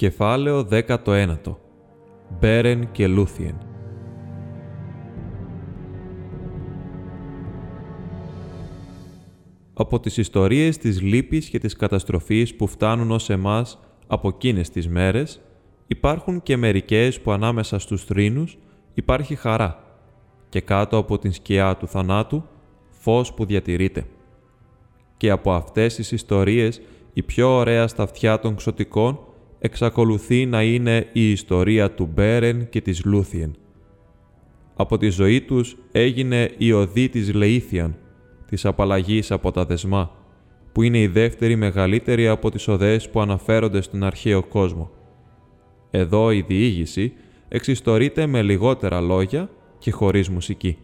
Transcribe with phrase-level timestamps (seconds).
[0.00, 1.36] Κεφάλαιο 19
[2.40, 3.54] Μπέρεν και Λούθιεν
[9.74, 14.88] Από τις ιστορίες της λύπης και της καταστροφής που φτάνουν ως εμάς από εκείνες τις
[14.88, 15.40] μέρες,
[15.86, 18.58] υπάρχουν και μερικές που ανάμεσα στους θρήνους
[18.94, 19.84] υπάρχει χαρά
[20.48, 22.44] και κάτω από την σκιά του θανάτου
[22.90, 24.06] φως που διατηρείται.
[25.16, 26.80] Και από αυτές τις ιστορίες
[27.12, 29.18] η πιο ωραία στα αυτιά των ξωτικών
[29.60, 33.56] εξακολουθεί να είναι η ιστορία του Μπέρεν και της Λούθιεν.
[34.74, 37.96] Από τη ζωή τους έγινε η οδή της Λεήθιαν,
[38.48, 40.10] της απαλλαγής από τα δεσμά,
[40.72, 44.90] που είναι η δεύτερη μεγαλύτερη από τις οδές που αναφέρονται στον αρχαίο κόσμο.
[45.90, 47.12] Εδώ η διήγηση
[47.48, 50.76] εξιστορείται με λιγότερα λόγια και χωρίς μουσική.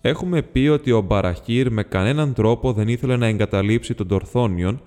[0.00, 4.80] Έχουμε πει ότι ο Μπαραχύρ με κανέναν τρόπο δεν ήθελε να εγκαταλείψει τον Τορθόνιον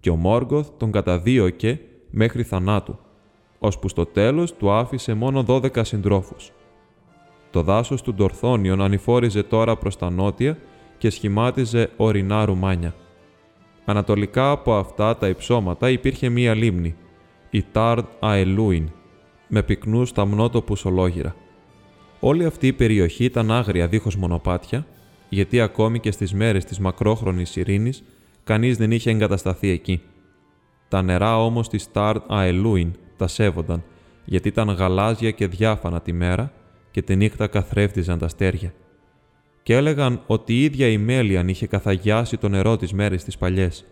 [0.00, 1.80] και ο Μόργκοθ τον καταδίωκε
[2.10, 2.98] μέχρι θανάτου,
[3.58, 6.52] ώσπου στο τέλος του άφησε μόνο 12 συντρόφους.
[7.50, 10.58] Το δάσος του Ντορθόνιον ανηφόριζε τώρα προς τα νότια
[10.98, 12.94] και σχημάτιζε ορεινά ρουμάνια.
[13.84, 16.94] Ανατολικά από αυτά τα υψώματα υπήρχε μία λίμνη,
[17.50, 18.90] η Τάρντ Αελούιν,
[19.48, 21.34] με πυκνούς ταμνότοπους ολόγυρα.
[22.20, 24.86] Όλη αυτή η περιοχή ήταν άγρια δίχως μονοπάτια,
[25.28, 28.04] γιατί ακόμη και στις μέρες της μακρόχρονης ειρήνης
[28.46, 30.02] κανείς δεν είχε εγκατασταθεί εκεί.
[30.88, 33.82] Τα νερά όμως της Στάρτ Αελούιν τα σέβονταν,
[34.24, 36.52] γιατί ήταν γαλάζια και διάφανα τη μέρα
[36.90, 38.74] και τη νύχτα καθρέφτιζαν τα στέρια.
[39.62, 43.84] Και έλεγαν ότι η ίδια η Μέλιαν είχε καθαγιάσει το νερό της μέρες τις παλιές.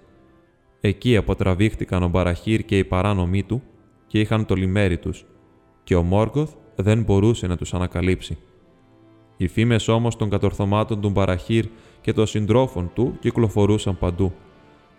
[0.80, 3.62] Εκεί αποτραβήχτηκαν ο Μπαραχύρ και οι παράνομοι του
[4.06, 5.24] και είχαν το λιμέρι τους
[5.84, 8.38] και ο Μόργκοθ δεν μπορούσε να τους ανακαλύψει.
[9.36, 11.66] Οι φήμες όμως των κατορθωμάτων του Μπαραχύρ
[12.00, 14.32] και των συντρόφων του κυκλοφορούσαν παντού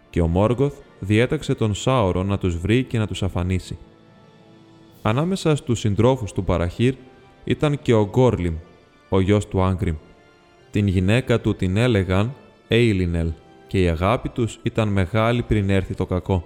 [0.10, 3.78] και ο Μόργοθ διέταξε τον Σάωρο να τους βρει και να τους αφανίσει.
[5.02, 6.94] Ανάμεσα στους συντρόφους του Παραχύρ
[7.44, 8.56] ήταν και ο Γκόρλιμ,
[9.10, 9.96] ο γιος του Άγκριμ.
[10.72, 12.34] Την γυναίκα του την έλεγαν
[12.68, 13.32] Έιλινελ
[13.68, 16.46] και η αγάπη τους ήταν μεγάλη πριν έρθει το κακό.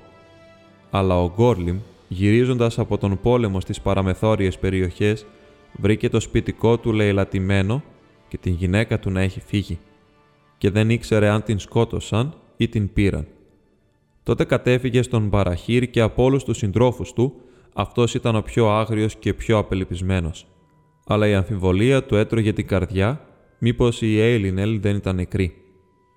[0.89, 1.77] Αλλά ο Γκόρλιμ,
[2.07, 5.25] γυρίζοντας από τον πόλεμο στις παραμεθόριες περιοχές,
[5.73, 7.83] βρήκε το σπιτικό του λαιλατημένο
[8.27, 9.79] και την γυναίκα του να έχει φύγει
[10.57, 13.27] και δεν ήξερε αν την σκότωσαν ή την πήραν.
[14.29, 17.33] Τότε κατέφυγε στον Παραχύρ και από όλους τους συντρόφους του,
[17.73, 20.47] αυτός ήταν ο πιο άγριος και πιο απελπισμένος.
[21.05, 23.21] Αλλά η αμφιβολία του έτρωγε την καρδιά,
[23.59, 25.53] μήπως η Έιλινελ δεν ήταν νεκρή.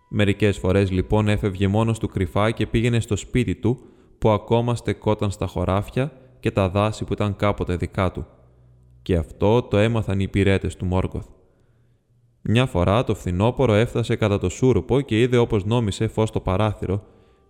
[0.08, 3.78] Μερικές φορές λοιπόν έφευγε μόνος του κρυφά και πήγαινε στο σπίτι του,
[4.18, 8.26] που ακόμα στεκόταν στα χωράφια και τα δάση που ήταν κάποτε δικά του.
[9.02, 11.26] Και αυτό το έμαθαν οι υπηρέτες του Μόργκοθ.
[12.42, 17.02] Μια φορά το φθινόπωρο έφτασε κατά το σούρουπο και είδε όπως νόμισε φως στο παράθυρο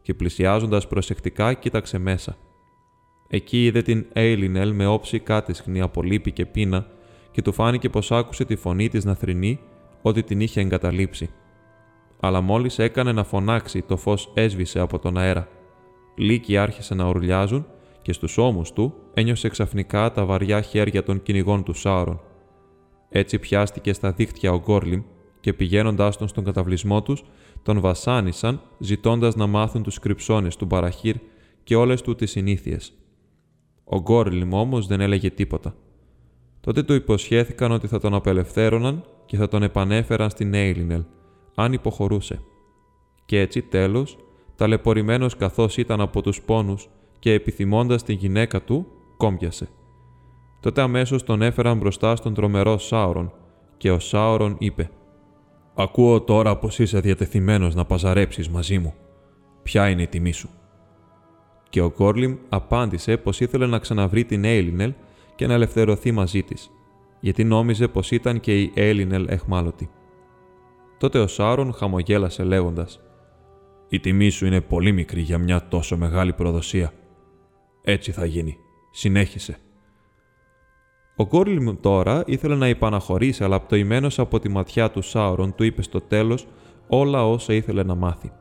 [0.02, 2.36] και πλησιάζοντας προσεκτικά κοίταξε μέσα.
[3.28, 6.86] Εκεί είδε την Έιλινελ με όψη κάτισχνη από λύπη και πείνα
[7.30, 9.60] και του φάνηκε πως άκουσε τη φωνή της να θρυνεί
[10.02, 11.30] ότι την είχε εγκαταλείψει.
[12.20, 15.48] Αλλά μόλις έκανε να φωνάξει, το φως έσβησε από τον αέρα.
[16.16, 17.66] Λύκοι άρχισε να ουρλιάζουν
[18.02, 22.20] και στους ώμους του ένιωσε ξαφνικά τα βαριά χέρια των κυνηγών του Σάουρον.
[23.08, 25.02] Έτσι πιάστηκε στα δίχτυα ο Γκόρλιμ
[25.40, 27.24] και πηγαίνοντάς τον στον καταβλισμό τους,
[27.62, 31.16] τον βασάνισαν, ζητώντας να μάθουν τους κρυψώνες του Μπαραχύρ
[31.64, 32.92] και όλες του τις συνήθειες.
[33.84, 35.74] Ο Γκόρλιμ όμως δεν έλεγε τίποτα.
[36.60, 41.02] Τότε του υποσχέθηκαν ότι θα τον απελευθέρωναν και θα τον επανέφεραν στην Έιλινελ,
[41.54, 42.40] αν υποχωρούσε.
[43.24, 44.16] Και έτσι τέλος,
[44.56, 46.88] ταλαιπωρημένος καθώς ήταν από τους πόνους
[47.18, 49.68] και επιθυμώντας τη γυναίκα του, κόμπιασε.
[50.60, 53.32] Τότε αμέσως τον έφεραν μπροστά στον τρομερό Σάουρον,
[53.76, 54.90] και ο Σάουρον είπε:
[55.74, 58.94] Ακούω τώρα πως είσαι διατεθειμένος να παζαρέψεις μαζί μου.
[59.62, 60.50] Ποια είναι η τιμή σου;
[61.68, 64.92] Και ο Κόρλιμ απάντησε πως ήθελε να ξαναβρει την Έιλινελ
[65.34, 66.70] και να ελευθερωθεί μαζί της,
[67.20, 69.90] γιατί νόμιζε πως ήταν και η Έιλινελ εχμάλωτη.
[70.98, 73.00] Τότε ο Σάουρον χαμογέλασε λέγοντας:
[73.88, 76.92] Η τιμή σου είναι πολύ μικρή για μια τόσο μεγάλη προδοσία.
[77.82, 78.56] Έτσι θα γίνει.
[78.90, 79.58] Συνέχισε.
[81.16, 85.82] Ο Γκόρλιμ τώρα ήθελε να υπαναχωρήσει, αλλά πτωημένος από τη ματιά του Σάουρον του είπε
[85.82, 86.46] στο τέλος
[86.88, 88.32] όλα όσα ήθελε να μάθει.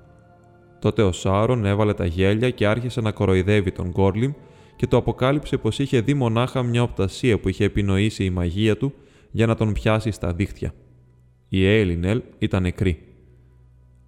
[0.79, 4.31] Τότε ο Σάουρον έβαλε τα γέλια και άρχισε να κοροϊδεύει τον Γκόρλιμ
[4.75, 8.93] και το αποκάλυψε πως είχε δει μονάχα μια οπτασία που είχε επινοήσει η μαγεία του
[9.31, 10.73] για να τον πιάσει στα δίχτυα.
[11.49, 13.05] Η Έιλινελ ήταν νεκρή.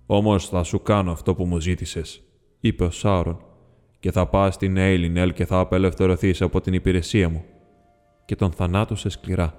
[0.06, 2.22] «Όμως θα σου κάνω αυτό που μου ζήτησες»,
[2.60, 3.38] είπε ο Σάουρον,
[4.00, 7.44] «και θα πας στην Έιλινελ και θα απελευθερωθείς από την υπηρεσία μου».
[8.26, 9.54] Και τον θανάτωσε σκληρά.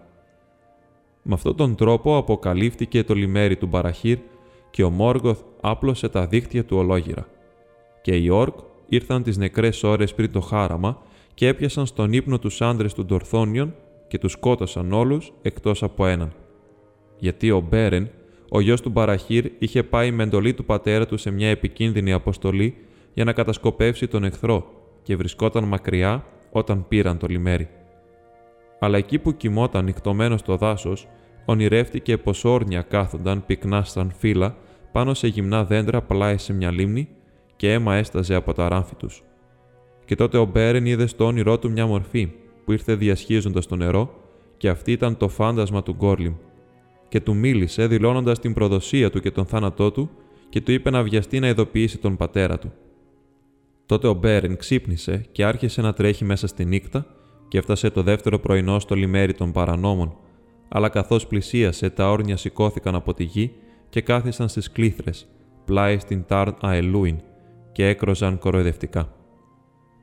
[1.23, 4.19] Με αυτόν τον τρόπο αποκαλύφθηκε το λιμέρι του Μπαραχύρ
[4.71, 7.27] και ο Μόργοθ άπλωσε τα δίχτυα του ολόγυρα.
[8.03, 8.55] Και οι Όρκ
[8.89, 10.99] ήρθαν τις νεκρές ώρες πριν το χάραμα
[11.35, 13.75] και έπιασαν στον ύπνο τους άντρες του Ντορθόνιον
[14.09, 16.33] και τους σκότωσαν όλους εκτός από έναν.
[17.19, 18.11] Γιατί ο Μπέρεν,
[18.49, 22.77] ο γιος του Μπαραχύρ, είχε πάει με εντολή του πατέρα του σε μια επικίνδυνη αποστολή
[23.15, 24.67] για να κατασκοπεύσει τον εχθρό
[25.03, 27.69] και βρισκόταν μακριά όταν πήραν το λιμέρι.
[28.79, 31.09] Αλλά εκεί που κοιμόταν νυχτωμένο στο δάσος,
[31.45, 34.57] ονειρεύτηκε πως όρνια κάθονταν πυκνά σαν φύλλα
[34.93, 37.09] πάνω σε γυμνά δέντρα πλάι σε μια λίμνη
[37.57, 39.23] και αίμα έσταζε από τα ράμφη τους.
[40.05, 42.33] Και τότε ο Μπέρεν είδε στο όνειρό του μια μορφή
[42.65, 44.15] που ήρθε διασχίζοντας το νερό
[44.57, 46.35] και αυτή ήταν το φάντασμα του Γκόρλιμ.
[47.09, 50.11] Και του μίλησε δηλώνοντας την προδοσία του και τον θάνατό του
[50.49, 52.73] και του είπε να βιαστεί να ειδοποιήσει τον πατέρα του.
[53.87, 57.07] Τότε ο Μπέρεν ξύπνησε και άρχισε να τρέχει μέσα στη νύχτα
[57.55, 60.17] και έφτασε το δεύτερο πρωινό στο λιμέρι των παρανόμων,
[60.69, 63.53] αλλά καθώς πλησίασε τα όρνια σηκώθηκαν από τη γη
[63.89, 65.27] και κάθισαν στις κλήθρες,
[65.65, 67.21] πλάι στην Τάρν Αελούιν,
[67.73, 69.13] και έκροζαν κοροϊδευτικά.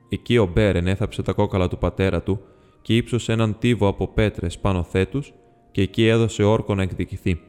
[0.08, 2.40] Εκεί ο Μπέρεν έθαψε τα κόκαλα του πατέρα του
[2.82, 5.32] και ύψωσε έναν τύβο από πέτρες πάνω θέτους
[5.70, 7.40] και εκεί έδωσε όρκο να εκδικηθεί.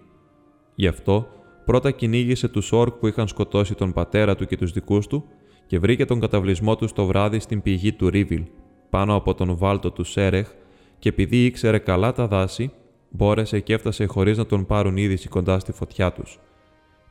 [0.76, 1.28] Γι' αυτό
[1.66, 5.24] πρώτα κυνήγησε τους όρκ που είχαν σκοτώσει τον πατέρα του και τους δικούς του
[5.68, 8.44] και βρήκε τον καταβλισμό του το βράδυ στην πηγή του Ρίβιλ,
[8.94, 10.52] πάνω από τον βάλτο του Σέρεχ,
[11.00, 12.72] και επειδή ήξερε καλά τα δάση,
[13.10, 16.40] μπόρεσε και έφτασε χωρίς να τον πάρουν είδηση κοντά στη φωτιά τους.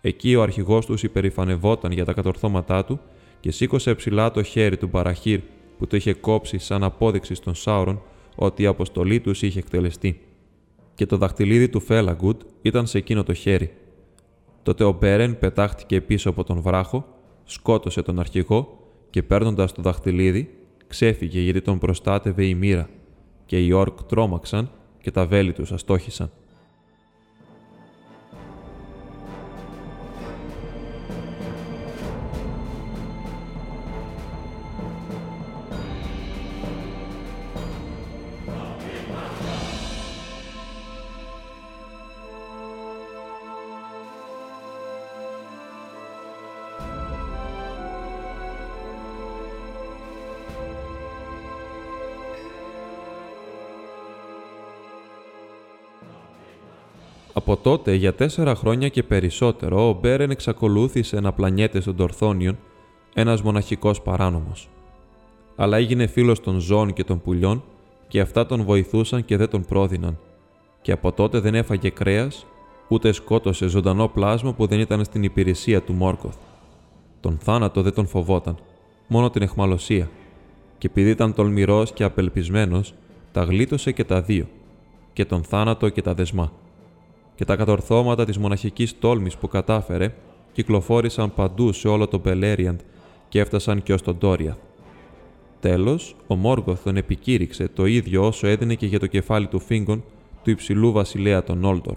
[0.00, 3.00] Εκεί ο αρχηγός τους υπερηφανευόταν για τα κατορθώματά του
[3.40, 5.40] και σήκωσε ψηλά το χέρι του Μπαραχύρ
[5.79, 8.02] που το είχε κόψει σαν απόδειξη στον Σάουρον
[8.34, 10.20] ότι η αποστολή τους είχε εκτελεστεί.
[10.94, 13.73] Και το δαχτυλίδι του Φέλαγκουτ ήταν σε εκείνο το χέρι.
[14.62, 17.06] Τότε ο Μπέρεν πετάχτηκε πίσω από τον βράχο,
[17.44, 18.79] σκότωσε τον αρχηγό
[19.11, 20.56] και παίρνοντας το δαχτυλίδι,
[20.93, 22.89] ξέφυγε γιατί τον προστάτευε η μοίρα,
[23.47, 26.31] και οι Όρκ τρόμαξαν και τα βέλη τους αστόχησαν.
[57.62, 62.59] Τότε, για τέσσερα χρόνια και περισσότερο, ο Μπέρεν εξακολούθησε να πλανιέται στον Τορθόνιον,
[63.14, 64.69] ένας μοναχικός παράνομος.
[65.56, 67.62] Αλλά έγινε φίλος των ζώων και των πουλιών
[68.09, 70.19] και αυτά τον βοηθούσαν και δεν τον πρόδιναν.
[70.82, 72.47] Και από τότε δεν έφαγε κρέας,
[72.88, 76.37] ούτε σκότωσε ζωντανό πλάσμα που δεν ήταν στην υπηρεσία του Μόρκοθ.
[77.20, 78.56] Τον θάνατο δεν τον φοβόταν,
[79.06, 80.11] μόνο την εχμαλωσία.
[80.79, 82.94] Και επειδή ήταν τολμηρός και απελπισμένος,
[83.32, 84.47] τα γλίτωσε και τα δύο,
[85.12, 86.53] και τον θάνατο και τα δεσμά
[87.43, 90.15] και τα κατορθώματα της μοναχικής τόλμης που κατάφερε
[90.53, 92.81] κυκλοφόρησαν παντού σε όλο το Μπελέριαντ
[93.29, 94.56] και έφτασαν και ως τον Τόρια.
[95.61, 100.05] Τέλος, ο Μόργοθ τον επικήρυξε το ίδιο όσο έδινε και για το κεφάλι του Φίγκον
[100.44, 101.96] του υψηλού βασιλέα των Όλτορ.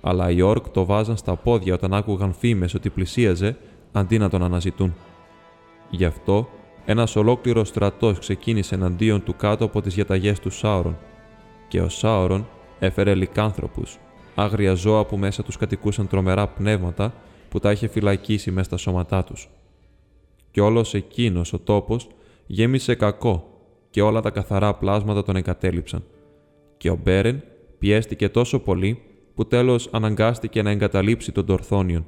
[0.00, 3.56] Αλλά οι Όρκ το βάζαν στα πόδια όταν άκουγαν φήμες ότι πλησίαζε
[3.92, 4.94] αντί να τον αναζητούν.
[5.90, 6.48] Γι' αυτό,
[6.84, 10.96] ένας ολόκληρος στρατός ξεκίνησε εναντίον του κάτω από τις διαταγές του Σάουρον
[11.68, 12.46] και ο Σάουρον
[12.78, 13.98] έφερε λικάνθρωπους
[14.34, 17.14] άγρια ζώα που μέσα τους κατοικούσαν τρομερά πνεύματα
[17.48, 19.48] που τα είχε φυλακίσει μέσα στα σώματά τους.
[20.50, 22.08] Κι όλος εκείνος ο τόπος
[22.46, 23.48] γέμισε κακό
[23.90, 26.04] και όλα τα καθαρά πλάσματα τον εγκατέλειψαν.
[26.76, 27.42] Και ο Μπέρεν
[27.78, 29.02] πιέστηκε τόσο πολύ
[29.34, 32.06] που τέλος αναγκάστηκε να εγκαταλείψει τον Τορθόνιον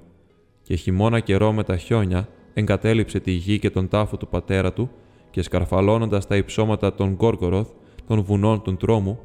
[0.63, 4.91] και χειμώνα καιρό με τα χιόνια εγκατέλειψε τη γη και τον τάφο του πατέρα του
[5.31, 7.69] και σκαρφαλώνοντας τα υψώματα των Γκόργοροθ,
[8.07, 9.19] των βουνών του τρόμου,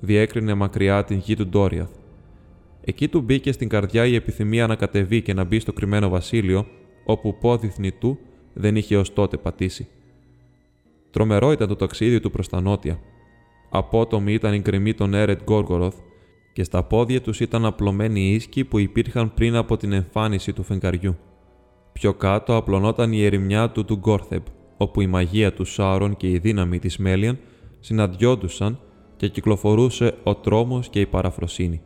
[0.00, 1.90] διέκρινε μακριά την γη του Ντόριαθ.
[2.88, 6.66] Εκεί του μπήκε στην καρδιά η επιθυμία να κατεβεί και να μπει στο κρυμμένο βασίλειο,
[7.04, 8.18] όπου πόδι θνητού
[8.52, 9.88] δεν είχε ως τότε πατήσει.
[11.10, 13.00] Τρομερό ήταν το ταξίδι του προς τα νότια.
[13.70, 15.96] Απότομη ήταν η γκρεμή των Έρετ Γκόργοροθ
[16.52, 21.16] και στα πόδια τους ήταν απλωμένοι ίσκοι που υπήρχαν πριν από την εμφάνιση του φεγγαριού.
[21.92, 24.42] Πιο κάτω απλωνόταν η ερημιά του του Γκόρθεμπ,
[24.76, 27.38] όπου η μαγεία του Σάρων και η δύναμη της Μέλιαν
[27.80, 28.78] συναντιόντουσαν
[29.16, 31.82] και κυκλοφορούσε ο τρόμος και η παραφροσύνη.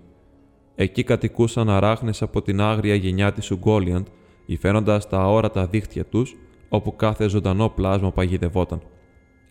[0.82, 4.06] Εκεί κατοικούσαν αράχνες από την άγρια γενιά της Ουγκόλιαντ,
[4.46, 6.36] υφαίνοντας τα αόρατα δίχτυα τους,
[6.68, 8.82] όπου κάθε ζωντανό πλάσμα παγιδευόταν.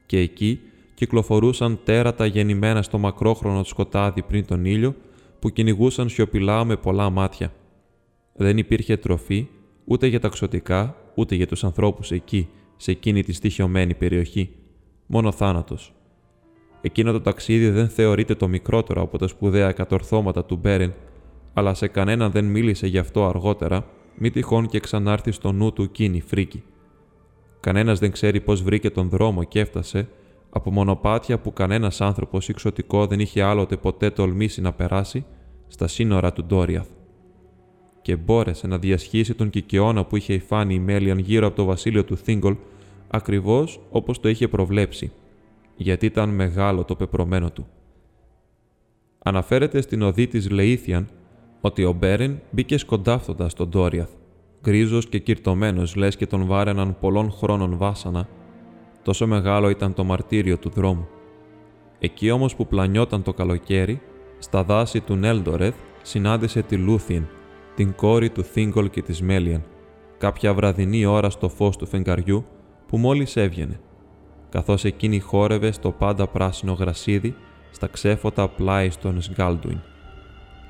[0.06, 0.60] και εκεί
[0.94, 4.96] κυκλοφορούσαν τέρατα γεννημένα στο μακρόχρονο σκοτάδι πριν τον ήλιο
[5.40, 7.54] που κυνηγούσαν σιωπηλά με πολλά μάτια.
[8.34, 9.48] Δεν υπήρχε τροφή
[9.86, 14.50] ούτε για τα ξωτικά, ούτε για τους ανθρώπους εκεί, σε εκείνη τη στοιχειωμένη περιοχή.
[15.06, 15.94] Μόνο θάνατος.
[16.82, 20.94] Εκείνο το ταξίδι δεν θεωρείται το μικρότερο από τα σπουδαία κατορθώματα του Μπέρεν,
[21.54, 25.84] αλλά σε κανέναν δεν μίλησε γι' αυτό αργότερα, μη τυχόν και ξανάρθει στο νου του
[25.84, 26.64] εκείνη φρίκη.
[27.60, 30.08] Κανένας δεν ξέρει πώς βρήκε τον δρόμο και έφτασε
[30.50, 35.26] από μονοπάτια που κανένας άνθρωπος εξωτικό δεν είχε άλλοτε ποτέ τολμήσει να περάσει
[35.68, 36.88] στα σύνορα του Ντόριαθ.
[38.02, 42.04] Και μπόρεσε να διασχίσει τον κικαιώνα που είχε υφάνει η Μέλιαν γύρω από το βασίλειο
[42.04, 42.56] του Θίγκολ,
[43.08, 45.12] ακριβώς όπως το είχε προβλέψει,
[45.76, 47.68] γιατί ήταν μεγάλο το πεπρωμένο του.
[49.24, 51.08] Αναφέρεται στην οδή της Λεήθιαν
[51.62, 54.10] ότι ο Μπέρεν μπήκε σκοντάφτοντα στον Ντόριαθ,
[54.64, 58.28] γκρίζος και κυρτωμένος λες και τον βάρεναν πολλών χρόνων βάσανα,
[59.04, 61.08] τόσο μεγάλο ήταν το μαρτύριο του δρόμου.
[62.00, 64.02] Εκεί όμως που πλανιόταν το καλοκαίρι,
[64.40, 67.28] στα δάση του Νέλντορεθ συνάντησε τη Λούθιεν,
[67.76, 69.64] την κόρη του Θίγκολ και της Μέλιαν,
[70.18, 72.46] κάποια βραδινή ώρα στο φως του φεγγαριού
[72.88, 73.80] που μόλις έβγαινε,
[74.50, 77.36] καθώς εκείνη χόρευε στο πάντα πράσινο γρασίδι
[77.72, 79.80] στα ξέφωτα πλάι στον Σγκάλντουιν.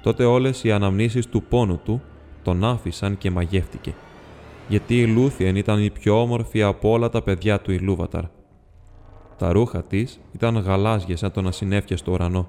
[0.02, 2.02] Τότε όλες οι αναμνήσεις του πόνου του
[2.44, 3.94] τον άφησαν και μαγεύτηκε,
[4.68, 8.24] γιατί η Λούθιεν ήταν η πιο όμορφη από όλα τα παιδιά του Ηλούβαταρ.
[9.38, 12.48] Τα ρούχα της ήταν γαλάζια σαν τον ασυνέφιαστο ουρανό.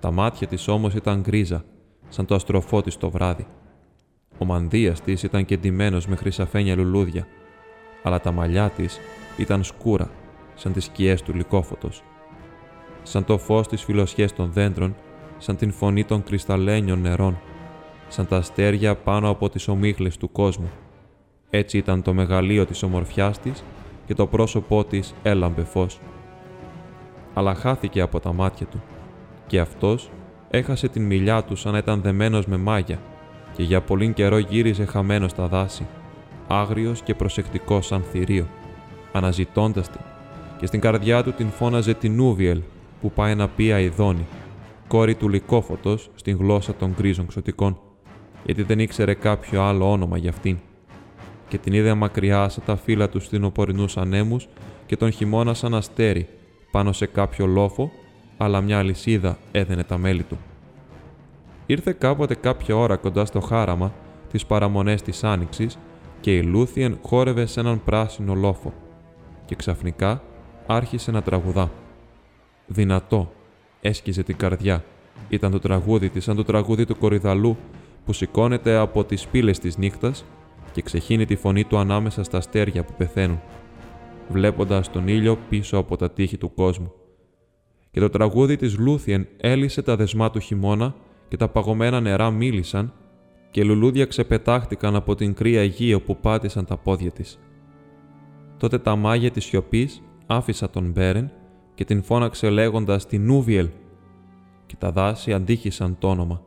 [0.00, 1.64] Τα μάτια της όμως ήταν γκρίζα,
[2.08, 3.46] σαν το αστροφότη το βράδυ.
[4.38, 7.26] Ο μανδύας της ήταν κεντυμένος με χρυσαφένια λουλούδια,
[8.02, 9.00] αλλά τα μαλλιά της
[9.36, 10.10] ήταν σκούρα,
[10.54, 12.02] σαν τις σκιές του λικόφωτος.
[13.02, 14.94] Σαν το φως της φιλοσιές των δέντρων
[15.38, 17.38] σαν την φωνή των κρυσταλλένιων νερών,
[18.08, 20.70] σαν τα αστέρια πάνω από τις ομίχλες του κόσμου.
[21.50, 23.64] Έτσι ήταν το μεγαλείο της ομορφιάς της
[24.06, 26.00] και το πρόσωπό της έλαμπε φως.
[27.34, 28.82] Αλλά χάθηκε από τα μάτια του
[29.46, 30.10] και αυτός
[30.50, 32.98] έχασε την μιλιά του σαν να ήταν δεμένος με μάγια
[33.56, 35.86] και για πολύ καιρό γύριζε χαμένος στα δάση,
[36.48, 38.46] άγριος και προσεκτικός σαν θηρίο,
[39.12, 40.00] αναζητώντας την
[40.58, 42.60] και στην καρδιά του την φώναζε την Νούβιελ
[43.00, 44.26] που πάει να πει αηδόνη
[44.88, 47.78] κόρη του Λυκόφωτος στην γλώσσα των γκρίζων ξωτικών,
[48.44, 50.58] γιατί δεν ήξερε κάποιο άλλο όνομα για αυτήν.
[51.48, 54.48] Και την είδε μακριά σε τα φύλλα του στενοπορεινούς ανέμους
[54.86, 56.28] και τον χειμώνα σαν αστέρι,
[56.70, 57.90] πάνω σε κάποιο λόφο,
[58.36, 60.38] αλλά μια αλυσίδα έδαινε τα μέλη του.
[61.66, 63.92] Ήρθε κάποτε κάποια ώρα κοντά στο χάραμα,
[64.30, 65.78] τις παραμονές της Άνοιξης,
[66.20, 68.72] και η Λούθιεν χόρευε σε έναν πράσινο λόφο.
[69.44, 70.22] Και ξαφνικά
[70.66, 71.70] άρχισε να τραγουδά.
[72.66, 73.32] Δυνατό,
[73.80, 74.84] έσκιζε την καρδιά.
[75.28, 77.56] Ήταν το τραγούδι της σαν το τραγούδι του κορυδαλού
[78.04, 80.24] που σηκώνεται από τις πύλες της νύχτας
[80.72, 83.40] και ξεχύνει τη φωνή του ανάμεσα στα αστέρια που πεθαίνουν,
[84.28, 86.92] βλέποντας τον ήλιο πίσω από τα τείχη του κόσμου.
[87.90, 90.94] Και το τραγούδι της Λούθιεν έλυσε τα δεσμά του χειμώνα
[91.28, 92.92] και τα παγωμένα νερά μίλησαν
[93.50, 97.38] και λουλούδια ξεπετάχτηκαν από την κρύα γη όπου πάτησαν τα πόδια της.
[98.56, 101.30] Τότε τα μάγια της σιωπής άφησα τον Μπέρεν
[101.78, 103.68] και την φώναξε λέγοντας «Την Νούβιελ»
[104.66, 106.42] και τα δάση αντίχησαν το όνομα.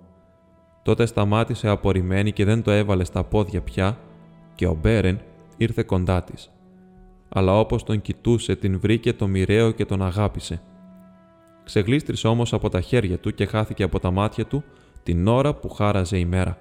[0.84, 3.98] Τότε σταμάτησε απορριμμένη και δεν το έβαλε στα πόδια πια
[4.56, 5.20] και ο Μπέρεν
[5.58, 6.52] ήρθε κοντά της.
[7.30, 10.62] Αλλά όπως τον κοιτούσε την βρήκε το μοιραίο και τον αγάπησε.
[11.64, 14.64] Ξεγλίστρησε όμως από τα χέρια του και χάθηκε από τα μάτια του
[15.04, 16.58] την ώρα που χάραζε η μέρα.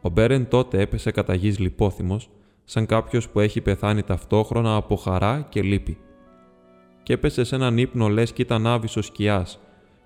[0.00, 2.30] Ο Μπέρεν τότε έπεσε κατά γης λιπόθυμος,
[2.64, 5.98] σαν κάποιος που έχει πεθάνει ταυτόχρονα από χαρά και λύπη
[7.08, 9.60] και έπεσε σε έναν ύπνο λες και ήταν άβυσο σκιάς,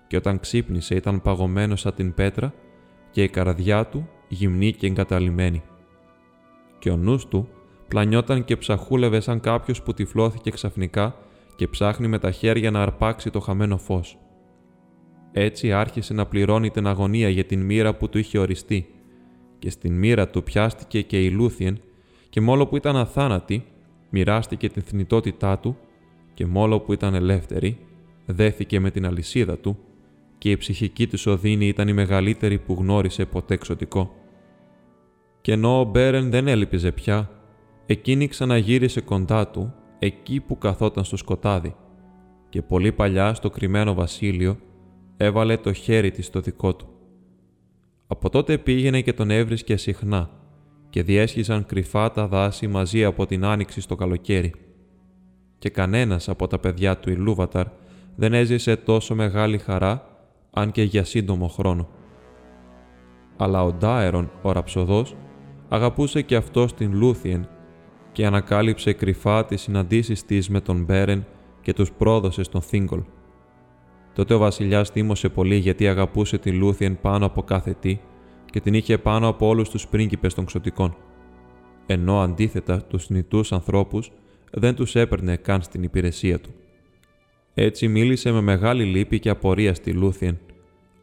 [0.06, 2.54] και όταν ξύπνησε ήταν παγωμένος σαν την πέτρα
[3.10, 5.62] και η καρδιά του γυμνή και εγκαταλειμμένη.
[6.78, 7.48] Και ο νους του
[7.88, 11.14] πλανιόταν και ψαχούλευε σαν κάποιος που τυφλώθηκε ξαφνικά
[11.56, 14.18] και ψάχνει με τα χέρια να αρπάξει το χαμένο φως.
[15.32, 18.94] Έτσι άρχισε να πληρώνει την αγωνία για την μοίρα που του είχε οριστεί
[19.58, 21.80] και στην μοίρα του πιάστηκε και η Λούθιεν
[22.30, 23.64] και μόλο που ήταν αθάνατη
[24.10, 25.76] μοιράστηκε την θνητότητά του
[26.34, 27.78] και μόλο που ήταν ελεύθερη,
[28.26, 29.78] δέθηκε με την αλυσίδα του
[30.38, 34.14] και η ψυχική του οδύνη ήταν η μεγαλύτερη που γνώρισε ποτέ εξωτικό.
[35.40, 37.30] Και ενώ ο Μπέρεν δεν έλειπιζε πια,
[37.86, 41.74] εκείνη ξαναγύρισε κοντά του, εκεί που καθόταν στο σκοτάδι,
[42.48, 44.58] και πολύ παλιά στο κρυμμένο βασίλειο
[45.16, 46.86] έβαλε το χέρι της στο δικό του.
[48.06, 50.30] Από τότε πήγαινε και τον έβρισκε συχνά
[50.90, 54.54] και διέσχιζαν κρυφά τα δάση μαζί από την άνοιξη στο καλοκαίρι
[55.62, 57.66] και κανένας από τα παιδιά του Ιλούβαταρ
[58.16, 60.06] δεν έζησε τόσο μεγάλη χαρά,
[60.50, 61.88] αν και για σύντομο χρόνο.
[63.36, 65.16] Αλλά ο Ντάερον, ο ραψοδός,
[65.68, 67.48] αγαπούσε και αυτός την Λούθιεν
[68.12, 71.26] και ανακάλυψε κρυφά τις συναντήσεις της με τον Μπέρεν
[71.62, 73.02] και τους πρόδωσε στον Θίγκολ.
[74.14, 77.98] Τότε ο βασιλιάς θύμωσε πολύ γιατί αγαπούσε τη Λούθιεν πάνω από κάθε τι
[78.50, 80.96] και την είχε πάνω από όλους τους πρίγκιπες των ξωτικών.
[81.86, 84.10] Ενώ αντίθετα τους θνητούς ανθρώπους
[84.52, 86.50] δεν τους έπαιρνε καν στην υπηρεσία του.
[87.54, 90.38] Έτσι μίλησε με μεγάλη λύπη και απορία στη Λούθιεν,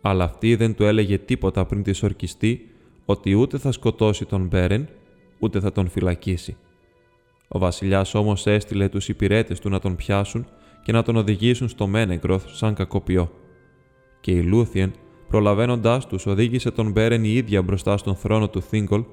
[0.02, 2.70] αλλά αυτή δεν του έλεγε τίποτα πριν της ορκιστεί
[3.06, 4.88] ότι ούτε θα σκοτώσει τον Μπέρεν,
[5.40, 6.58] ούτε θα τον φυλακίσει.
[7.48, 10.48] Ο βασιλιάς όμως έστειλε τους υπηρέτες του να τον πιάσουν
[10.84, 13.32] και να τον οδηγήσουν στο Μένεγκροθ σαν κακοποιό.
[14.22, 14.94] Και η Λούθιεν,
[15.28, 19.04] προλαβαίνοντάς τους, οδήγησε τον Μπέρεν η ίδια μπροστά στον θρόνο του Θίγκολ,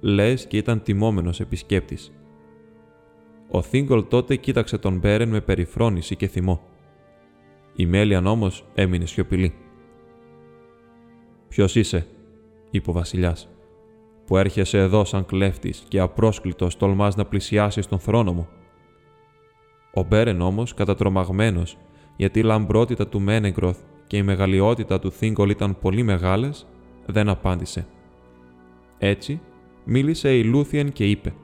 [0.00, 2.12] λες και ήταν τιμόμενος επισκέπτης.
[3.50, 6.60] Ο Θίγκολ τότε κοίταξε τον Μπέρεν με περιφρόνηση και θυμό.
[7.74, 9.54] Η Μέλιαν όμως έμεινε σιωπηλή.
[11.48, 12.06] Ποιος είσαι,
[12.70, 13.48] είπε ο Βασιλιάς,
[14.26, 18.48] που έρχεσαι εδώ σαν κλέφτης και απρόσκλητος τολμάς να πλησιάσεις τον θρόνο μου.
[19.94, 21.78] Ο Μπέρεν όμως, κατατρομαγμένος,
[22.16, 26.66] γιατί η λαμπρότητα του Μένεγκροθ και η μεγαλειότητα του Θίγκολ ήταν πολύ μεγάλες,
[27.06, 27.86] δεν απάντησε.
[28.98, 29.40] Έτσι,
[29.84, 31.34] μίλησε η Λούθιεν και είπε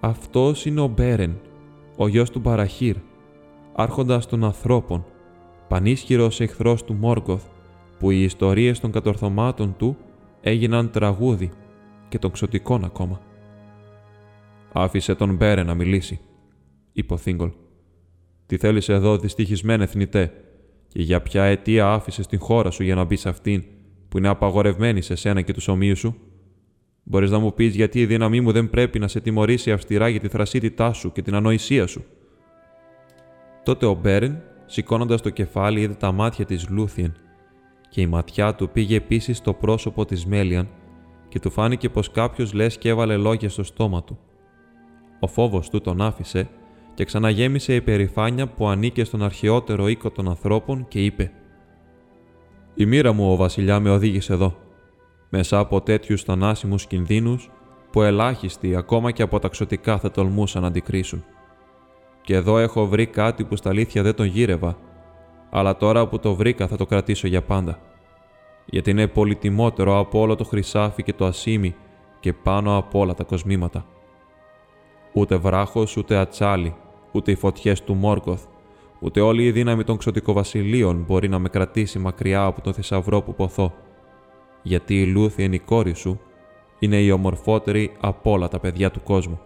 [0.00, 1.40] «Αυτός είναι ο Μπέρεν,
[1.96, 2.96] ο γιος του Παραχύρ,
[3.74, 5.04] άρχοντας των ανθρώπων,
[5.68, 7.44] πανίσχυρος εχθρός του Μόργκοθ,
[7.98, 9.96] που οι ιστορίες των κατορθωμάτων του
[10.40, 11.50] έγιναν τραγούδι
[12.08, 13.20] και των ξωτικών ακόμα.
[14.72, 16.20] «Άφησε τον Μπέρε να μιλήσει»,
[16.92, 17.50] είπε ο Θίγκολ.
[18.46, 20.32] «Τι θέλεις εδώ, δυστυχισμένε θνητέ,
[20.88, 23.64] και για ποια αιτία άφησες την χώρα σου για να μπεις σε αυτήν,
[24.08, 26.16] που είναι απαγορευμένη σε σένα και τους ομοίους σου;
[27.02, 30.20] Μπορείς να μου πεις γιατί η δύναμή μου δεν πρέπει να σε τιμωρήσει αυστηρά για
[30.20, 32.04] τη θρασίτητά σου και την ανοησία σου.
[33.64, 37.14] Τότε ο Μπέρεν, σηκώνοντας το κεφάλι, είδε τα μάτια της Λούθιεν
[37.88, 40.68] και η ματιά του πήγε επίσης στο πρόσωπο της Μέλιαν
[41.28, 44.18] και του φάνηκε πως κάποιος λες και έβαλε λόγια στο στόμα του.
[45.20, 46.48] Ο φόβος του τον άφησε
[46.94, 51.32] και ξαναγέμισε η περηφάνεια που ανήκε στον αρχαιότερο οίκο των ανθρώπων και είπε
[52.74, 54.56] «Η μοίρα μου, ο βασιλιά, με οδήγησε εδώ,
[55.30, 57.50] μέσα από τέτοιους θανάσιμους κινδύνους
[57.90, 61.24] που ελάχιστοι ακόμα και από τα ξωτικά θα τολμούσαν να αντικρίσουν.
[62.22, 64.76] Και εδώ έχω βρει κάτι που στα αλήθεια δεν τον γύρευα
[65.50, 67.78] αλλά τώρα που το βρήκα θα το κρατήσω για πάντα.
[68.64, 71.74] Γιατί είναι πολυτιμότερο από όλο το χρυσάφι και το ασίμι
[72.20, 73.84] και πάνω από όλα τα κοσμήματα.
[75.12, 76.74] Ούτε βράχος, ούτε ατσάλι,
[77.12, 78.44] ούτε οι φωτιές του Μόρκοθ,
[79.00, 83.34] ούτε όλη η δύναμη των ξωτικοβασιλείων μπορεί να με κρατήσει μακριά από τον θησαυρό που
[83.34, 83.72] ποθώ.
[84.62, 86.20] Γιατί η Λούθη είναι η κόρη σου,
[86.78, 89.40] είναι η ομορφότερη από όλα τα παιδιά του κόσμου.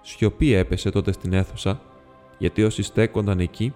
[0.00, 1.80] Σιωπή έπεσε τότε στην αίθουσα
[2.38, 3.74] γιατί όσοι στέκονταν εκεί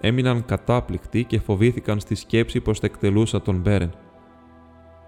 [0.00, 3.94] έμειναν κατάπληκτοι και φοβήθηκαν στη σκέψη πως θα εκτελούσαν τον Μπέρεν.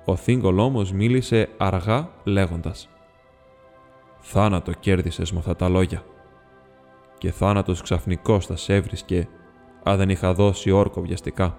[0.05, 2.88] Ο Θίγκολ όμως μίλησε αργά λέγοντας
[4.20, 6.05] «Θάνατο κέρδισες με αυτά τα λόγια
[7.20, 9.29] και θάνατος ξαφνικός θα σε έβρισκε
[9.83, 11.59] αν δεν είχα δώσει όρκο βιαστικά.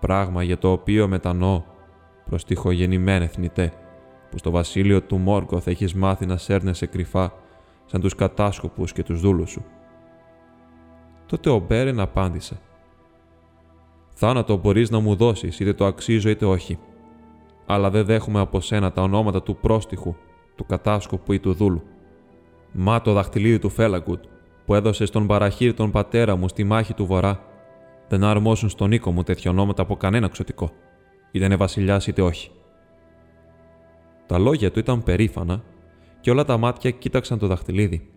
[0.00, 1.62] Πράγμα για το οποίο μετανοώ
[2.24, 3.72] προς τυχογεννημένε θνητέ,
[4.30, 7.32] που στο βασίλειο του Μόρκο θα έχεις μάθει να σέρνεσαι κρυφά
[7.84, 9.64] σαν τους κατάσκοπους και τους δούλους σου.
[11.26, 12.60] Τότε ο Μπέρεν απάντησε
[14.14, 16.78] «Θάνατο μπορείς να μου δώσεις, είτε το αξίζω είτε όχι.
[17.66, 20.14] Αλλά δεν δέχομαι από σένα τα ονόματα του πρόστιχου,
[20.54, 21.82] του κατάσκοπου ή του δούλου.
[22.72, 24.24] Μα το δαχτυλίδι του Φέλαγκουτ,
[24.64, 27.47] που έδωσες στον παραχύρι τον πατέρα μου στη μάχη του Βορρά,
[28.08, 30.70] δεν αρμόζουν στον οίκο μου τέτοια ονόματα από κανένα ξωτικό,
[31.30, 32.50] είτε είναι βασιλιάς είτε όχι.
[34.26, 35.62] Τα λόγια του ήταν περήφανα
[36.20, 38.10] και όλα τα μάτια κοίταξαν το δαχτυλίδι,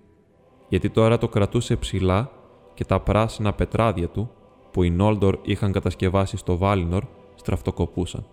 [0.67, 2.31] γιατί τώρα το κρατούσε ψηλά
[2.73, 4.31] και τα πράσινα πετράδια του
[4.71, 7.03] που οι Νόλντορ είχαν κατασκευάσει στο Βάλινορ
[7.35, 8.25] στραφτοκοπούσαν.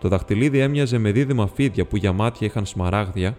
[0.00, 3.36] Το δαχτυλίδι έμοιαζε με δίδυμα φίδια που για μάτια είχαν σμαράγδια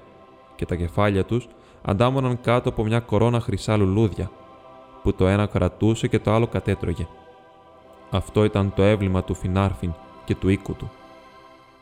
[0.56, 1.47] και τα κεφάλια τους
[1.82, 4.32] αντάμωναν κάτω από μια κορώνα χρυσά λουλούδια
[5.06, 7.08] που το ένα κρατούσε και το άλλο κατέτρωγε.
[8.10, 9.94] Αυτό ήταν το έβλημα του Φινάρφιν
[10.26, 10.91] και του οίκου του.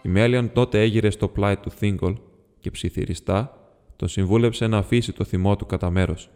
[0.02, 2.16] Η Μέλιαν τότε έγειρε στο πλάι του Θίγκολ
[2.60, 3.58] και ψιθυριστά
[3.96, 6.30] τον συμβούλεψε να αφήσει το θυμό του κατά μέρος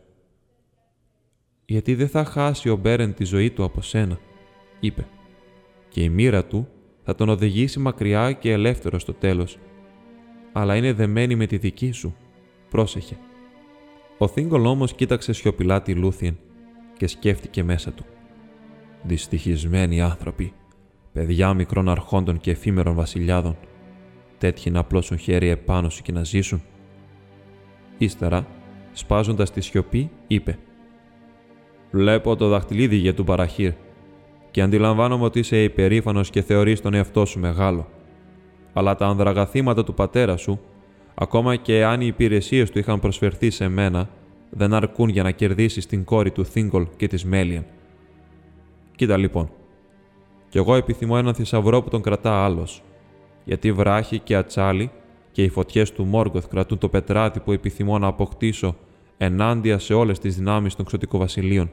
[1.70, 4.20] γιατί δεν θα χάσει ο Μπέρεν τη ζωή του από σένα,
[4.80, 5.08] είπε,
[5.90, 6.68] και η μοίρα του
[7.04, 9.58] θα τον οδηγήσει μακριά και ελεύθερο στο τέλος,
[10.54, 12.16] αλλά είναι δεμένη με τη δική σου,
[12.70, 13.18] πρόσεχε.
[14.18, 16.38] Ο Θίγκολ όμως κοίταξε σιωπηλά τη Λούθιεν
[16.98, 18.06] και σκέφτηκε μέσα του.
[19.04, 20.54] Δυστυχισμένοι άνθρωποι,
[21.14, 23.58] παιδιά μικρών αρχόντων και εφήμερων βασιλιάδων,
[24.38, 26.62] τέτοιοι να απλώσουν χέρι επάνω σου και να ζήσουν.
[27.98, 28.48] Ύστερα,
[28.94, 30.58] σπάζοντας τη σιωπή, είπε
[31.92, 33.74] Βλέπω το δαχτυλίδι για του Παραχύρ
[34.52, 37.88] και αντιλαμβάνομαι ότι είσαι υπερήφανος και θεωρείς τον εαυτό σου μεγάλο.
[38.74, 40.60] Αλλά τα ανδραγαθήματα του πατέρα σου,
[41.16, 44.10] ακόμα και αν οι υπηρεσίες του είχαν προσφερθεί σε μένα,
[44.50, 47.66] δεν αρκούν για να κερδίσεις την κόρη του Θίγκολ και της Μέλιαν.
[48.96, 49.50] Κοίτα λοιπόν,
[50.50, 52.84] κι εγώ επιθυμώ έναν θησαυρό που τον κρατά άλλος,
[53.44, 54.92] γιατί βράχη και ατσάλι
[55.32, 58.76] και οι φωτιές του Μόργκοθ κρατούν το πετράτη που επιθυμώ να αποκτήσω
[59.18, 61.70] ενάντια σε όλες τις δυνάμεις των ξωτικοβασιλείων.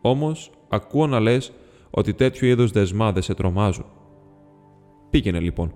[0.00, 1.52] Όμως, ακούω να λες
[1.90, 3.84] ότι τέτοιου είδους δεσμά δεν σε τρομάζουν.
[5.10, 5.74] Πήγαινε λοιπόν.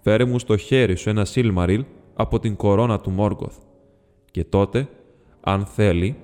[0.00, 3.56] Φέρε μου στο χέρι σου ένα Σίλμαριλ από την κορώνα του Μόργκοθ.
[4.30, 4.88] Και τότε,
[5.40, 6.16] αν θέλει,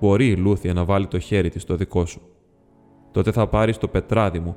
[0.00, 2.20] μπορεί η Λούθια να βάλει το χέρι της στο δικό σου.
[3.12, 4.56] Τότε θα πάρεις το πετράδι μου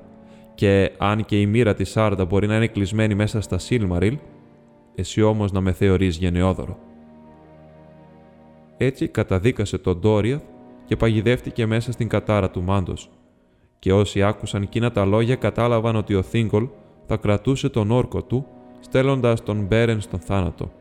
[0.56, 4.18] και αν και η μοίρα της Σάρντα μπορεί να είναι κλεισμένη μέσα στα Σίλμαριλ,
[4.96, 6.78] εσύ όμως να με θεωρείς γενναιόδωρο.
[8.78, 10.42] Έτσι καταδίκασε τον Ντόρια
[10.86, 13.10] και παγιδεύτηκε μέσα στην κατάρα του Μάντος.
[13.80, 16.68] Και όσοι άκουσαν εκείνα τα λόγια κατάλαβαν ότι ο Θίγκολ
[17.06, 18.46] θα κρατούσε τον όρκο του,
[18.80, 20.72] στέλνοντας τον Μπέρεν στον θάνατο.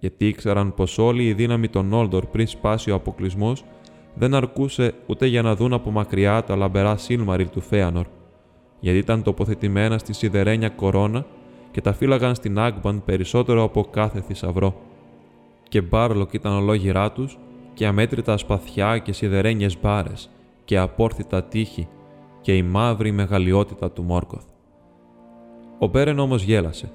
[0.00, 3.64] Γιατί ήξεραν πως όλη η δύναμη των Όλντορ πριν σπάσει ο αποκλεισμός
[4.14, 8.06] δεν αρκούσε ούτε για να δουν από μακριά τα λαμπερά Σίλμαριλ του Φέανορ,
[8.80, 11.26] γιατί ήταν τοποθετημένα στη σιδερένια κορώνα
[11.70, 14.80] και τα φύλαγαν στην Άνγκμπαντ περισσότερο από κάθε θησαυρό.
[15.68, 17.38] Και Μπάλρογκ ήταν ολόγυρά τους
[17.74, 20.30] και αμέτρητα σπαθιά και σιδερένιες μπάρες
[20.64, 21.88] και απόρθητα τείχη
[22.40, 24.44] και η μαύρη μεγαλειότητα του Μόργκοθ.
[25.78, 26.90] Ο Μπέρεν όμως γέλασε.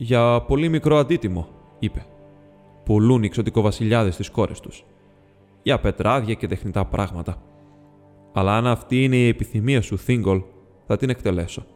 [0.00, 2.06] «Για πολύ μικρό αντίτιμο», είπε.
[2.84, 4.84] «Πουλούν οι ξωτικοβασιλιάδες τις κόρες τους.
[5.62, 7.42] Για πετράδια και τεχνητά πράγματα.
[8.32, 10.42] Αλλά αν αυτή είναι η επιθυμία σου, Θίγκολ,
[10.86, 11.66] θα την εκτελέσω.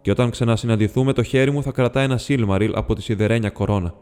[0.00, 3.94] Και όταν ξανασυναντηθούμε, το χέρι μου θα κρατά ένα Σίλμαριλ από τη σιδερένια κορώνα.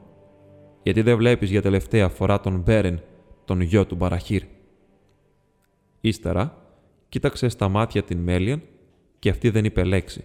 [0.83, 3.01] Γιατί δεν βλέπεις για τελευταία φορά τον Μπέρεν,
[3.45, 4.43] τον γιο του Μπαραχύρ.
[6.01, 6.57] Ύστερα,
[7.09, 8.63] κοίταξε στα μάτια την Μέλιαν
[9.19, 10.25] και αυτή δεν είπε λέξη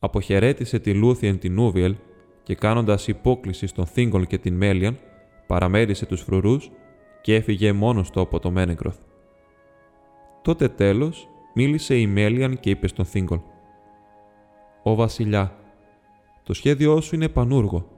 [0.00, 1.94] αποχαιρέτησε τη Λούθιεν την Ούβιελ
[2.50, 4.98] και κάνοντας υπόκληση στον Θίγκολ και την Μέλιαν,
[5.46, 6.70] παραμέρισε τους φρουρούς
[7.20, 8.98] και έφυγε μόνος του από το Μένεγκροθ.
[10.42, 13.38] Τότε τέλος μίλησε η Μέλιαν και είπε στον Θίγκολ
[14.82, 15.56] «Ω βασιλιά,
[16.42, 17.88] το σχέδιό σου είναι πανούργο,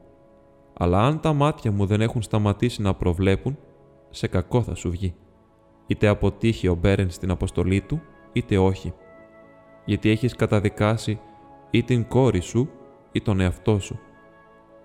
[0.73, 3.59] αλλά αν τα μάτια μου δεν έχουν σταματήσει να προβλέπουν,
[4.11, 5.15] σε κακό θα σου βγει.
[5.87, 8.01] Είτε αποτύχει ο Μπέρεν στην αποστολή του,
[8.33, 8.95] είτε όχι.
[9.85, 11.21] Γιατί έχεις καταδικάσει
[11.71, 12.71] ή την κόρη σου
[13.13, 14.01] ή τον εαυτό σου.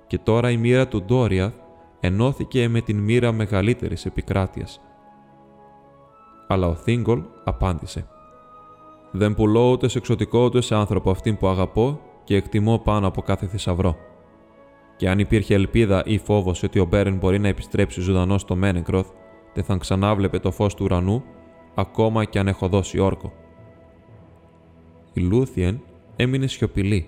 [0.07, 1.53] Και τώρα η μοίρα του Ντόριαθ
[1.99, 4.81] ενώθηκε με την μοίρα μεγαλύτερης επικράτειας.
[6.47, 8.07] Αλλά ο Θίγκολ απάντησε
[9.11, 13.21] «Δεν πουλώ ούτε σε εξωτικό ούτε σε άνθρωπο αυτήν που αγαπώ και εκτιμώ πάνω από
[13.21, 13.95] κάθε θησαυρό.
[14.97, 19.07] Και αν υπήρχε ελπίδα ή φόβος ότι ο Μπέρεν μπορεί να επιστρέψει ζωντανός στο Μένεκροθ,
[19.53, 21.23] δεν θα ξανάβλεπε το φως του ουρανού,
[21.75, 23.33] ακόμα και αν έχω δώσει όρκο.
[25.13, 25.81] Η Λούθιεν
[26.15, 27.07] έμεινε σιωπηλή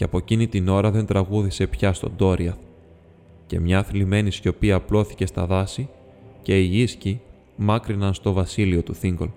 [0.00, 2.56] και από εκείνη την ώρα δεν τραγούδησε πια στον Τόριαθ
[3.46, 5.88] και μια θλιμμένη σιωπή απλώθηκε στα δάση
[6.42, 7.20] και οι ίσκοι
[7.56, 9.28] μάκρυναν στο βασίλειο του Θίγκολ.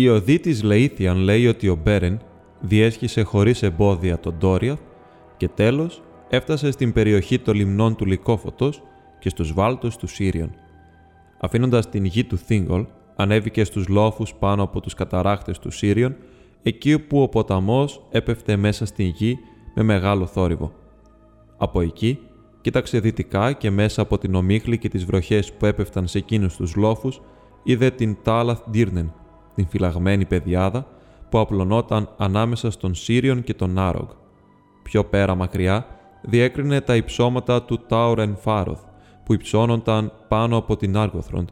[0.00, 2.20] Η οδή της Λεήθιαν λέει ότι ο Μπέρεν
[2.60, 4.80] διέσχισε χωρίς εμπόδια τον Ντόριαθ
[5.36, 8.70] και τέλος έφτασε στην περιοχή των λιμνών του Λικόφωτο
[9.18, 10.54] και στους βάλτους του Σύριον.
[11.40, 16.16] Αφήνοντας την γη του Θίγκολ, ανέβηκε στους λόφους πάνω από τους καταράχτες του Σύριον,
[16.62, 19.38] εκεί όπου ο ποταμός έπεφτε μέσα στην γη
[19.74, 20.72] με μεγάλο θόρυβο.
[21.56, 22.18] Από εκεί
[22.60, 26.74] Κοίταξε δυτικά και μέσα από την ομίχλη και τις βροχές που έπεφταν σε εκείνους τους
[26.74, 27.20] λόφους,
[27.62, 29.12] είδε την Τάλαθ Ντύρνεν,
[29.58, 30.86] την φυλαγμένη πεδιάδα
[31.28, 34.08] που απλωνόταν ανάμεσα στον Σύριον και τον Άρογκ.
[34.82, 35.86] Πιο πέρα μακριά,
[36.22, 38.80] διέκρινε τα υψώματα του Τάουρεν Φάροθ,
[39.24, 41.48] που υψώνονταν πάνω από την Άργοθροντ,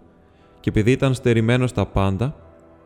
[0.61, 2.37] και επειδή ήταν στερημένος στα πάντα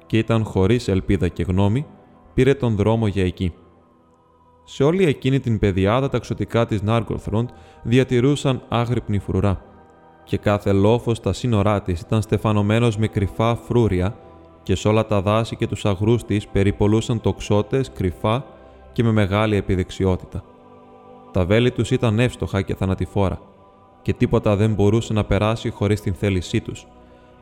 [0.07, 1.87] και ήταν χωρίς ελπίδα και γνώμη,
[2.35, 3.53] πήρε τον δρόμο για εκεί.
[4.65, 7.49] Σε όλη εκείνη την πεδιάδα τα ξωτικά της Νάργκοθροντ
[7.83, 9.65] διατηρούσαν άγρυπνη φρουρά
[10.25, 14.17] και κάθε λόφος στα σύνορά της ήταν στεφανωμένος με κρυφά φρούρια
[14.71, 18.45] και σε όλα τα δάση και τους αγρούς της περιπολούσαν τοξότες κρυφά
[18.93, 20.45] και με μεγάλη επιδεξιότητα.
[21.33, 23.41] Τα βέλη τους ήταν εύστοχα και θανατηφόρα
[24.03, 26.87] και τίποτα δεν μπορούσε να περάσει χωρίς την θέλησή τους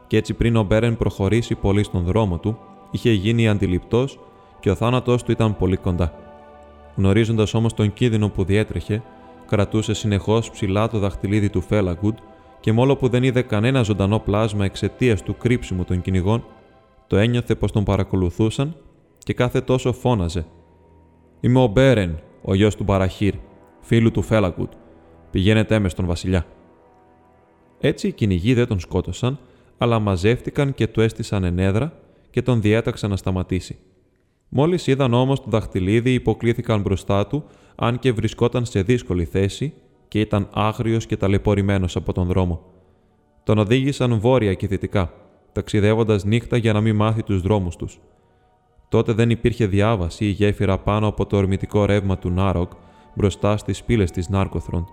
[0.07, 2.59] και έτσι πριν ο Μπέρεν προχωρήσει πολύ στον δρόμο του,
[2.91, 4.19] είχε γίνει αντιληπτός
[4.61, 6.13] και ο θάνατός του ήταν πολύ κοντά.
[6.97, 9.03] Γνωρίζοντας όμως τον κίνδυνο που διέτρεχε,
[9.47, 12.17] κρατούσε συνεχώς ψηλά το δαχτυλίδι του Φέλαγκουντ
[12.61, 16.45] και μόλο που δεν είδε κανένα ζωντανό πλάσμα εξαιτίας του κρύψιμου των κυνηγών,
[17.09, 18.77] το ένιωθε πως τον παρακολουθούσαν
[19.19, 20.47] και κάθε τόσο φώναζε.
[21.41, 23.35] Είμαι ο Μπέρεν, ο γιος του Παραχύρ,
[23.81, 24.73] φίλου του Φέλαγκουντ.
[25.31, 26.47] Πηγαίνετε με στον Βασιλιά.
[27.81, 29.39] Έτσι οι κυνηγοί δεν τον σκότωσαν,
[29.79, 31.93] αλλά μαζεύτηκαν και του έστησαν ενέδρα
[32.31, 33.79] και τον διέταξαν να σταματήσει.
[34.49, 37.45] Μόλις είδαν όμως το δαχτυλίδι υποκλήθηκαν μπροστά του,
[37.75, 39.75] αν και βρισκόταν σε δύσκολη θέση
[40.09, 42.63] και ήταν άγριος και ταλαιπωρημένος από τον δρόμο.
[43.45, 45.13] Τον οδήγησαν βόρεια και δυτικά,
[45.59, 48.01] ταξιδεύοντας νύχτα για να μην μάθει τους δρόμους τους.
[48.89, 52.73] Τότε δεν υπήρχε διάβαση ή γέφυρα πάνω από το ορμητικό ρεύμα του Νάροκ
[53.15, 54.87] μπροστά στις πύλες της Νάρκοθρον.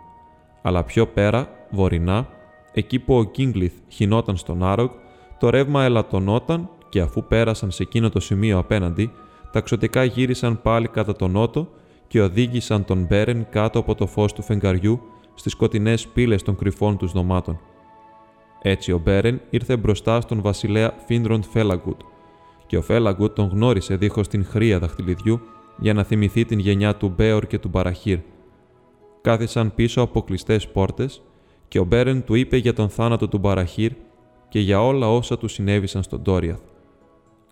[0.62, 2.28] Αλλά πιο πέρα, βορεινά,
[2.74, 4.92] εκεί που ο Κίγκλιθ χινόταν στον Νάροκ,
[5.40, 9.12] το ρεύμα ελαττωνόταν και αφού πέρασαν σε εκείνο το σημείο απέναντι,
[9.52, 11.68] τα ξωτικά γύρισαν πάλι κατά τον νότο
[12.08, 15.02] και οδήγησαν τον Μπέρεν κάτω από το φως του φεγγαριού
[15.34, 17.60] στις σκοτεινές πύλες των κρυφών τους δωμάτων.
[18.68, 22.02] Έτσι ο Μπέρεν ήρθε μπροστά στον βασιλέα Φίνδροντ Φέλαγκουτ
[22.68, 25.42] και ο Φέλαγκουτ τον γνώρισε δίχως την χρία δαχτυλιδιού
[25.78, 28.20] για να θυμηθεί την γενιά του Μπέορ και του Μπαραχύρ.
[29.22, 31.22] Κάθισαν πίσω από κλειστές πόρτες
[31.68, 33.92] και ο Μπέρεν του είπε για τον θάνατο του Μπαραχύρ
[34.50, 36.62] και για όλα όσα του συνέβησαν στον Τόριαθ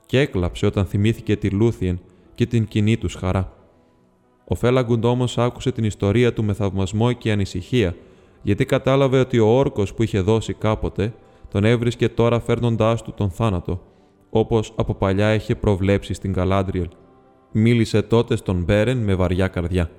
[0.06, 2.00] και έκλαψε όταν θυμήθηκε τη Λούθιεν
[2.36, 3.54] και την κοινή τους χαρά.
[4.48, 7.96] Ο Φέλαγκουντ όμως άκουσε την ιστορία του με θαυμασμό και ανησυχία,
[8.44, 11.14] γιατί κατάλαβε ότι ο όρκος που είχε δώσει κάποτε
[11.50, 13.82] τον έβρισκε τώρα φέρνοντάς του τον θάνατο,
[14.30, 16.90] όπως από παλιά είχε προβλέψει στην Καλάντριελ.
[17.52, 19.90] Μίλησε τότε στον Μπέρεν με βαριά καρδιά.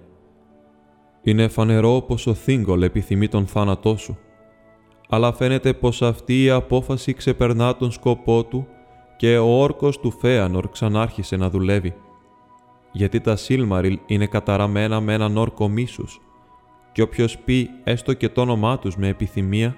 [1.22, 4.18] Είναι φανερό πως ο Θίγκολ επιθυμεί τον θάνατό σου,
[5.08, 8.66] αλλά φαίνεται πως αυτή η απόφαση ξεπερνά τον σκοπό του
[9.16, 11.94] και ο όρκος του Φέανορ ξανάρχισε να δουλεύει.
[12.92, 16.20] Γιατί τα Σίλμαριλ είναι καταραμένα με έναν όρκο μίσους
[16.94, 19.76] και όποιος πει έστω και το όνομά τους με επιθυμία,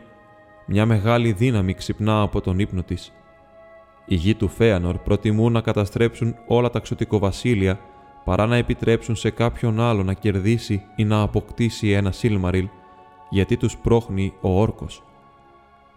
[0.66, 3.12] μια μεγάλη δύναμη ξυπνά από τον ύπνο της.
[4.07, 7.81] Οι γη του Φέανορ προτιμούν να καταστρέψουν όλα τα ξωτικοβασίλεια
[8.24, 12.68] παρά να επιτρέψουν σε κάποιον άλλο να κερδίσει ή να αποκτήσει ένα Σίλμαριλ,
[13.31, 15.02] γιατί τους πρόχνει ο όρκος.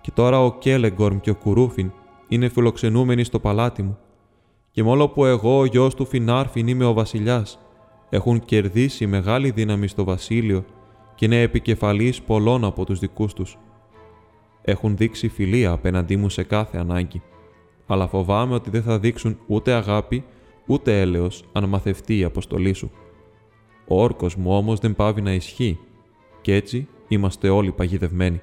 [0.02, 1.92] Και τώρα ο Κέλεγκορμ και ο Κουρούφιν
[2.28, 3.98] είναι φιλοξενούμενοι στο παλάτι μου,
[4.72, 7.60] και μόνο που εγώ, ο γιος του Φινάρφιν, είμαι ο βασιλιάς,
[8.10, 10.66] έχουν κερδίσει μεγάλη δύναμη στο βασίλειο
[11.20, 13.58] και είναι επικεφαλής πολλών από τους δικούς τους.
[14.62, 17.22] Έχουν δείξει φιλία απέναντί μου σε κάθε ανάγκη,
[17.88, 20.24] αλλά φοβάμαι ότι δεν θα δείξουν ούτε αγάπη,
[20.68, 22.92] ούτε έλεος αν μαθευτεί η αποστολή σου.
[23.88, 25.80] Ο όρκος μου όμως δεν πάβει να ισχύει,
[26.42, 28.42] και έτσι είμαστε όλοι παγιδευμένοι.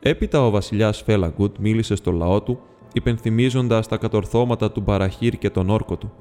[0.00, 2.60] Έπειτα ο βασιλιάς Φέλαγκουτ μίλησε στο λαό του,
[2.92, 6.12] υπενθυμίζοντας τα κατορθώματα του Μπαραχύρ και τον όρκο του,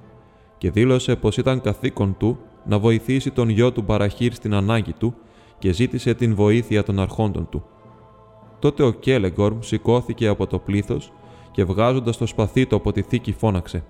[0.58, 5.16] και δήλωσε πως ήταν καθήκον του να βοηθήσει τον γιο του Μπαραχύρ στην ανάγκη του
[5.60, 7.66] και ζήτησε την βοήθεια των αρχόντων του.
[8.60, 11.12] Τότε ο Κέλεγκορμ σηκώθηκε από το πλήθος
[11.52, 13.84] και βγάζοντας το σπαθί του από τη θήκη φώναξε.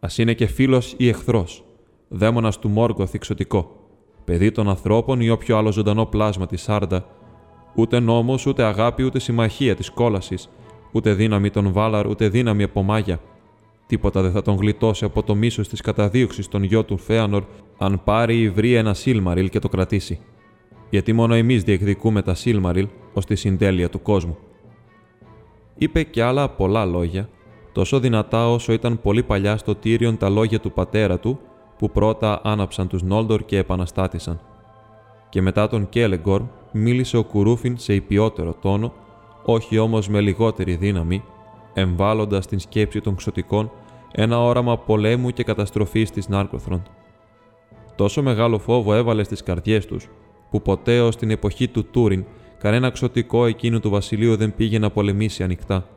[0.00, 1.64] Α είναι και φίλος ή εχθρός,
[2.08, 3.70] δαίμονας του Μόργκοθ εξωτικό,
[4.24, 7.06] παιδί των ανθρώπων ή όποιο άλλο ζωντανό πλάσμα της Σάρντα
[7.78, 10.50] Ούτε νόμος, ούτε αγάπη, ούτε συμμαχία της κόλασης,
[10.92, 13.20] ούτε δύναμη των Βάλαρ, ούτε δύναμη από μάγια.
[13.88, 17.44] Τίποτα δεν θα τον γλιτώσει από το μίσος της καταδίωξης των γιο του Φέανορ,
[17.78, 20.20] αν πάρει ή βρει ένα Σίλμαριλ και το κρατήσει.
[20.90, 24.36] Γιατί μόνο εμείς διεκδικούμε τα Σίλμαριλ ως τη συντέλεια του κόσμου.
[25.74, 27.28] Είπε και άλλα πολλά λόγια,
[27.72, 31.38] τόσο δυνατά όσο ήταν πολύ παλιά στο Τύριον τα λόγια του πατέρα του,
[31.78, 34.40] που πρώτα άναψαν τους Νόλντορ και επαναστάτησαν.
[35.28, 38.92] Και μετά τον Κέλεγκορμ μίλησε ο Κουρούφιν σε υπιότερο τόνο,
[39.44, 41.22] όχι όμως με λιγότερη δύναμη,
[41.74, 43.70] εμβάλλοντας την σκέψη των ξωτικών
[44.12, 46.82] ένα όραμα πολέμου και καταστροφής της Νάρκοθρον.
[47.94, 50.08] Τόσο μεγάλο φόβο έβαλε στις καρδιές τους,
[50.50, 52.24] που ποτέ ως την εποχή του Τούριν
[52.58, 55.88] κανένα ξωτικό εκείνου του βασιλείου δεν πήγε να πολεμήσει ανοιχτά,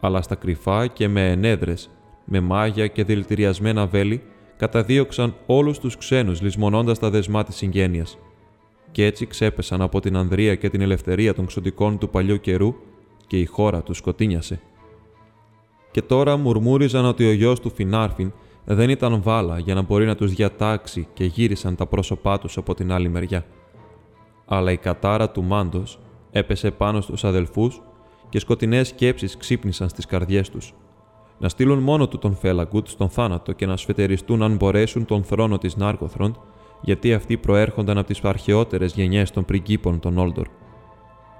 [0.00, 1.90] αλλά στα κρυφά και με ενέδρες,
[2.24, 4.22] με μάγια και δηλητηριασμένα βέλη,
[4.56, 8.18] καταδίωξαν όλους τους ξένους λησμονώντας τα δεσμά της συγγένειας.
[8.90, 12.74] Και έτσι ξέπεσαν από την ανδρεία και την ελευθερία των ξωτικών του παλιού καιρού
[13.26, 14.60] και η χώρα τους σκοτίνιασε.
[15.98, 18.32] Και τώρα μουρμούριζαν ότι ο γιος του Φινάρφιν
[18.64, 22.74] δεν ήταν βάλα για να μπορεί να τους διατάξει και γύρισαν τα πρόσωπά τους από
[22.74, 23.44] την άλλη μεριά.
[24.46, 25.98] Αλλά η κατάρα του Μάντος
[26.30, 27.82] έπεσε πάνω στους αδελφούς
[28.28, 30.74] και σκοτεινές σκέψεις ξύπνησαν στις καρδιές τους.
[31.38, 35.58] Να στείλουν μόνο του τον Φέλαγκουτ στον θάνατο και να σφετεριστούν αν μπορέσουν τον θρόνο
[35.58, 36.40] της Νάρκοθρον,
[36.80, 40.46] γιατί αυτοί προέρχονταν από τις αρχαιότερες γενιές των πριγκίπων των Όλτορ.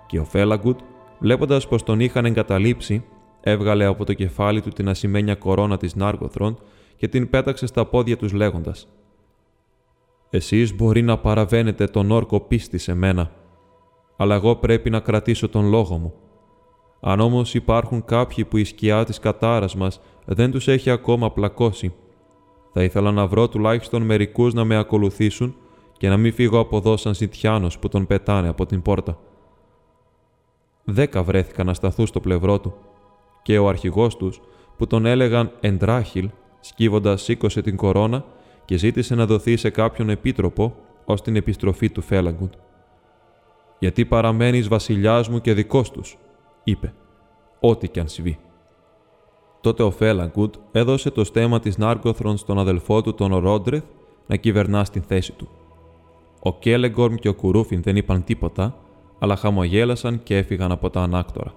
[0.06, 0.78] Και ο Φέλαγκουτ,
[1.18, 3.04] βλέποντας πως τον είχαν εγκαταλείψει,
[3.48, 6.58] έβγαλε από το κεφάλι του την ασημένια κορώνα της Νάρκοθρον
[6.96, 8.88] και την πέταξε στα πόδια τους λέγοντας
[10.30, 13.30] «Εσείς μπορεί να παραβαίνετε τον όρκο πίστης σε μένα,
[14.16, 16.14] αλλά εγώ πρέπει να κρατήσω τον λόγο μου.
[17.00, 21.94] Αν όμως υπάρχουν κάποιοι που η σκιά της κατάρας μας δεν τους έχει ακόμα πλακώσει,
[22.72, 25.56] θα ήθελα να βρω τουλάχιστον μερικούς να με ακολουθήσουν
[25.96, 29.18] και να μην φύγω από εδώ σαν ζητιάνος που τον πετάνε από την πόρτα.
[30.84, 32.74] Δέκα βρέθηκαν να σταθούν στο πλευρό του
[33.48, 34.40] και ο αρχηγός τους,
[34.76, 36.30] που τον έλεγαν Εντράχιλ,
[36.60, 38.24] σκύβοντας σήκωσε την κορώνα
[38.64, 42.52] και ζήτησε να δοθεί σε κάποιον επίτροπο ως την επιστροφή του Φέλαγκουντ.
[43.78, 46.18] Γιατί παραμένεις βασιλιάς μου και δικός τους,
[46.64, 46.94] είπε,
[47.60, 48.38] ό,τι κι αν συμβεί.
[49.60, 53.84] Τότε ο Φέλαγκουντ έδωσε το στέμα της Νάρκοθρον στον αδελφό του τον Ρόντρεθ
[54.26, 55.48] να κυβερνά στην θέση του.
[56.42, 58.76] Ο Κέλεγκορμ και ο Κουρούφιν δεν είπαν τίποτα,
[59.18, 61.54] αλλά χαμογέλασαν και έφυγαν από τα ανάκτορα.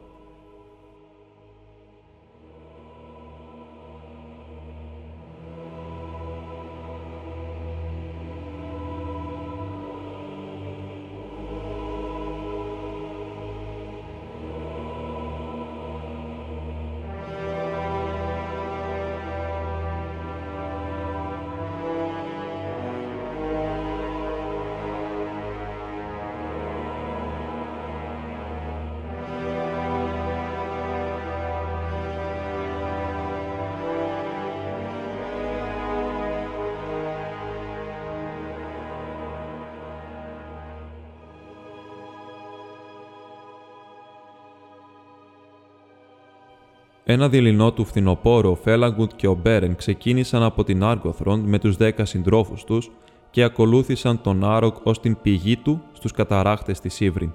[47.12, 51.78] Ένα δειλινό του φθινοπόρου, ο Φέλαγκουντ και ο Μπέρεν ξεκίνησαν από την Άργοθρον με τους
[51.78, 52.92] δέκα συντρόφους τους
[53.30, 57.32] και ακολούθησαν τον Άροκ ως την πηγή του στους καταράχτες της Ήβριν.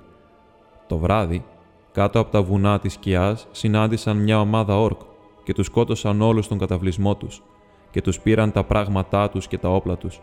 [0.86, 1.44] Το βράδυ,
[1.92, 5.00] κάτω από τα βουνά της σκιάς, συνάντησαν μια ομάδα όρκ
[5.44, 7.42] και τους σκότωσαν όλους στον καταβλισμό τους
[7.90, 10.20] και τους πήραν τα πράγματά τους και τα όπλα τους.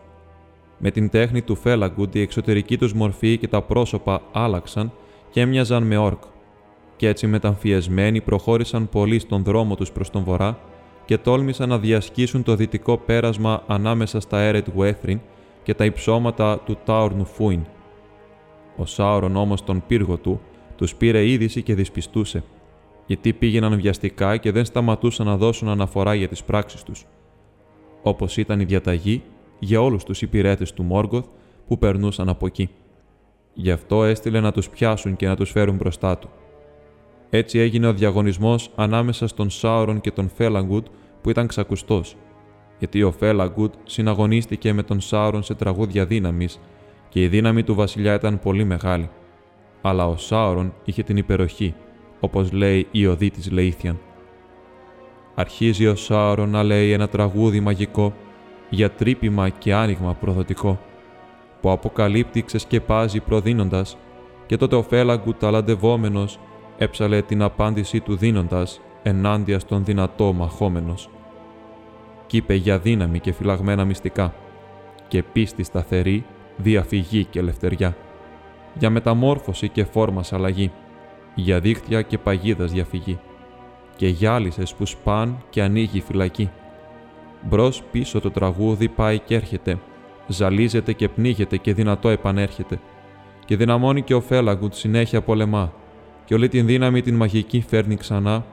[0.78, 4.92] Με την τέχνη του Φέλαγκουντ η εξωτερική τους μορφή και τα πρόσωπα άλλαξαν
[5.30, 6.22] και έμοιαζαν με όρκ
[6.96, 10.58] και έτσι μεταμφιεσμένοι προχώρησαν πολύ στον δρόμο τους προς τον βορρά
[11.04, 15.20] και τόλμησαν να διασκήσουν το δυτικό πέρασμα ανάμεσα στα έρε του Έθριν
[15.62, 17.64] και τα υψώματα του Τάουρνου Φούιν.
[18.76, 20.40] Ο Σάουρον όμως τον πύργο του
[20.76, 22.44] τους πήρε είδηση και δυσπιστούσε,
[23.06, 27.06] γιατί πήγαιναν βιαστικά και δεν σταματούσαν να δώσουν αναφορά για τις πράξεις τους.
[28.02, 29.22] Όπως ήταν η διαταγή
[29.58, 31.26] για όλους τους υπηρέτες του Μόργκοθ
[31.66, 32.70] που περνούσαν από εκεί.
[33.54, 36.28] Γι' αυτό έστειλε να τους πιάσουν και να τους φέρουν μπροστά του.
[37.36, 40.86] Έτσι έγινε ο διαγωνισμός ανάμεσα στον Σάουρον και τον Φέλαγκουτ
[41.22, 42.16] που ήταν ξακουστός,
[42.78, 46.60] γιατί ο Φέλαγκουτ συναγωνίστηκε με τον Σάουρον σε τραγούδια δύναμης
[47.08, 49.10] και η δύναμη του βασιλιά ήταν πολύ μεγάλη.
[49.82, 51.74] Αλλά ο Σάουρον είχε την υπεροχή,
[52.20, 53.98] όπως λέει η οδή της Λεήθιαν.
[55.34, 58.14] Αρχίζει ο Σάουρον να λέει ένα τραγούδι μαγικό
[58.70, 60.80] για τρύπημα και άνοιγμα προδοτικό,
[61.60, 63.96] που αποκαλύπτει ξεσκεπάζει προδίνοντας
[64.46, 66.38] και τότε ο Φέλαγκουτ ταλαντευόμενος
[66.78, 71.08] έψαλε την απάντησή του δίνοντας ενάντια στον δυνατό μαχόμενος.
[72.26, 74.34] Κι είπε για δύναμη και φυλαγμένα μυστικά
[75.08, 76.24] και πίστη σταθερή,
[76.56, 77.96] διαφυγή και ελευθεριά.
[78.78, 80.70] Για μεταμόρφωση και φόρμας αλλαγή,
[81.34, 83.18] για δίχτυα και παγίδας διαφυγή
[83.96, 86.50] και γυάλισες που σπάν και ανοίγει φυλακή.
[87.42, 89.78] Μπρος πίσω το τραγούδι πάει και έρχεται,
[90.26, 92.80] ζαλίζεται και πνίγεται και δυνατό επανέρχεται
[93.44, 95.72] και δυναμώνει και ο Φέλαγκουτ συνέχεια πολεμά
[96.24, 98.44] και όλη την δύναμη την μαγική φέρνει ξανά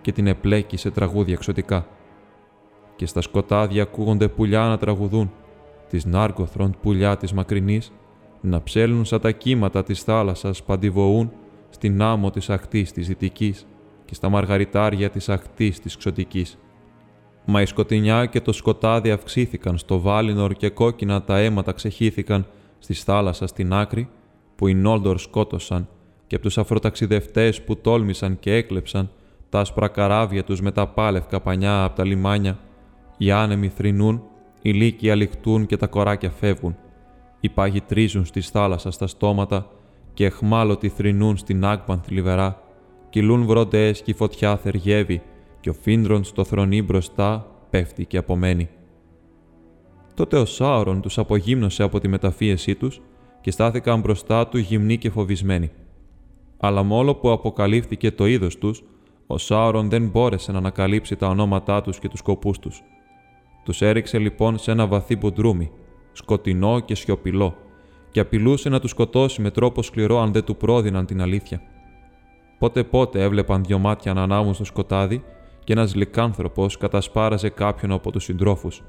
[0.00, 1.86] και την επλέκει σε τραγούδια εξωτικά.
[2.96, 5.32] Και στα σκοτάδια ακούγονται πουλιά να τραγουδούν,
[5.88, 7.92] τις νάρκοθρον πουλιά της μακρινής,
[8.40, 11.32] να ψέλνουν σαν τα κύματα της θάλασσας παντιβοούν
[11.70, 13.66] στην άμμο της ακτής της δυτικής
[14.04, 16.58] και στα μαργαριτάρια της ακτής της ξωτικής.
[17.44, 22.46] Μα η σκοτεινιά και το σκοτάδι αυξήθηκαν στο βάλινορ και κόκκινα τα αίματα ξεχύθηκαν
[22.78, 24.08] στη θάλασσας στην άκρη
[24.56, 25.88] που οι Νόλντορ σκότωσαν
[26.30, 29.10] και από τους αφροταξιδευτές που τόλμησαν και έκλεψαν
[29.48, 32.58] τα άσπρα καράβια τους με τα πάλευκα πανιά από τα λιμάνια,
[33.16, 34.22] οι άνεμοι θρυνούν,
[34.62, 36.76] οι λύκοι αληχτούν και τα κοράκια φεύγουν.
[37.40, 39.70] Οι πάγοι τρίζουν στη θάλασσας στα στόματα
[40.14, 42.62] και εχμάλωτοι θρυνούν στην άγπαν θλιβερά.
[43.10, 45.22] Κυλούν βροντές και η φωτιά θεργεύει
[45.60, 48.68] και ο Φίντρον στο θρονί μπροστά πέφτει και απομένει.
[50.14, 53.00] Τότε ο Σάουρον τους απογύμνωσε από τη μεταφίεσή τους
[53.40, 55.70] και στάθηκαν μπροστά του γυμνοί και φοβισμένοι.
[56.60, 58.82] Αλλά μόλο που αποκαλύφθηκε το είδος τους,
[59.26, 62.82] ο Σάουρον δεν μπόρεσε να ανακαλύψει τα ονόματά τους και τους σκοπούς τους.
[63.64, 65.70] Τους έριξε λοιπόν σε ένα βαθύ μπουντρούμι,
[66.12, 67.56] σκοτεινό και σιωπηλό,
[68.10, 71.62] και απειλούσε να τους σκοτώσει με τρόπο σκληρό αν δεν του πρόδιναν την αλήθεια.
[72.58, 75.24] Πότε πότε έβλεπαν δυο μάτια να ανάβουν στο σκοτάδι
[75.64, 78.82] και ένας λικάνθρωπο κατασπάραζε κάποιον από τους συντρόφους,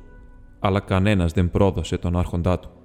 [0.60, 2.81] αλλά κανένας δεν πρόδωσε τον άρχοντά του.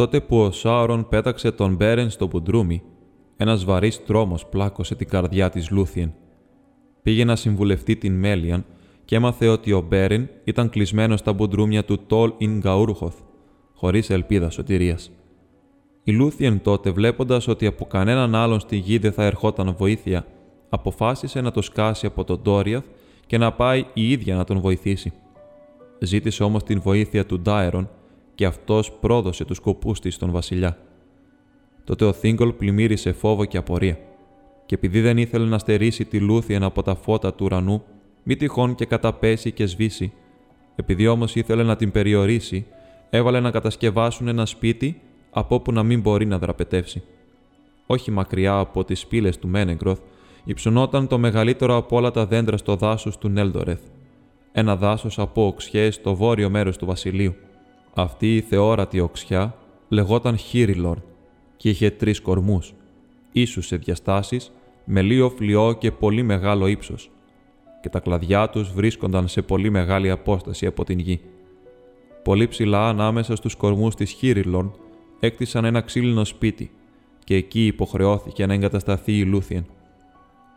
[0.00, 2.82] Τότε που ο Σάουρον πέταξε τον Μπέρεν στο μπουντρούμι,
[3.36, 6.12] ένας βαρύς τρόμος πλάκωσε την καρδιά της Λούθιεν.
[7.02, 8.64] Πήγε να συμβουλευτεί την Μέλιαν
[9.04, 13.14] και έμαθε ότι ο Μπέρεν ήταν κλεισμένος στα μπουντρούμια του Τόλ Ιν Γκαούρχοθ,
[13.74, 15.10] χωρίς ελπίδα σωτηρίας.
[16.02, 20.26] Η Λούθιεν τότε, βλέποντας ότι από κανέναν άλλον στη γη δεν θα ερχόταν βοήθεια,
[20.68, 22.84] αποφάσισε να το σκάσει από τον Ντόριαθ
[23.26, 25.12] και να πάει η ίδια να τον βοηθήσει.
[25.98, 27.88] Ζήτησε όμως την βοήθεια του Ντάερον
[28.40, 30.78] και αυτός πρόδωσε τους σκοπούς της στον βασιλιά.
[31.84, 33.98] Τότε ο Θίγκολ πλημμύρισε φόβο και απορία.
[34.66, 37.82] Και επειδή δεν ήθελε να στερήσει τη Λούθιεν από τα φώτα του ουρανού,
[38.22, 40.12] μη τυχόν και καταπέσει και σβήσει,
[40.76, 42.66] επειδή όμως ήθελε να την περιορίσει,
[43.10, 47.02] έβαλε να κατασκευάσουν ένα σπίτι από όπου να μην μπορεί να δραπετεύσει.
[47.86, 50.00] Όχι μακριά από τις πύλες του Μένεγκροθ,
[50.44, 53.80] υψωνόταν το μεγαλύτερο από όλα τα δέντρα στο δάσος του Νέλντορεθ.
[54.52, 57.34] Ένα δάσος από οξιές στο βόρειο μέρος του βασιλείου.
[57.94, 59.54] Αυτή η θεόρατη οξιά
[59.88, 61.02] λεγόταν Χίριλορν
[61.56, 62.74] και είχε τρεις κορμούς,
[63.32, 64.52] ίσους σε διαστάσεις,
[64.84, 67.10] με λίγο φλοιό και πολύ μεγάλο ύψος
[67.80, 71.20] και τα κλαδιά τους βρίσκονταν σε πολύ μεγάλη απόσταση από την γη.
[72.22, 74.72] Πολύ ψηλά ανάμεσα στους κορμούς της Χίριλορν
[75.20, 76.70] έκτισαν ένα ξύλινο σπίτι
[77.24, 79.66] και εκεί υποχρεώθηκε να εγκατασταθεί η Λούθιεν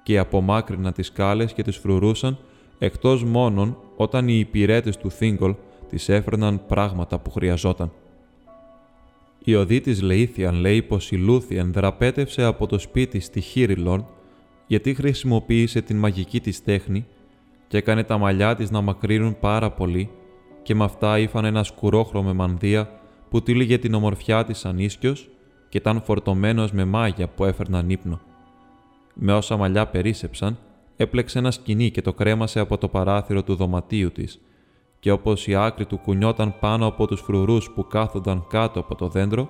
[0.03, 2.37] και απομάκρυναν τις σκάλες και τις φρουρούσαν
[2.79, 5.55] εκτός μόνον όταν οι υπηρέτες του Θίγκολ
[5.93, 7.91] της έφερναν πράγματα που χρειαζόταν.
[9.43, 14.07] Η οδή της Λεήθιαν λέει πως η Λούθιαν δραπέτευσε από το σπίτι στη Χίριλον
[14.67, 17.05] γιατί χρησιμοποίησε την μαγική της τέχνη
[17.67, 20.09] και έκανε τα μαλλιά της να μακρύνουν πάρα πολύ
[20.63, 22.89] και με αυτά ήφανε ένα σκουρόχρο με μανδύα
[23.29, 25.29] που τύλιγε την ομορφιά της ανίσκιος
[25.69, 28.19] και ήταν φορτωμένος με μάγια που έφερναν ύπνο.
[29.13, 30.57] Με όσα μαλλιά περίσεψαν,
[30.95, 34.41] έπλεξε ένα σκηνή και το κρέμασε από το παράθυρο του δωματίου της
[35.03, 39.07] και όπως η άκρη του κουνιόταν πάνω από τους φρουρούς που κάθονταν κάτω από το
[39.07, 39.49] δέντρο,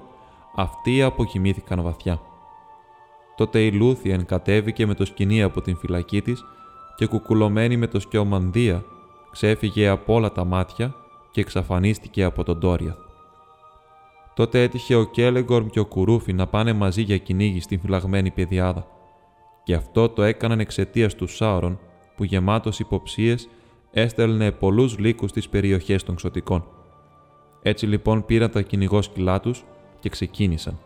[0.56, 2.22] αυτοί αποκοιμήθηκαν βαθιά.
[3.36, 6.44] Τότε η Λούθιεν κατέβηκε με το σκηνή από την φυλακή της
[6.96, 8.84] και κουκουλωμένη με το σκιομανδία
[9.32, 10.96] ξέφυγε από όλα τα μάτια
[11.32, 12.98] και εξαφανίστηκε από τον Τόρια.
[14.36, 18.88] Τότε έτυχε ο Κέλεγκορμ και ο Κουρούφι να πάνε μαζί για κυνήγι στην φυλαγμένη παιδιάδα.
[19.64, 21.80] Και αυτό το έκαναν εξαιτίας του Σάουρον,
[22.16, 23.50] που γεμάτος υποψίες
[23.94, 26.66] έστελνε πολλούς λύκους στις περιοχές των ξωτικών.
[27.62, 29.64] Έτσι λοιπόν πήραν τα κυνηγό σκυλά τους
[30.00, 30.80] και ξεκίνησαν.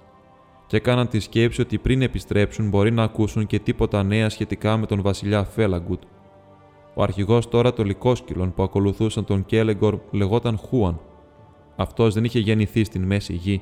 [0.68, 4.86] Και έκαναν τη σκέψη ότι πριν επιστρέψουν μπορεί να ακούσουν και τίποτα νέα σχετικά με
[4.86, 6.01] τον βασιλιά Φέλαγκουτ.
[6.93, 10.99] Ο αρχηγός τώρα των λυκόσκυλων που ακολουθούσαν τον Κέλεγκορ λεγόταν Χούαν.
[11.76, 13.62] Αυτός δεν είχε γεννηθεί στην μέση γη,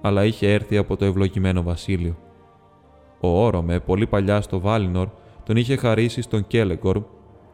[0.00, 2.16] αλλά είχε έρθει από το ευλογημένο βασίλειο.
[3.20, 5.08] Ο Όρομε, πολύ παλιά στο Βάλινορ,
[5.44, 7.02] τον είχε χαρίσει στον Κέλεγκορ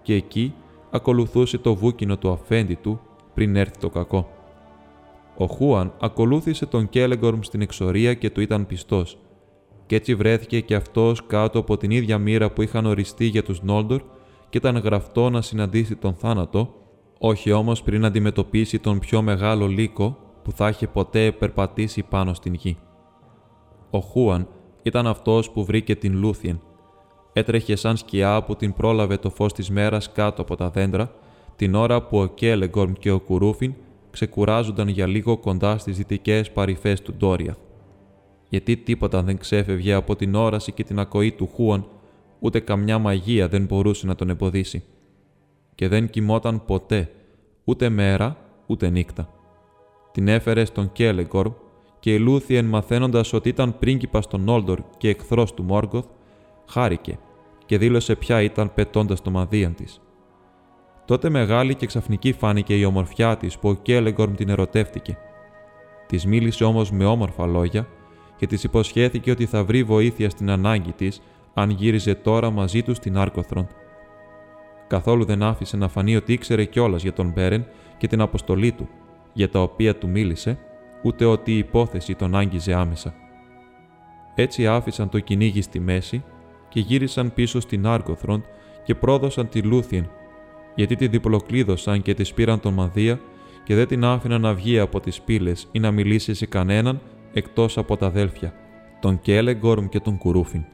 [0.02, 0.54] και εκεί
[0.90, 3.00] ακολουθούσε το βούκινο του αφέντη του
[3.34, 4.28] πριν έρθει το κακό.
[5.36, 9.18] Ο Χούαν ακολούθησε τον Κέλεγκορμ στην εξορία και του ήταν πιστός,
[9.86, 13.62] και έτσι βρέθηκε και αυτός κάτω από την ίδια μοίρα που είχαν οριστεί για τους
[13.62, 14.02] Νόλντορ
[14.48, 16.74] και ήταν γραφτό να συναντήσει τον θάνατο,
[17.18, 22.54] όχι όμως πριν αντιμετωπίσει τον πιο μεγάλο λύκο που θα είχε ποτέ περπατήσει πάνω στην
[22.54, 22.76] γη.
[23.90, 24.48] Ο Χούαν
[24.82, 26.60] ήταν αυτός που βρήκε την Λούθιεν
[27.32, 31.12] Έτρεχε σαν σκιά που την πρόλαβε το φως της μέρας κάτω από τα δέντρα,
[31.56, 33.74] την ώρα που ο Κέλεγκορμ και ο Κουρούφιν
[34.10, 37.58] ξεκουράζονταν για λίγο κοντά στις δυτικές παρυφές του Ντόριαθ.
[38.48, 41.86] Γιατί τίποτα δεν ξέφευγε από την όραση και την ακοή του Χούαν,
[42.38, 44.84] ούτε καμιά μαγεία δεν μπορούσε να τον εμποδίσει.
[45.74, 47.10] Και δεν κοιμόταν ποτέ,
[47.64, 49.28] ούτε μέρα, ούτε νύχτα.
[50.12, 51.52] Την έφερε στον Κέλεγκορμ
[52.00, 56.06] και η Λούθιεν μαθαίνοντας ότι ήταν πρίγκιπας στον Όλντορ και εχθρός του Μόργκοθ,
[56.70, 57.18] χάρηκε
[57.66, 60.00] και δήλωσε ποια ήταν πετώντας το μαδίαν της.
[61.04, 65.18] Τότε μεγάλη και ξαφνική φάνηκε η ομορφιά της που ο Κέλεγκορμ την ερωτεύτηκε.
[66.06, 67.86] Της μίλησε όμως με όμορφα λόγια
[68.36, 71.22] και της υποσχέθηκε ότι θα βρει βοήθεια στην ανάγκη της
[71.54, 73.66] αν γύριζε τώρα μαζί του στην Άρκοθρον.
[74.86, 77.66] Καθόλου δεν άφησε να φανεί ότι ήξερε κιόλας για τον Μπέρεν
[77.98, 78.88] και την αποστολή του,
[79.32, 80.58] για τα οποία του μίλησε,
[81.02, 83.14] ούτε ότι η υπόθεση τον άγγιζε άμεσα.
[84.34, 86.24] Έτσι άφησαν το κυνήγι στη μέση
[86.70, 88.44] και γύρισαν πίσω στην Άρκοθρον
[88.84, 90.08] και πρόδωσαν τη Λούθιεν
[90.74, 93.20] γιατί τη διπλοκλείδωσαν και της πήραν τον Μαδία
[93.64, 97.00] και δεν την άφηναν να βγει από τις πύλες ή να μιλήσει σε κανέναν
[97.32, 98.52] εκτός από τα αδέλφια,
[99.00, 100.64] τον Κέλεγκορμ και τον Κουρούφιν.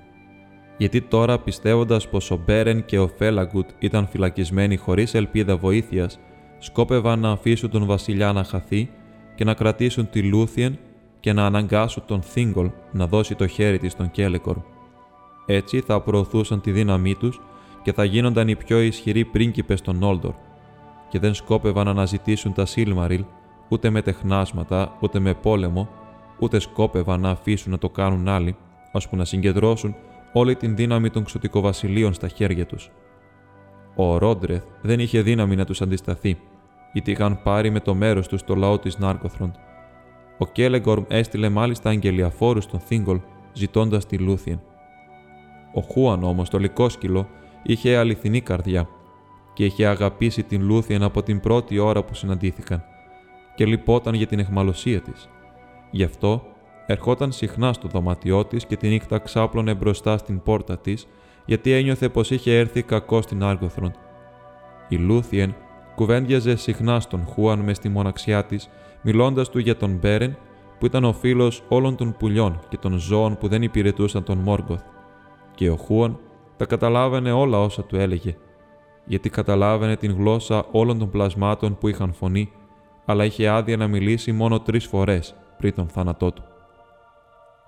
[0.79, 6.19] Γιατί τώρα πιστεύοντας πως ο Μπέρεν και ο Φέλαγκουτ ήταν φυλακισμένοι χωρίς ελπίδα βοήθειας,
[6.59, 8.91] σκόπευαν να αφήσουν τον βασιλιά να χαθεί
[9.35, 10.79] και να κρατήσουν τη Λούθιεν
[11.21, 14.76] και να αναγκάσουν τον Θίγκολ να δώσει το χέρι της στον Κέλεκορ.
[15.47, 17.41] Έτσι θα προωθούσαν τη δύναμή τους
[17.83, 20.35] και θα γίνονταν οι πιο ισχυροί πρίγκιπες των Όλντορ
[21.09, 23.25] και δεν σκόπευαν να αναζητήσουν τα Σίλμαριλ
[23.69, 25.89] ούτε με τεχνάσματα, ούτε με πόλεμο,
[26.39, 28.57] ούτε σκόπευαν να αφήσουν να το κάνουν άλλοι,
[28.93, 29.95] ώσπου να συγκεντρώσουν
[30.33, 32.91] όλη την δύναμη των ξωτικοβασιλείων στα χέρια τους.
[33.97, 36.39] Ο Ρόντρεθ δεν είχε δύναμη να τους αντισταθεί,
[36.93, 39.53] γιατί είχαν πάρει με το μέρος τους στο λαό της Νάρκοθρον.
[40.39, 43.21] Ο Κέλεγκορμ έστειλε μάλιστα αγγελιαφόρους στον Θίγκολ,
[43.53, 44.61] ζητώντας τη Λούθιεν.
[45.77, 47.29] Ο Χούαν όμως, το λικόσκυλο,
[47.63, 48.89] είχε αληθινή καρδιά
[49.53, 52.85] και είχε αγαπήσει την Λούθιεν από την πρώτη ώρα που συναντήθηκαν
[53.55, 55.29] και λυπόταν για την αιχμαλωσία της.
[55.91, 56.43] Γι' αυτό
[56.87, 61.07] ερχόταν συχνά στο δωμάτιό της και τη νύχτα ξάπλωνε μπροστά στην πόρτα της,
[61.45, 63.93] γιατί ένιωθε πως είχε έρθει κακό στη Νάργκοθροντ.
[64.89, 65.55] Η Λούθιεν
[65.95, 68.69] κουβέντιαζε συχνά στον Χούαν μες στη μοναξιά της,
[69.03, 70.37] μιλώντας του για τον Μπέρεν,
[70.79, 74.83] που ήταν ο φίλος όλων των πουλιών και των ζώων που δεν υπηρετούσαν τον Μόργκοθ.
[75.57, 76.19] Και ο Χούαν
[76.57, 78.37] τα καταλάβαινε όλα όσα του έλεγε,
[79.05, 82.53] γιατί καταλάβαινε την γλώσσα όλων των πλασμάτων που είχαν φωνή,
[83.05, 86.43] αλλά είχε άδεια να μιλήσει μόνο τρεις φορές πριν τον θάνατό του.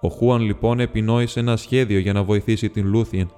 [0.00, 3.30] Ο Χούαν λοιπόν επινόησε ένα σχέδιο για να βοηθήσει την Λούθιεν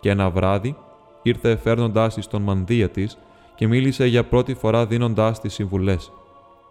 [0.00, 0.76] και ένα βράδυ
[1.22, 3.18] ήρθε φέρνοντάς της στον μανδύα της
[3.54, 6.12] και μίλησε για πρώτη φορά δίνοντάς της συμβουλές.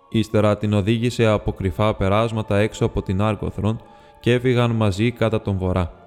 [0.10, 3.82] Ύστερα την οδήγησε από κρυφά περάσματα έξω από την Άργοθρον
[4.20, 6.07] και έφυγαν μαζί κατά τον βορρά.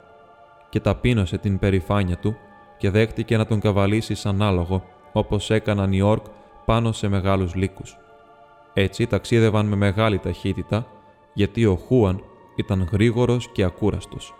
[0.71, 2.37] Και ταπείνωσε την περηφάνεια του
[2.79, 6.25] και δέχτηκε να τον καβαλήσει σαν άλογο, όπως έκαναν οι Όρκ
[6.65, 7.99] πάνω σε μεγάλους λύκους.
[8.73, 10.87] Έτσι ταξίδευαν με μεγάλη ταχύτητα,
[11.33, 12.23] γιατί ο Χούαν
[12.57, 14.35] ήταν γρήγορος και ακούραστος.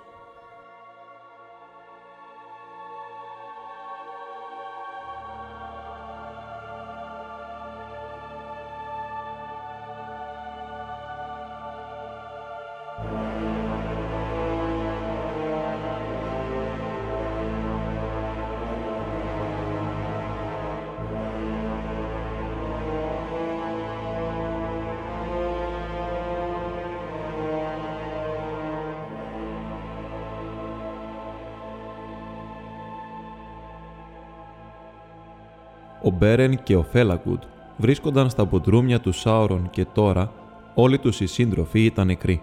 [36.03, 37.43] Ο Μπέρεν και ο Φέλαγκουντ
[37.77, 40.33] βρίσκονταν στα μποντρούμια του Σάουρον και τώρα
[40.75, 42.43] όλοι τους οι σύντροφοι ήταν νεκροί.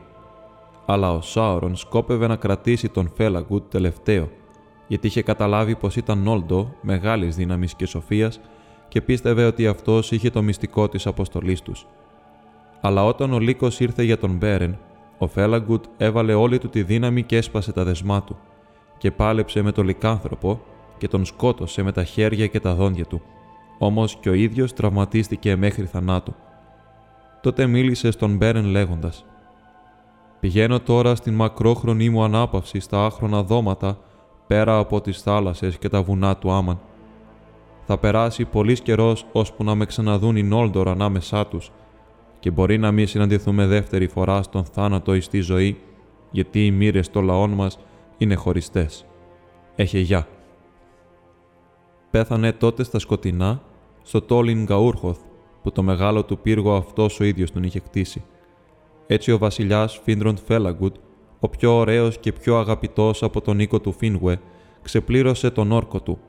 [0.86, 4.30] Αλλά ο Σάουρον σκόπευε να κρατήσει τον Φέλαγκουντ τελευταίο,
[4.88, 8.40] γιατί είχε καταλάβει πως ήταν Όλντο μεγάλης δύναμης και σοφίας
[8.88, 11.86] και πίστευε ότι αυτός είχε το μυστικό της αποστολής τους.
[12.82, 14.78] Αλλά όταν ο Λύκος ήρθε για τον Μπέρεν,
[15.18, 18.38] ο Φέλαγκουτ έβαλε όλη του τη δύναμη και έσπασε τα δεσμά του
[18.98, 20.62] και πάλεψε με τον λικάνθρωπο
[20.98, 23.22] και τον σκότωσε με τα χέρια και τα δόντια του
[23.78, 26.36] όμως και ο ίδιος τραυματίστηκε μέχρι θανάτου.
[27.42, 29.26] Τότε μίλησε στον Μπέρεν λέγοντας
[30.40, 33.98] «Πηγαίνω τώρα στην μακρόχρονη μου ανάπαυση στα άχρονα δώματα
[34.48, 36.80] πέρα από τις θάλασσες και τα βουνά του Άμαν.
[37.86, 41.72] Θα περάσει πολύς καιρός ώσπου να με ξαναδούν οι Νόλντορ ανάμεσά τους
[42.40, 45.82] και μπορεί να μην συναντηθούμε δεύτερη φορά στον θάνατο ή στη ζωή,
[46.32, 47.80] γιατί οι μοίρες των λαών μας
[48.18, 49.06] είναι χωριστές.
[49.76, 50.28] Έχε γεια.
[52.12, 53.62] Πέθανε τότε στα σκοτεινά
[54.08, 55.20] στο Τόλ Ιν Γκαούρχοθ,
[55.64, 58.24] που το μεγάλο του πύργο αυτός ο ίδιος τον είχε κτίσει.
[59.08, 60.96] Έτσι ο βασιλιάς Φίνροντ Φέλαγκουντ,
[61.40, 64.40] ο πιο ωραίος και πιο αγαπητός από τον οίκο του Φίνγουε,
[64.82, 66.20] ξεπλήρωσε τον όρκο του.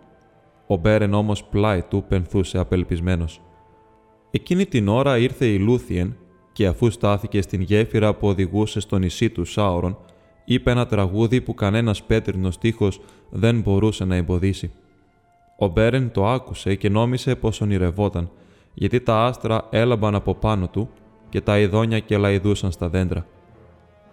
[0.67, 3.41] Ο Μπέρεν όμως πλάι του πενθούσε απελπισμένος.
[4.31, 6.17] Εκείνη την ώρα ήρθε η Λούθιεν
[6.53, 9.99] και αφού στάθηκε στην γέφυρα που οδηγούσε στο νησί του Σάουρον,
[10.45, 13.01] είπε ένα τραγούδι που κανένας πέτρινος τείχος
[13.31, 14.73] δεν μπορούσε να εμποδίσει.
[15.61, 18.31] Ο Μπέρεν το άκουσε και νόμισε πως ονειρευόταν,
[18.75, 20.89] γιατί τα άστρα έλαμπαν από πάνω του
[21.29, 23.27] και τα ειδόνια κελαϊδούσαν στα δέντρα.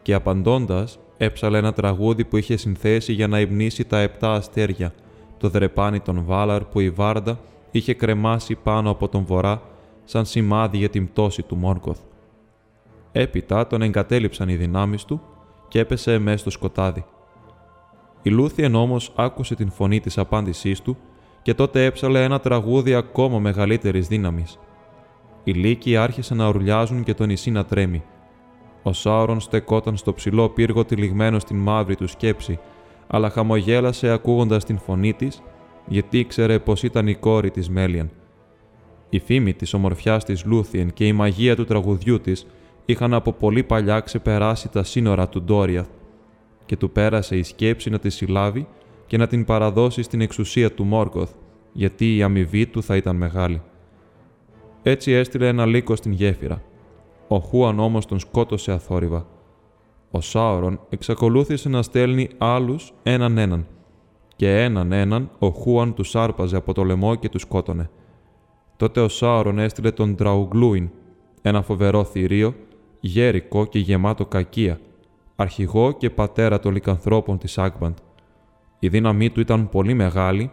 [0.02, 4.94] Και απαντώντας, έψαλε ένα τραγούδι που είχε συνθέσει για να υμνήσει τα επτά αστέρια,
[5.38, 7.40] το δρεπάνι των Βάλαρ που η Βάρντα
[7.72, 9.62] είχε κρεμάσει πάνω από τον βορρά
[10.04, 12.00] σαν σημάδι για την πτώση του Μόρκοθ.
[13.12, 15.22] Έπειτα τον εγκατέλειψαν οι δυνάμεις του
[15.68, 17.06] και έπεσε μέσα στο σκοτάδι.
[18.22, 20.98] Η Λούθιεν όμως άκουσε την φωνή της απάντησής του
[21.46, 24.60] και τότε έψαλε ένα τραγούδι ακόμα μεγαλύτερης δύναμης.
[25.44, 28.04] Οι λύκοι άρχισαν να ουρλιάζουν και το νησί να τρέμει.
[28.84, 32.60] Ο Σάουρον στεκόταν στο ψηλό πύργο τυλιγμένο στην μαύρη του σκέψη,
[33.08, 35.42] αλλά χαμογέλασε ακούγοντας την φωνή της,
[35.88, 38.12] γιατί ήξερε πως ήταν η κόρη της Μέλιαν.
[39.10, 42.46] Η φήμη της ομορφιάς της Λούθιεν και η μαγεία του τραγουδιού της
[42.86, 45.88] είχαν από πολύ παλιά ξεπεράσει τα σύνορα του Ντόριαθ
[46.66, 48.68] και του πέρασε η σκέψη να τη συλλάβει
[49.08, 51.32] και να την παραδώσει στην εξουσία του Μόρκοθ,
[51.72, 53.62] γιατί η αμοιβή του θα ήταν μεγάλη.
[54.84, 56.64] Έτσι έστειλε ένα λύκο στην γέφυρα.
[57.28, 59.26] Ο Χούαν όμως τον σκότωσε αθόρυβα.
[60.12, 63.68] Ο Σάουρον εξακολούθησε να στέλνει άλλους έναν έναν,
[64.36, 67.90] και έναν έναν ο Χούαν τους άρπαζε από το λαιμό και τους σκότωνε.
[68.78, 70.90] Τότε ο Σάουρον έστειλε τον Τραουγκλούιν,
[71.42, 72.56] ένα φοβερό θηρίο,
[73.00, 74.80] γέρικο και γεμάτο κακία,
[75.36, 77.98] αρχηγό και πατέρα των λικανθρώπων της Άγμπαντ.
[78.86, 80.52] Η δύναμή του ήταν πολύ μεγάλη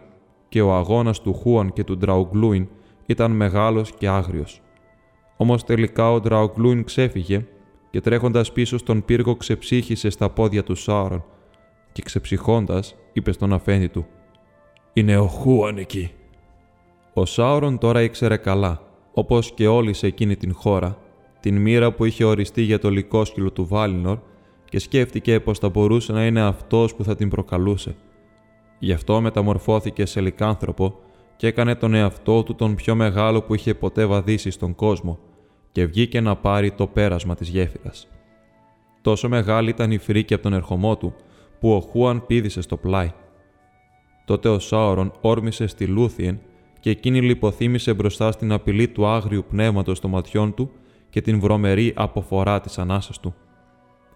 [0.49, 2.67] και ο αγώνας του Χούαν και του Ντραουγκλούιν
[3.05, 4.61] ήταν μεγάλος και άγριος.
[5.37, 7.45] Όμως τελικά ο Ντραουγκλούιν ξέφυγε
[7.89, 11.23] και τρέχοντας πίσω στον πύργο ξεψύχησε στα πόδια του Σάουρον
[11.91, 14.05] και ξεψυχώντας είπε στον αφέντη του
[14.93, 16.11] «Είναι ο Χούαν εκεί».
[17.13, 18.81] Ο Σάουρον τώρα ήξερε καλά,
[19.13, 20.97] όπως και όλοι σε εκείνη την χώρα,
[21.39, 24.17] την μοίρα που είχε οριστεί για το λικόσκυλο του Βάλινορ
[24.65, 27.95] και σκέφτηκε πως θα μπορούσε να είναι αυτός που θα την προκαλούσε.
[28.79, 30.99] Γι' αυτό μεταμορφώθηκε σε λικάνθρωπο
[31.35, 35.19] και έκανε τον εαυτό του τον πιο μεγάλο που είχε ποτέ βαδίσει στον κόσμο
[35.71, 38.07] και βγήκε να πάρει το πέρασμα της γέφυρας.
[39.01, 41.13] Τόσο μεγάλη ήταν η φρίκη από τον ερχομό του,
[41.59, 43.11] που ο Χούαν πήδησε στο πλάι.
[44.25, 46.39] Τότε ο Σάωρον όρμησε στη Λούθιεν
[46.79, 50.71] και εκείνη λιποθύμησε μπροστά στην απειλή του άγριου πνεύματος των ματιών του
[51.09, 53.35] και την βρωμερή αποφορά της ανάσας του.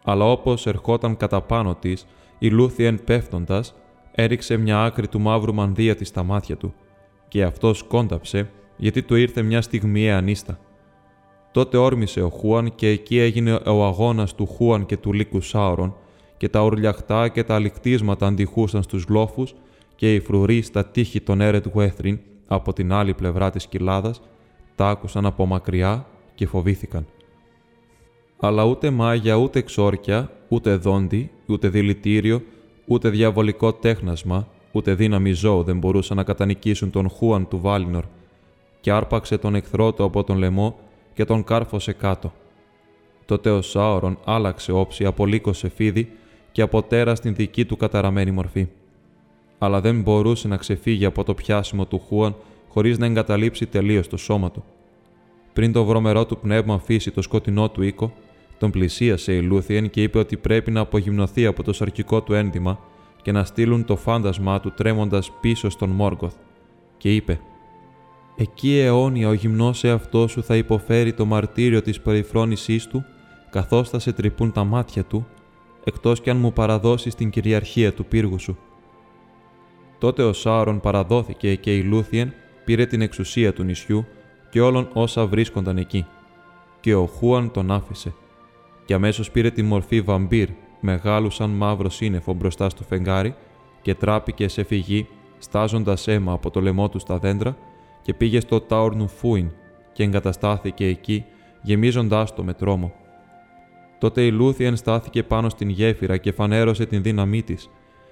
[0.03, 2.05] Αλλά όπως ερχόταν κατά πάνω της,
[2.39, 3.75] η Λούθιεν πέφτοντας,
[4.19, 6.73] έριξε μια άκρη του μαύρου μανδύα της στα μάτια του
[7.27, 10.59] και αυτός κόνταψε γιατί του ήρθε μια στιγμή ανίστα.
[11.51, 15.95] Τότε όρμησε ο Χούαν και εκεί έγινε ο αγώνας του Χούαν και του Λύκου Σάουρον
[16.37, 19.55] και τα ουρλιαχτά και τα αληκτίσματα αντιχούσαν στους γλόφους
[19.95, 24.21] και οι φρουροί στα τείχη των Έρετ Γουέθριν από την άλλη πλευρά της κοιλάδας
[24.75, 26.05] τα άκουσαν από μακριά
[26.35, 27.05] και φοβήθηκαν.
[28.39, 32.41] Αλλά ούτε μάγια, ούτε ξόρκια, ούτε δόντι, ούτε δηλητήριο,
[32.87, 38.03] ούτε διαβολικό τέχνασμα, ούτε δύναμη ζώου δεν μπορούσαν να κατανικήσουν τον Χούαν του Βάλινορ
[38.81, 40.79] και άρπαξε τον εχθρό του από τον λαιμό
[41.13, 42.33] και τον κάρφωσε κάτω.
[43.25, 46.11] Τότε ο Σάωρον άλλαξε όψη από λύκο σε φίδι
[46.51, 48.67] και από τέρα στην δική του καταραμένη μορφή.
[49.57, 52.35] Αλλά δεν μπορούσε να ξεφύγει από το πιάσιμο του Χούαν
[52.69, 54.63] χωρίς να εγκαταλείψει τελείως το σώμα του.
[55.53, 58.13] Πριν το βρωμερό του πνεύμα αφήσει το σκοτεινό του οίκο,
[58.57, 62.79] τον πλησίασε η Λούθιεν και είπε ότι πρέπει να απογυμνοθεί από το σαρκικό του ένδυμα
[63.21, 66.35] και να στείλουν το φάντασμά του τρέμοντας πίσω στον Μόργκοθ.
[66.97, 67.39] Και είπε:
[68.35, 73.05] Εκεί αιώνια ο γυμνός εαυτός σου θα υποφέρει το μαρτύριο της περιφρόνησής του,
[73.49, 75.27] καθώς θα σε τρυπούν τα μάτια του,
[75.83, 78.57] εκτός κι αν μου παραδώσεις την κυριαρχία του πύργου σου.
[79.97, 82.33] Τότε ο Σάουρον παραδόθηκε και η Λούθιεν
[82.65, 84.05] πήρε την εξουσία του νησιού
[84.49, 86.05] και όλων όσα βρίσκονταν εκεί.
[86.79, 88.13] Και ο Χούαν τον άφησε.
[88.87, 93.35] Και αμέσως πήρε τη μορφή βαμπύρ, μεγάλου σαν μαύρο σύννεφο μπροστά στο φεγγάρι
[93.81, 95.07] και τράπηκε σε φυγή,
[95.37, 97.57] στάζοντας αίμα από το λαιμό του στα δέντρα
[98.01, 99.51] και πήγε στο Τάουρνου Φούιν
[99.93, 101.25] και εγκαταστάθηκε εκεί,
[101.61, 102.93] γεμίζοντάς το με τρόμο.
[103.99, 107.69] Τότε η Λούθιεν στάθηκε πάνω στην γέφυρα και φανέρωσε την δύναμή της,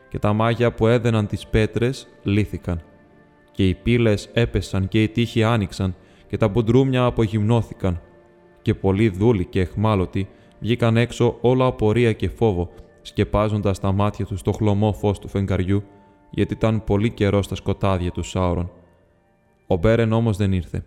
[0.10, 2.82] και τα μάγια που έδεναν τις πέτρες λύθηκαν.
[3.52, 5.96] Και οι πύλες έπεσαν και οι τοίχοι άνοιξαν
[6.28, 8.02] και τα μπουντρούμια απογυμνώθηκαν.
[8.62, 10.28] Και πολλοί δούλοι και αιχμάλωτοι
[10.60, 12.70] βγήκαν έξω όλο απορία και φόβο,
[13.02, 15.84] σκεπάζοντας τα μάτια τους στο χλωμό φως του φεγγαριού,
[16.30, 18.72] γιατί ήταν πολύ καιρό στα σκοτάδια του Σάουρον.
[19.68, 20.86] Ο Μπέρεν όμως δεν ήρθε.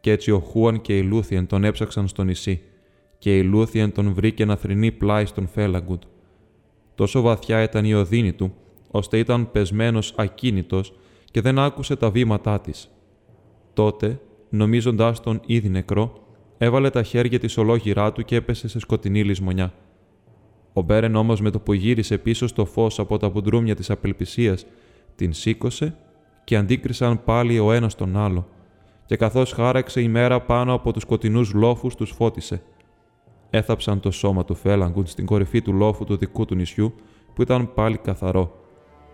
[0.00, 2.62] Κι έτσι ο Χούαν και η Λούθιεν τον έψαξαν στο νησί,
[3.18, 6.02] και η Λούθιεν τον βρήκε να θρηνεί πλάι στον Φέλαγκουντ.
[6.94, 8.54] Τόσο βαθιά ήταν η οδύνη του,
[8.90, 10.92] ώστε ήταν πεσμένος ακίνητος
[11.30, 12.90] και δεν άκουσε τα βήματά της.
[13.72, 16.25] Τότε, νομίζοντάς τον ήδη νεκρό,
[16.58, 19.72] έβαλε τα χέρια της ολόγυρά του και έπεσε σε σκοτεινή λησμονιά.
[20.72, 24.66] Ο Μπέρεν όμως με το που γύρισε πίσω στο φως από τα μπουντρούμια της απελπισίας,
[25.14, 25.96] την σήκωσε
[26.44, 28.46] και αντίκρισαν πάλι ο ένας τον άλλο
[29.06, 32.62] και καθώς χάραξε η μέρα πάνω από τους σκοτεινούς λόφους τους φώτισε.
[33.50, 36.94] Έθαψαν το σώμα του Φέλαγκουντ στην κορυφή του λόφου του δικού του νησιού
[37.34, 38.60] που ήταν πάλι καθαρό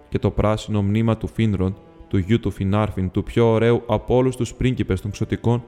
[0.08, 1.76] και το πράσινο μνήμα του Φίνρον,
[2.08, 5.64] του γιου του Φινάρφιν, του πιο ωραίου από όλους τους πρίγκιπες των ξωτικών,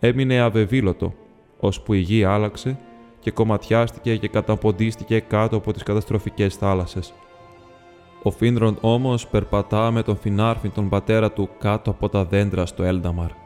[0.00, 1.14] έμεινε αβεβήλωτο,
[1.58, 2.78] ώσπου η γη άλλαξε
[3.20, 7.14] και κομματιάστηκε και καταποντίστηκε κάτω από τις καταστροφικές θάλασσες.
[8.22, 12.82] Ο Φίνρον όμως περπατά με τον Φινάρφιν τον πατέρα του κάτω από τα δέντρα στο
[12.82, 13.45] Έλνταμαρ.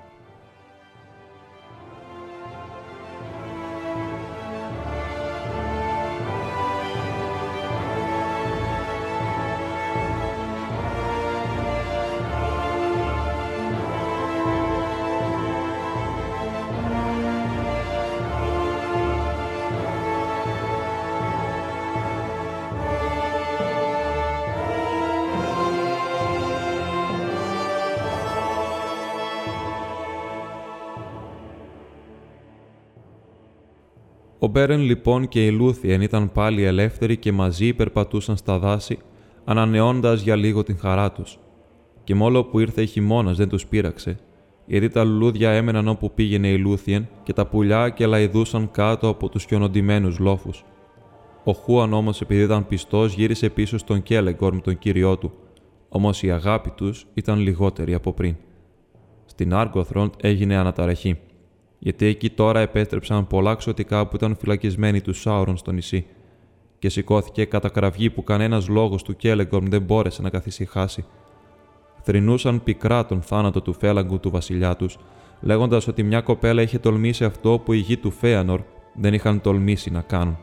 [34.51, 38.99] Μπέρεν λοιπόν και η Λούθιεν ήταν πάλι ελεύθεροι και μαζί περπατούσαν στα δάση,
[39.45, 41.39] ανανεώνοντας για λίγο την χαρά τους.
[42.05, 44.19] Και μόλο που ήρθε ο χειμώνας δεν τους πείραξε,
[44.67, 49.45] γιατί τα λουλούδια έμεναν όπου πήγαινε η Λούθιεν και τα πουλιά κελαηδούσαν κάτω από τους
[49.45, 50.65] χιονοντυμένους λόφους.
[51.45, 55.33] Ο Χούαν όμως, επειδή ήταν πιστός, γύρισε πίσω στον Κέλεγκορμ, τον κύριό του,
[55.89, 58.37] όμως η αγάπη τους ήταν λιγότερη από πριν.
[59.25, 61.19] Στη Νάργκοθροντ έγινε αναταραχή
[61.83, 66.07] γιατί εκεί τώρα επέστρεψαν πολλά ξωτικά που ήταν φυλακισμένοι τους Σάουρον στο νησί,
[66.79, 71.05] και σηκώθηκε κατά κραυγή που κανένας λόγος του Κέλεγκορμ δεν μπόρεσε να καθησυχάσει.
[72.03, 74.99] Θρυνούσαν πικρά τον θάνατο του Φέλαγκου του βασιλιά τους,
[75.41, 78.61] λέγοντας ότι μια κοπέλα είχε τολμήσει αυτό που οι γη του Φέανορ
[78.95, 80.39] δεν είχαν τολμήσει να κάνουν.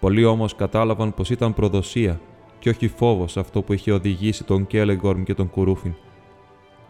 [0.00, 2.20] Πολλοί όμως κατάλαβαν πως ήταν προδοσία
[2.58, 5.94] και όχι φόβος αυτό που είχε οδηγήσει τον Κέλεγκορμ και τον Κουρούφιν.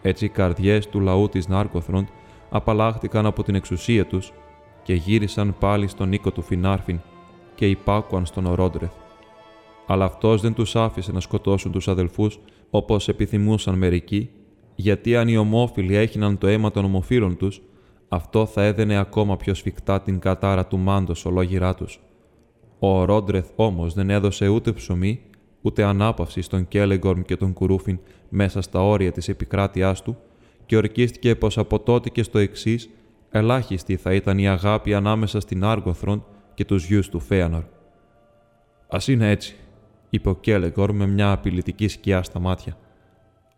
[0.01, 2.07] Έτσι οι καρδιές του λαού της Νάρκοθροντ
[2.55, 4.33] απαλλάχτηκαν από την εξουσία τους
[4.83, 6.99] και γύρισαν πάλι στον οίκο του Φινάρφιν
[7.55, 8.91] και υπάκουαν στον Ορόντρεθ.
[9.87, 12.39] Αλλά αυτός δεν τους άφησε να σκοτώσουν τους αδελφούς
[12.69, 14.29] όπως επιθυμούσαν μερικοί,
[14.75, 17.61] γιατί αν οι ομόφυλοι έχιναν το αίμα των ομοφύλων τους,
[18.09, 21.99] αυτό θα έδαινε ακόμα πιο σφιχτά την κατάρα του μάντος ολόγυρά τους.
[22.79, 25.21] Ο Ορόντρεθ όμως δεν έδωσε ούτε ψωμί,
[25.61, 27.99] ούτε ανάπαυση στον Κέλεγκορμ και τον Κουρούφιν
[28.29, 30.17] μέσα στα όρια της επικράτειάς του,
[30.73, 32.89] και ορκίστηκε πως από τότε και στο εξής
[33.31, 37.63] ελάχιστη θα ήταν η αγάπη ανάμεσα στην Άργοθρον και τους γιους του Φέανορ.
[38.87, 39.55] «Α είναι έτσι»,
[40.09, 42.77] είπε ο Κέλεγκορ με μια απειλητική σκιά στα μάτια.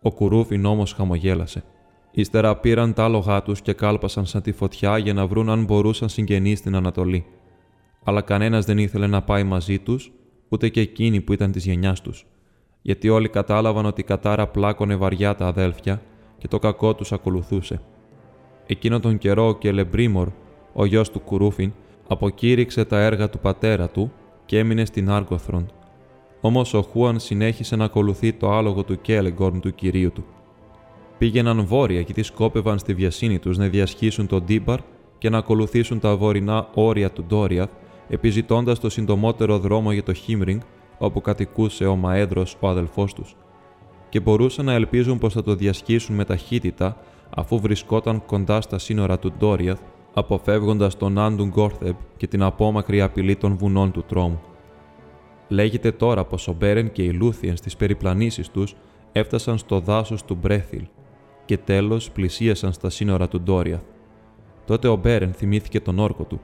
[0.02, 1.64] Ο Κουρούφιν όμως χαμογέλασε.
[2.12, 6.10] Ύστερα πήραν τα άλογά τους και κάλπασαν σαν τη φωτιά για να βρουν αν μπορούσαν
[6.10, 7.26] συγγενείς στην Ανατολή.
[8.04, 10.12] Αλλά κανένας δεν ήθελε να πάει μαζί τους,
[10.50, 12.26] ούτε και εκείνοι που ήταν της γενιάς τους,
[12.82, 16.02] γιατί όλοι κατάλαβαν ότι η κατάρα πλάκωνε βαριά τα αδέλφια
[16.46, 17.82] και το κακό τους ακολουθούσε.
[18.66, 20.28] Εκείνο τον καιρό και Λεμπρίμορ,
[20.74, 21.72] ο γιος του Κουρούφιν,
[22.08, 24.12] αποκήρυξε τα έργα του πατέρα του
[24.46, 25.72] και έμεινε στην Άργοθρον.
[26.42, 30.26] Όμως ο Χούαν συνέχισε να ακολουθεί το άλογο του Κέλεγκορν του κυρίου του.
[31.18, 34.80] Πήγαιναν βόρεια γιατί σκόπευαν στη βιασύνη τους να διασχίσουν τον Ντίμπαρ
[35.18, 37.70] και να ακολουθήσουν τα βορεινά όρια του Ντόριαθ,
[38.10, 40.62] επιζητώντας το συντομότερο δρόμο για το Χίμρινγκ,
[40.98, 43.36] όπου κατοικούσε ο Μαέδρος, ο αδελφός τους
[44.16, 46.98] και μπορούσαν να ελπίζουν πως θα το διασχίσουν με ταχύτητα
[47.36, 49.80] αφού βρισκόταν κοντά στα σύνορα του Ντόριαθ,
[50.14, 54.42] αποφεύγοντας το Ναν Ντουνγκόρθεμπ και την απόμακρη απειλή των βουνών του τρόμου.
[55.48, 58.76] Λέγεται τώρα πως ο Μπέρεν και η Λούθιεν στις περιπλανήσεις τους
[59.12, 60.84] έφτασαν στο δάσος του Μπρέθιλ
[61.46, 63.84] και τέλος πλησίασαν στα σύνορα του Ντόριαθ.
[64.66, 66.42] Τότε ο Μπέρεν θυμήθηκε τον όρκο του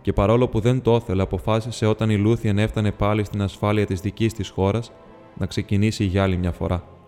[0.00, 4.00] και παρόλο που δεν το ήθελε αποφάσισε όταν η Λούθιεν έφτανε πάλι στην ασφάλεια της
[4.00, 4.92] δικής της χώρας
[5.38, 6.98] να ξεκινήσει για άλλη μια φορά.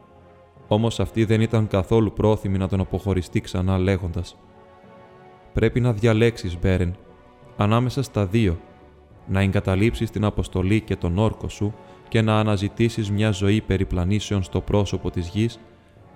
[0.72, 4.36] Όμως αυτή δεν ήταν καθόλου πρόθυμη να τον αποχωριστεί ξανά λέγοντας:
[5.52, 6.96] Πρέπει να διαλέξεις, Μπέρεν,
[7.56, 8.60] ανάμεσα στα δύο,
[9.26, 11.74] να εγκαταλείψεις την αποστολή και τον όρκο σου
[12.08, 15.60] και να αναζητήσεις μια ζωή περιπλανήσεων στο πρόσωπο της γης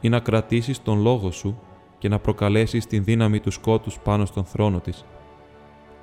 [0.00, 1.58] ή να κρατήσεις τον λόγο σου
[1.98, 5.04] και να προκαλέσεις την δύναμη του σκότους πάνω στον θρόνο της.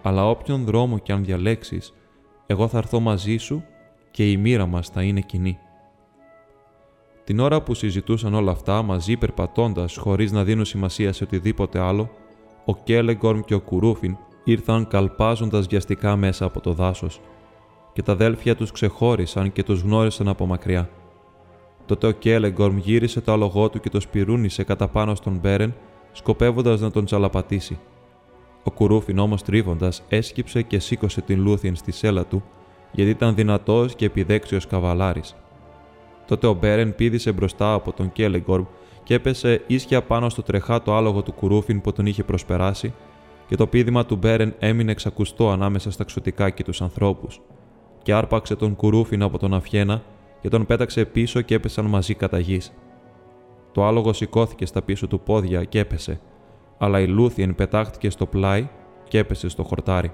[0.01, 1.93] Αλλά όποιον δρόμο κι αν διαλέξεις,
[2.45, 3.63] εγώ θα έρθω μαζί σου
[4.11, 5.57] και η μοίρα μας θα είναι κοινή.
[7.23, 12.09] Την ώρα που συζητούσαν όλα αυτά μαζί περπατώντα χωρίς να δίνουν σημασία σε οτιδήποτε άλλο,
[12.65, 17.21] ο Κέλεγκορμ και ο Κουρούφιν ήρθαν καλπάζοντας βιαστικά μέσα από το δάσος,
[17.93, 20.89] και τα αδέλφια τους ξεχώρισαν και τους γνώρισαν από μακριά.
[21.85, 25.73] Τότε ο Κέλεγκορμ γύρισε το άλογό του και το σπυρούνισε κατά πάνω στον Μπέρεν,
[26.11, 27.79] σκοπεύοντας να τον τσαλαπατήσει.
[28.63, 32.43] Ο Κουρούφιν όμως τρίβοντας έσκυψε και σήκωσε την Λούθιεν στη σέλα του,
[32.91, 35.35] γιατί ήταν δυνατός και επιδέξιος καβαλάρης.
[36.27, 38.63] Τότε ο Μπέρεν πήδησε μπροστά από τον Κέλεγκορμ
[39.03, 42.93] και έπεσε ίσια πάνω στο τρεχάτο άλογο του Κουρούφιν που τον είχε προσπεράσει,
[43.47, 47.41] και το πίδημα του Μπέρεν έμεινε εξακουστό ανάμεσα στα ξωτικά και τους ανθρώπους,
[48.01, 50.01] και άρπαξε τον Κουρούφιν από τον αυχένα
[50.41, 52.73] και τον πέταξε πίσω και έπεσαν μαζί κατά γης.
[53.71, 56.19] Το άλογο σηκώθηκε στα πίσω του πόδια και έπεσε,
[56.77, 58.67] αλλά η Λούθιεν πετάχτηκε στο πλάι
[59.07, 60.11] και έπεσε στο χορτάρι.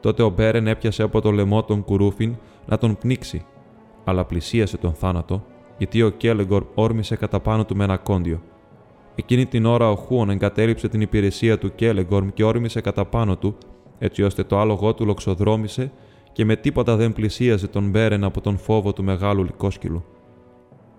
[0.00, 2.36] Τότε ο Μπέρεν έπιασε από το λαιμό τον Κουρούφιν
[2.66, 3.44] να τον πνίξει,
[4.08, 5.44] αλλά πλησίασε τον θάνατο,
[5.78, 8.42] γιατί ο Κέλεγκορμ όρμησε κατά πάνω του με ένα ακόντιο.
[9.14, 13.56] Εκείνη την ώρα ο Χούαν εγκατέλειψε την υπηρεσία του Κέλεγκορμ και όρμησε κατά πάνω του,
[13.98, 15.92] έτσι ώστε το άλογό του λοξοδρόμησε
[16.32, 20.04] και με τίποτα δεν πλησίαζε τον Μπέρεν από τον φόβο του μεγάλου λικόσκυλου.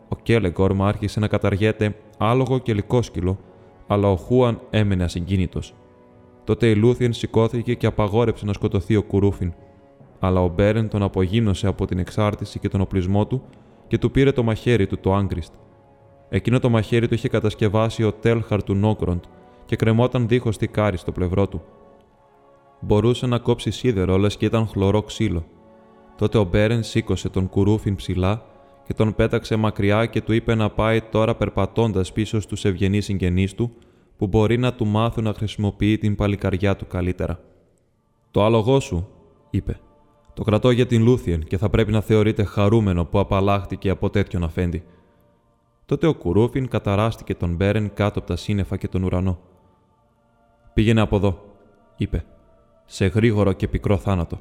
[0.08, 3.40] Ο Κέλεγκορμ άρχισε να καταργέται άλογο και λικόσκυλο,
[3.88, 5.74] αλλά ο Χούαν έμενε ασυγκίνητος.
[6.44, 9.54] Τότε η Λούθιεν σηκώθηκε και απαγόρεψε να σκοτωθεί ο Κουρούφιν,
[10.20, 13.44] αλλά ο Μπέρεν τον απογίνωσε από την εξάρτηση και τον οπλισμό του
[13.88, 15.54] και του πήρε το μαχαίρι του το Άγκριστ.
[16.30, 19.24] Εκείνο το μαχαίρι του είχε κατασκευάσει ο Τέλχαρ του Νόκροντ
[19.66, 21.62] και κρεμόταν δίχως κάρι στο πλευρό του.
[22.80, 25.46] Μπορούσε να κόψει σίδερο, λες και ήταν χλωρό ξύλο.
[26.18, 28.46] Τότε ο Μπέρεν σήκωσε τον Κουρούφιν ψηλά
[28.86, 33.54] και τον πέταξε μακριά και του είπε να πάει τώρα περπατώντας πίσω στους ευγενείς συγγενείς
[33.56, 33.72] του,
[34.18, 37.40] που μπορεί να του μάθουν να χρησιμοποιεί την παλικαριά του καλύτερα.
[38.32, 39.08] Το άλογό σου,
[39.50, 39.80] είπε.
[40.38, 44.44] Το κρατώ για την Λούθιεν και θα πρέπει να θεωρείται χαρούμενο που απαλλάχτηκε από τέτοιον
[44.44, 44.84] αφέντη.
[45.86, 49.40] Τότε ο Κουρούφιν καταράστηκε τον Μπέρεν κάτω από τα σύννεφα και τον ουρανό.
[50.74, 51.44] Πήγαινε από εδώ,
[51.98, 52.26] είπε,
[52.86, 54.40] σε γρήγορο και πικρό θάνατο.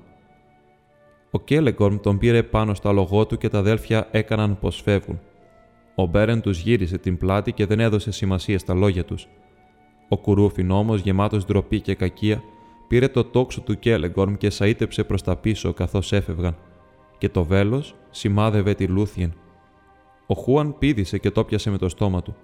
[1.30, 5.20] Ο Κέλεγκορμ τον πήρε πάνω στο αλογό του και τα αδέλφια έκαναν πως φεύγουν.
[5.94, 9.28] Ο Μπέρεν τους γύρισε την πλάτη και δεν έδωσε σημασία στα λόγια τους.
[10.08, 12.42] Ο Κουρούφιν όμως, γεμάτος ντροπή και κακία,
[12.88, 16.56] πήρε το τόξο του Κέλεγκορμ και σαΐτεψε προς τα πίσω καθώς έφευγαν,
[17.18, 19.34] και το βέλος σημάδευε τη Λούθιεν.
[20.26, 22.36] Ο Χούαν πήδησε και το πιασε με το στόμα του.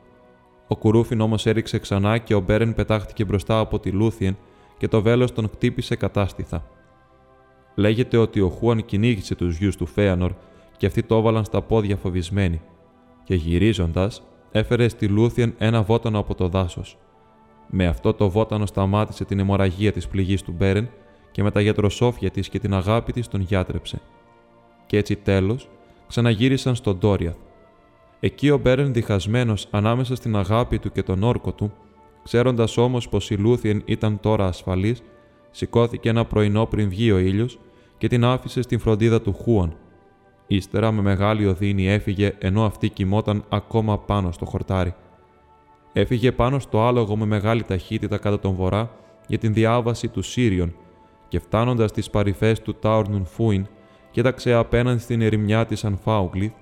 [0.67, 4.37] Ο Κουρούφιν όμως έριξε ξανά και ο Μπέρεν πετάχτηκε μπροστά από τη Λούθιεν
[4.79, 6.67] και το βέλος τον χτύπησε κατάστηθα.
[7.75, 10.33] Λέγεται ότι ο Χούαν κυνήγησε τους γιους του Φέανορ
[10.77, 12.61] και αυτοί το έβαλαν στα πόδια φοβισμένοι,
[13.25, 14.23] και γυρίζοντας,
[14.53, 16.99] έφερε στη Λούθιεν ένα βότανο από το δάσος.
[17.71, 20.89] Με αυτό το βότανο σταμάτησε την αιμορραγία της πληγής του Μπέρεν
[21.31, 24.01] και με τα γιατροσόφια της και την αγάπη της τον γιάτρεψε.
[24.87, 25.69] Και έτσι τέλος
[26.09, 27.37] ξαναγύρισαν στον Τόριαθ.
[28.21, 31.73] Εκεί ο Μπέρεν διχασμένος ανάμεσα στην αγάπη του και τον όρκο του,
[32.23, 35.03] ξέροντας όμως πως η Λούθιεν ήταν τώρα ασφαλής,
[35.51, 37.59] σηκώθηκε ένα πρωινό πριν βγει ο ήλιος
[37.99, 39.77] και την άφησε στην φροντίδα του Χούαν.
[40.47, 44.95] Ύστερα με μεγάλη οδύνη έφυγε ενώ αυτή κοιμόταν ακόμα πάνω στο χορτάρι.
[45.93, 48.91] Έφυγε πάνω στο άλογο με μεγάλη ταχύτητα κατά τον βορρά
[49.27, 50.75] για την διάβαση του Σύριον
[51.29, 53.67] και φτάνοντας στις παρυφές του Τάουρνουν Φούιν,
[54.11, 56.53] κοίταξε απέναντι στην ερημιά της Ανφάουγκλιθ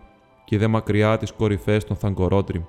[0.44, 2.62] και δε μακριά τις κορυφές των Θαγκορότριμ.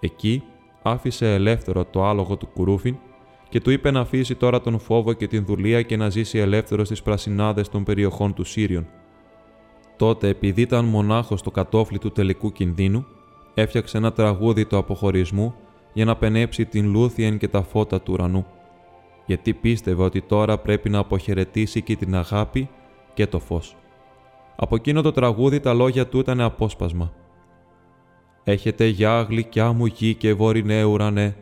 [0.00, 0.42] Εκεί
[0.82, 2.96] άφησε ελεύθερο το άλογο του Κουρούφιν
[3.48, 6.86] και του είπε να αφήσει τώρα τον φόβο και την δουλεία και να ζήσει ελεύθερος
[6.86, 8.86] στις πρασινάδες των περιοχών του Σύριον.
[9.96, 13.06] Τότε, επειδή ήταν μονάχος στο κατόφλι του τελικού κινδύνου,
[13.54, 15.54] έφτιαξε ένα τραγούδι του αποχωρισμού
[15.94, 18.46] για να παινέψει την Λούθιεν και τα φώτα του ουρανού,
[19.26, 22.68] γιατί πίστευε ότι τώρα πρέπει να αποχαιρετήσει και την αγάπη
[23.14, 23.76] και το φως.
[24.56, 27.12] Από εκείνο το τραγούδι τα λόγια του ήταν απόσπασμα.
[28.44, 31.36] «Έχετε γεια γλυκιά μου γη και βορεινέ ουρανέ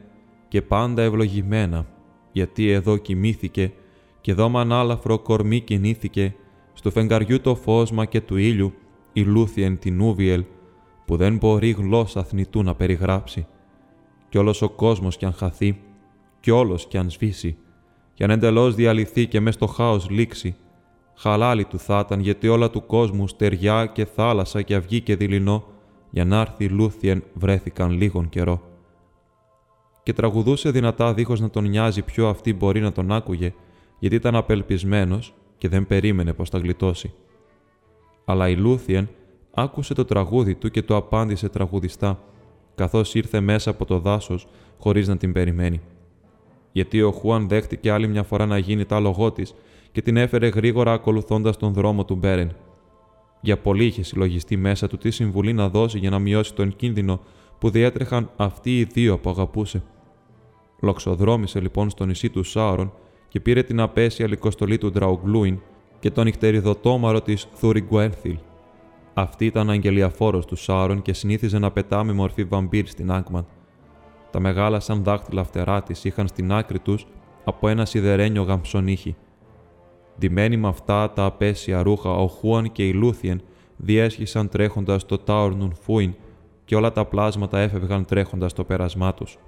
[0.49, 1.87] και πάντα ευλογημένα,
[2.33, 3.73] γιατί εδώ κοιμήθηκε
[4.21, 6.35] και εδώ μ' ανάλαφρο κορμί κινήθηκε,
[6.73, 8.73] στο φεγγαριού το φως μα και του ήλιου,
[9.13, 10.45] η Λούθιεν Τινούβιελ,
[11.07, 13.47] που δεν μπορεί γλώσσα θνητού να περιγράψει.
[14.33, 15.81] Κι όλος ο κόσμος κι αν χαθεί,
[16.41, 17.57] κι όλος κι αν σβήσει,
[18.15, 20.57] κι αν εντελώς διαλυθεί και μες στο χάος λήξει,
[21.15, 25.65] χαλάλι του θα ήταν γιατί όλα του κόσμου στεριά και θάλασσα και αυγή και δειλινό,
[26.11, 28.61] για να έρθει Λούθιεν βρέθηκαν λίγον καιρό.
[30.03, 33.55] Και τραγουδούσε δυνατά δίχως να τον νοιάζει ποιο αυτή μπορεί να τον άκουγε,
[33.99, 37.13] γιατί ήταν απελπισμένος και δεν περίμενε πως θα γλιτώσει.
[38.25, 39.09] Αλλά η Λούθιεν
[39.55, 42.23] άκουσε το τραγούδι του και το απάντησε τραγουδιστά,
[42.83, 44.47] καθώς ήρθε μέσα από το δάσος
[44.79, 45.81] χωρίς να την περιμένει.
[46.73, 49.55] Γιατί ο Χουάν δέχτηκε άλλη μια φορά να γίνει τα άλογό της
[49.93, 52.53] και την έφερε γρήγορα ακολουθώντας τον δρόμο του Μπέρεν.
[53.41, 57.21] Για πολύ είχε συλλογιστεί μέσα του τι συμβουλή να δώσει για να μειώσει τον κίνδυνο
[57.59, 59.83] που διέτρεχαν αυτοί οι δύο που αγαπούσε.
[60.81, 62.93] Λοξοδρόμησε λοιπόν στο νησί του Σάωρον
[63.29, 65.59] και πήρε την απέσια λικοστολή του Ντραουγκλούιν
[66.01, 68.37] και τον νυχτεριδοτόμαρο της Θουριγκουέρθιλ.
[69.15, 73.47] Αυτή ήταν αγγελιαφόρος του Σάρων και συνήθιζε να πετά με μορφή βαμπύρ στην Άγκμαν.
[74.31, 77.07] Τα μεγάλα σαν δάχτυλα φτερά της είχαν στην άκρη τους
[77.45, 79.17] από ένα σιδερένιο γαμψονίχι.
[80.19, 83.43] Ντυμένοι με αυτά τα απέσια ρούχα, ο Χούαν και η Λούθιεν
[83.77, 86.15] διέσχισαν τρέχοντας το Τάουρνουν Φούιν
[86.65, 89.39] και όλα τα πλάσματα έφευγαν τρέχοντας το πέρασμά τους.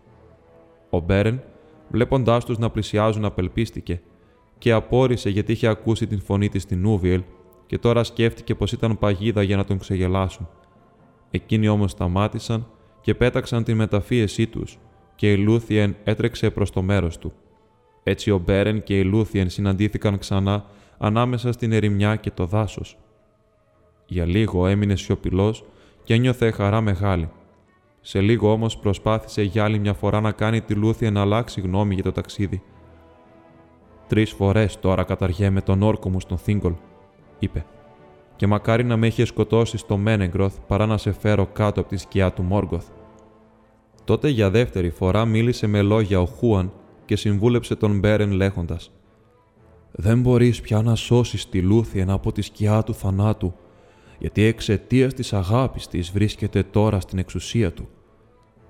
[0.91, 1.43] Ο Μπέρεν,
[1.89, 4.01] βλέποντάς τους να πλησιάζουν, απελπίστηκε
[4.59, 7.23] και απόρησε γιατί είχε ακούσει την φωνή της Τινούβιελ
[7.75, 10.49] και τώρα σκέφτηκε πως ήταν παγίδα για να τον ξεγελάσουν.
[11.31, 12.67] Εκείνοι όμως σταμάτησαν
[13.01, 14.79] και πέταξαν την μεταμφίεσή τους
[15.15, 17.33] και η Λούθιεν έτρεξε προς το μέρος του.
[18.03, 20.65] Έτσι ο Μπέρεν και η Λούθιεν συναντήθηκαν ξανά
[20.99, 22.99] ανάμεσα στην ερημιά και το δάσος.
[24.07, 25.65] Για λίγο έμεινε σιωπηλός
[26.05, 27.31] και ένιωθε χαρά μεγάλη.
[28.01, 31.95] Σε λίγο όμως προσπάθησε για άλλη μια φορά να κάνει τη Λούθιεν να αλλάξει γνώμη
[31.95, 32.63] για το ταξίδι.
[34.09, 36.75] Τρεις φορές τώρα καταριέμαι τον όρκο μου στον Θίγκολ,
[37.45, 37.65] είπε.
[38.37, 41.97] Και μακάρι να με είχε σκοτώσει στο Μένεγκροθ παρά να σε φέρω κάτω από τη
[41.97, 42.87] σκιά του Μόργκοθ.
[44.05, 46.73] Τότε για δεύτερη φορά μίλησε με λόγια ο Χούαν
[47.05, 48.91] και συμβούλεψε τον Μπέρεν λέγοντας:
[49.91, 53.55] Δεν μπορείς πια να σώσεις τη Λούθιεν από τη σκιά του θανάτου,
[54.19, 57.89] γιατί εξαιτίας της αγάπης της βρίσκεται τώρα στην εξουσία του.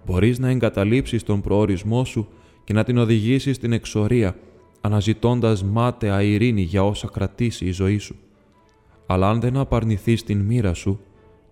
[0.06, 2.28] Μπορείς να εγκαταλείψεις τον προορισμό σου
[2.64, 4.36] και να την οδηγήσεις στην εξορία,
[4.80, 8.16] αναζητώντας μάταια ειρήνη για όσα κρατήσει η ζωή σου.
[9.06, 11.00] Αλλά αν δεν απαρνηθείς την μοίρα σου,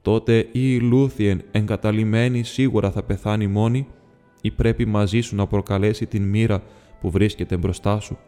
[0.02, 3.86] τότε ή η Λούθιεν εγκαταλειμμένη σίγουρα θα πεθάνει μόνη
[4.40, 6.62] ή πρέπει μαζί σου να προκαλέσει την μοίρα
[7.00, 8.18] που βρίσκεται μπροστά σου,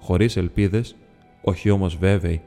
[0.00, 0.96] χωρίς ελπίδες,
[1.42, 2.42] όχι όμως βέβαιη.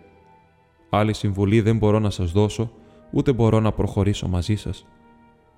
[0.89, 2.71] Άλλη συμβουλή δεν μπορώ να σας δώσω,
[3.11, 4.85] ούτε μπορώ να προχωρήσω μαζί σας.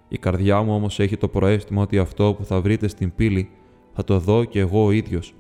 [0.07, 3.49] Η καρδιά μου όμως έχει το προέστημα ότι αυτό που θα βρείτε στην πύλη
[3.93, 5.34] θα το δω και εγώ ο ίδιος.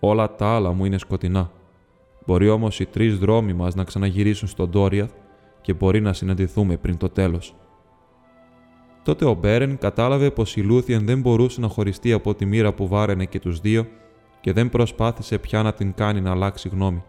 [0.00, 1.50] Όλα τα άλλα μου είναι σκοτεινά.
[2.26, 5.12] Μπορεί όμως οι τρεις δρόμοι μας να ξαναγυρίσουν στον Τόριαθ
[5.60, 7.54] και μπορεί να συναντηθούμε πριν το τέλος.
[9.02, 12.88] Τότε ο Μπέρεν κατάλαβε πως η Λούθιεν δεν μπορούσε να χωριστεί από τη μοίρα που
[12.88, 13.86] βάραινε και τους δύο
[14.40, 17.02] και δεν προσπάθησε πια να την κάνει να αλλάξει γνώμη.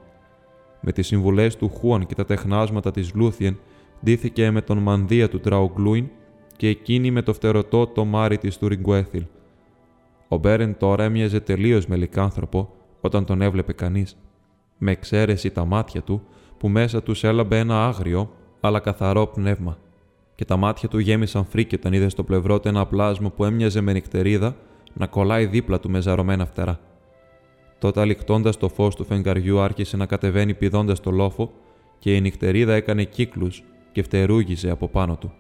[0.82, 3.60] Με τις συμβουλές του Χούαν και τα τεχνάσματα της Λούθιεν
[4.04, 6.10] ντύθηκε με τον μανδύα του Τραουγκλούιν
[6.58, 9.26] και εκείνη με το φτερωτό τομάρι της Θουρινγκουέθιλ.
[10.28, 12.70] Ο Μπέρεν τώρα έμοιαζε τελείως με λυκάνθρωπο
[13.02, 14.18] όταν τον έβλεπε κανείς,
[14.84, 16.22] με εξαίρεση τα μάτια του
[16.58, 19.78] που μέσα τους έλαμπε ένα άγριο αλλά καθαρό πνεύμα
[20.36, 23.82] και τα μάτια του γέμισαν φρίκη όταν είδε στο πλευρό του ένα πλάσμα που έμοιαζε
[23.82, 24.56] με νυχτερίδα
[24.94, 26.80] να κολλάει δίπλα του με ζαρωμένα φτερά.
[27.80, 31.52] Τότε, αληκτώντα το φως του φεγγαριού, άρχισε να κατεβαίνει πηδώντας το λόφο
[32.00, 35.34] και η νυχτερίδα έκανε κύκλους και φτερούγιζε από πάνω του.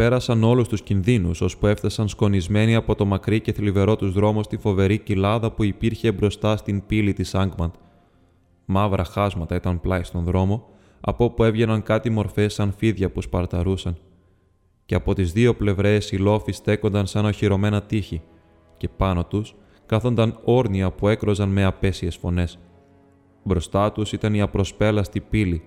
[0.00, 4.56] Πέρασαν όλους τους κινδύνους, ώσπου έφτασαν σκονισμένοι από το μακρύ και θλιβερό τους δρόμο στη
[4.56, 7.72] φοβερή κοιλάδα που υπήρχε μπροστά στην πύλη της Άγκμαντ.
[8.64, 10.66] Μαύρα χάσματα ήταν πλάι στον δρόμο,
[11.00, 13.96] από όπου έβγαιναν κάτι μορφές σαν φίδια που σπαρταρούσαν.
[14.86, 18.22] Και από τις δύο πλευρές οι λόφοι στέκονταν σαν οχυρωμένα τείχη,
[18.76, 19.54] και πάνω τους
[19.86, 22.58] κάθονταν όρνια που έκροζαν με απέσιες φωνές.
[23.42, 25.62] Μπροστά τους ήταν η απροσπέλαστη πύλη,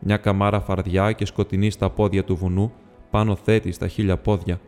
[0.00, 2.72] μια καμάρα φαρδιά και σκοτεινή στα πόδια του βουνού
[3.14, 4.60] πάνω θέτει στα χίλια πόδια,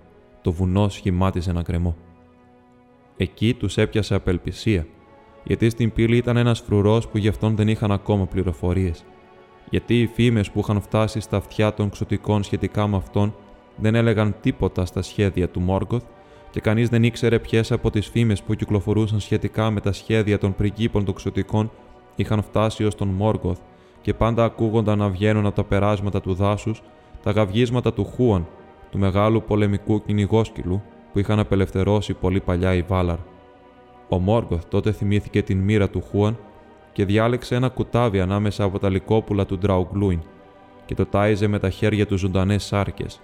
[0.42, 1.96] το βουνό σχημάτιζε ένα κρεμό.
[3.16, 4.86] Εκεί τους έπιασε απελπισία,
[5.44, 9.04] γιατί στην πύλη ήταν ένας φρουρός που γι' αυτόν δεν είχαν ακόμα πληροφορίες.
[9.70, 13.34] Γιατί οι φήμες που είχαν φτάσει στα αυτιά των ξωτικών σχετικά με αυτόν
[13.76, 16.04] δεν έλεγαν τίποτα στα σχέδια του Μόργκοθ
[16.50, 20.54] και κανείς δεν ήξερε ποιες από τις φήμες που κυκλοφορούσαν σχετικά με τα σχέδια των
[20.54, 21.70] πριγκίπων των ξωτικών
[22.16, 23.58] είχαν φτάσει ως τον Μόργκοθ
[24.00, 26.82] και πάντα ακούγονταν να βγαίνουν από τα περάσματα του δάσους
[27.26, 28.46] τα γαυγίσματα του Χούαν,
[28.90, 33.18] του μεγάλου πολεμικού κυνηγόσκυλου που είχαν απελευθερώσει πολύ παλιά οι Βάλαρ.
[34.08, 36.38] Ο Μόργκοθ τότε θυμήθηκε την μοίρα του Χούαν
[36.92, 40.20] και διάλεξε ένα κουτάβι ανάμεσα από τα λικόπουλα του Ντραουγκλούιν
[40.84, 43.20] και το τάιζε με τα χέρια του ζωντανές σάρκες,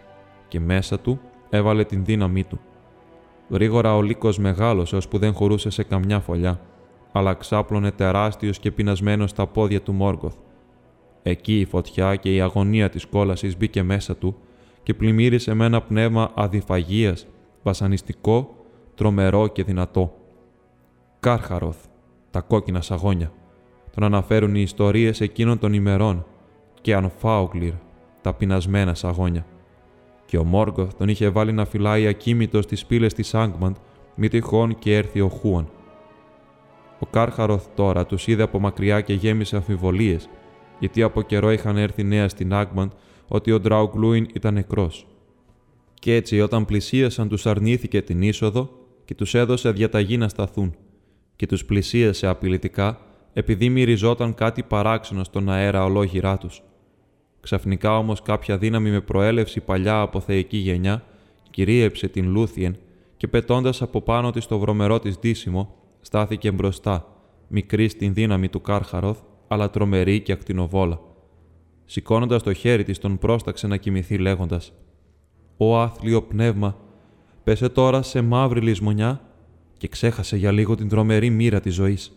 [0.48, 2.60] και μέσα του έβαλε την δύναμή του.
[3.48, 6.60] Γρήγορα ο λύκος μεγάλωσε ώσπου δεν χωρούσε σε καμιά φωλιά,
[7.12, 10.36] αλλά ξάπλωνε τεράστιος και πεινασμένος στα πόδια του Μόργκοθ
[11.22, 14.36] Εκεί η φωτιά και η αγωνία της κόλασης μπήκε μέσα του
[14.82, 17.26] και πλημμύρισε με ένα πνεύμα αδιφαγίας,
[17.62, 18.56] βασανιστικό,
[18.94, 20.14] τρομερό και δυνατό.
[21.20, 21.76] Κάρχαροθ,
[22.30, 23.32] τα κόκκινα σαγόνια.
[23.94, 26.26] Τον αναφέρουν οι ιστορίες εκείνων των ημερών
[26.80, 27.72] και Ανφάουγκλιρ,
[28.20, 29.46] τα πεινασμένα σαγόνια.
[30.24, 33.76] Και ο Μόργκοθ τον είχε βάλει να φυλάει ακίμητος στις πύλες της Άγκμαντ,
[34.14, 35.68] μη τυχόν και έρθει ο Χούαν.
[36.98, 40.28] Ο Κάρχαροθ τώρα τους είδε από μακριά και γέμισε αμφιβολίες,
[40.82, 42.90] γιατί από καιρό είχαν έρθει νέα στην Άγκμαντ
[43.28, 45.06] ότι ο Ντράουγκλούιν ήταν νεκρός.
[45.94, 48.70] Κι έτσι, όταν πλησίασαν, τους αρνήθηκε την είσοδο
[49.04, 50.74] και τους έδωσε διαταγή να σταθούν,
[51.36, 52.98] και τους πλησίασε απειλητικά
[53.32, 56.62] επειδή μυριζόταν κάτι παράξενο στον αέρα ολόγυρά τους.
[57.40, 61.04] Ξαφνικά όμως κάποια δύναμη με προέλευση παλιά από θεϊκή γενιά
[61.50, 62.76] κυρίεψε την Λούθιεν
[63.16, 67.06] και πετώντας από πάνω της το βρωμερό της ντύσιμο, στάθηκε μπροστά,
[67.48, 69.18] μικρή στην δύναμη του Κάρχαροθ,
[69.52, 71.00] αλλά τρομερή και ακτινοβόλα.
[71.84, 74.72] Σηκώνοντας το χέρι της, τον πρόσταξε να κοιμηθεί, λέγοντας:
[75.56, 76.76] Ω άθλιο πνεύμα,
[77.44, 79.20] πέσε τώρα σε μαύρη λησμονιά
[79.76, 82.12] και ξέχασε για λίγο την τρομερή μοίρα της ζωής.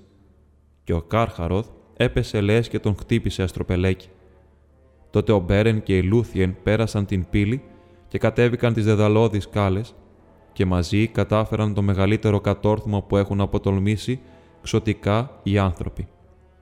[0.83, 1.67] Και ο Κάρχαροθ
[1.97, 4.07] έπεσε λες και τον χτύπησε αστροπελέκι.
[5.09, 7.63] Τότε ο Μπέρεν και η Λούθιεν πέρασαν την πύλη
[8.07, 9.81] και κατέβηκαν τις δεδαλώδεις σκάλε
[10.53, 14.19] και μαζί κατάφεραν το μεγαλύτερο κατόρθωμα που έχουν αποτολμήσει
[14.61, 16.07] ξωτικά οι άνθρωποι.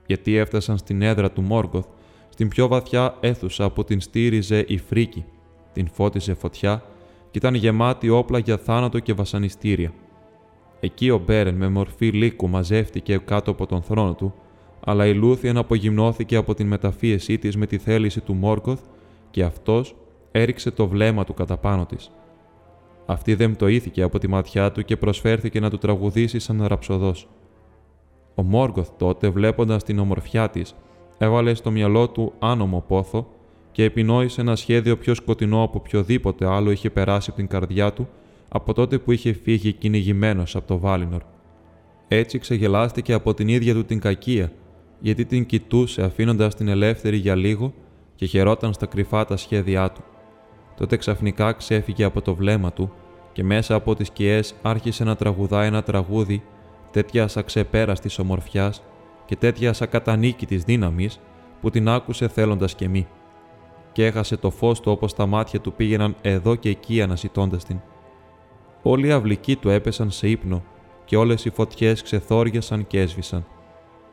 [0.05, 1.87] Γιατί έφτασαν στην έδρα του Μόργκοθ,
[2.29, 5.25] στην πιο βαθιά αίθουσα που την στήριζε η φρίκη,
[5.73, 6.83] την φώτιζε φωτιά
[7.31, 9.93] και ήταν γεμάτη όπλα για θάνατο και βασανιστήρια.
[10.79, 14.33] Εκεί ο Μπέρεν με μορφή λύκου μαζεύτηκε κάτω από τον θρόνο του,
[14.85, 18.81] αλλά η Λούθιαν απογυμνώθηκε από την μεταφίεσή της με τη θέληση του Μόργκοθ
[19.31, 19.95] και αυτός
[20.31, 22.11] έριξε το βλέμμα του κατά πάνω της.
[23.05, 27.27] Αυτή δεν πτωήθηκε από τη ματιά του και προσφέρθηκε να του τραγουδήσει σαν ραψοδός.
[28.35, 30.75] Ο Μόργκοθ τότε, βλέποντας την ομορφιά της,
[31.17, 33.27] έβαλε στο μυαλό του άνομο πόθο
[33.71, 38.07] και επινόησε ένα σχέδιο πιο σκοτεινό από οποιοδήποτε άλλο είχε περάσει από την καρδιά του
[38.49, 41.21] από τότε που είχε φύγει κυνηγημένος από το Βάλινορ.
[42.07, 44.51] Έτσι ξεγελάστηκε από την ίδια του την κακία,
[44.99, 47.73] γιατί την κοιτούσε αφήνοντας την ελεύθερη για λίγο
[48.15, 50.03] και χαιρόταν στα κρυφά τα σχέδιά του.
[50.77, 52.91] Τότε ξαφνικά ξέφυγε από το βλέμμα του
[53.33, 56.43] και μέσα από τις σκιές άρχισε να τραγουδάει ένα τραγούδι
[56.93, 58.83] τέτοια αξεπέραστης ομορφιάς
[59.25, 61.19] και τέτοια ακατανίκητης δύναμης
[61.61, 63.07] που την άκουσε θέλοντας και μη.
[63.91, 67.79] Και έχασε το φως του όπως τα μάτια του πήγαιναν εδώ και εκεί αναζητώντας την.
[68.81, 70.63] Όλοι οι αυλικοί του έπεσαν σε ύπνο
[71.05, 73.45] και όλες οι φωτιές ξεθόριασαν και έσβησαν.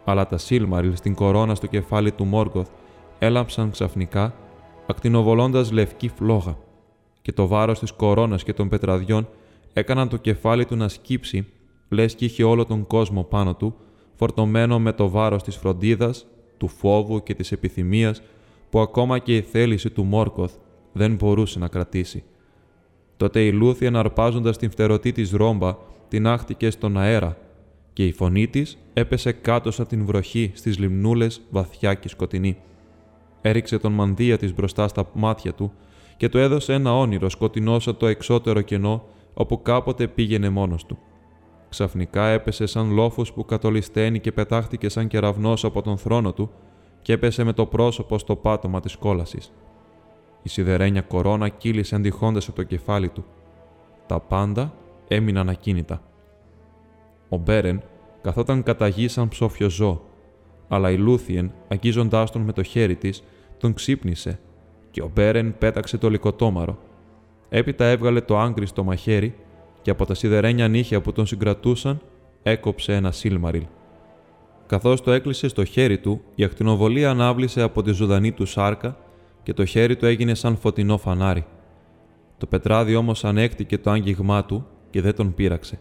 [0.04, 2.68] Αλλά τα Σίλμαριλ στην κορώνα στο κεφάλι του Μόργκοθ
[3.18, 4.34] έλαμψαν ξαφνικά
[4.86, 6.56] ακτινοβολώντας λευκή φλόγα
[7.22, 9.28] και το βάρος της κορώνας και των πετραδιών
[9.72, 11.46] έκαναν το κεφάλι του να σκύψει,
[11.90, 13.74] λες κι είχε όλο τον κόσμο πάνω του,
[14.14, 16.26] φορτωμένο με το βάρος της φροντίδας,
[16.56, 18.22] του φόβου και της επιθυμίας
[18.70, 20.54] που ακόμα και η θέληση του Μόρκοθ
[20.92, 22.22] δεν μπορούσε να κρατήσει.
[23.16, 25.76] Τότε η Λούθια αρπάζοντας την φτερωτή της ρόμπα
[26.08, 27.36] την άχτηκε στον αέρα
[27.92, 32.56] και η φωνή της έπεσε κάτω σαν την βροχή στις λιμνούλες βαθιά και σκοτεινή
[33.40, 35.72] έριξε τον μανδύα της μπροστά στα μάτια του
[36.16, 40.98] και του έδωσε ένα όνειρο σκοτεινό σαν το εξώτερο κενό όπου κάποτε πήγαινε μόνος του.
[41.70, 46.50] Ξαφνικά έπεσε σαν λόφος που κατολισταίνει και πετάχτηκε σαν κεραυνός από τον θρόνο του
[47.02, 49.52] και έπεσε με το πρόσωπο στο πάτωμα της κόλασης.
[50.42, 53.24] Η σιδερένια κορώνα κύλησε αντιχώντας από το κεφάλι του.
[54.06, 54.74] Τα πάντα
[55.08, 56.02] έμειναν ακίνητα.
[57.28, 57.82] Ο Μπέρεν
[58.22, 60.08] καθόταν κατά γη σαν ψόφιο ζώο
[60.72, 63.22] αλλά η Λούθιεν, αγγίζοντάς τον με το χέρι της,
[63.58, 64.38] τον ξύπνησε
[64.90, 66.78] και ο Μπέρεν πέταξε το λικοτόμαρο.
[67.48, 69.34] Έπειτα έβγαλε το άγκριστο μαχαίρι
[69.82, 72.00] και από τα σιδερένια νύχια που τον συγκρατούσαν
[72.42, 73.64] έκοψε ένα σίλμαριλ.
[74.66, 78.96] Καθώς το έκλεισε στο χέρι του, η ακτινοβολία ανάβλησε από τη ζωντανή του σάρκα
[79.42, 81.46] και το χέρι του έγινε σαν φωτεινό φανάρι.
[82.38, 85.78] Το πετράδι όμως ανέκτηκε το άγγιγμά του και δεν τον πείραξε.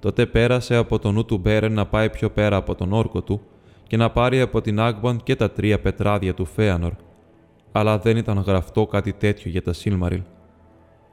[0.00, 3.40] Τότε πέρασε από το νου του Μπέρεν να πάει πιο πέρα από τον όρκο του
[3.86, 6.92] και να πάρει από την Άγμπαν και τα τρία πετράδια του Φέανορ,
[7.72, 10.22] αλλά δεν ήταν γραφτό κάτι τέτοιο για τα Σίλμαριλ.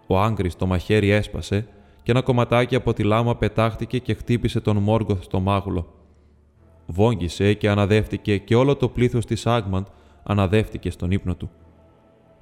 [0.07, 1.67] Ο Άγκρι το μαχαίρι έσπασε
[2.05, 5.93] και ένα κομματάκι από τη λάμα πετάχτηκε και χτύπησε τον Μόργκοθ στο μάγουλο.
[6.85, 9.85] Βόγγισε και αναδεύτηκε και όλο το πλήθος της Άγμαντ
[10.23, 11.49] αναδεύτηκε στον ύπνο του.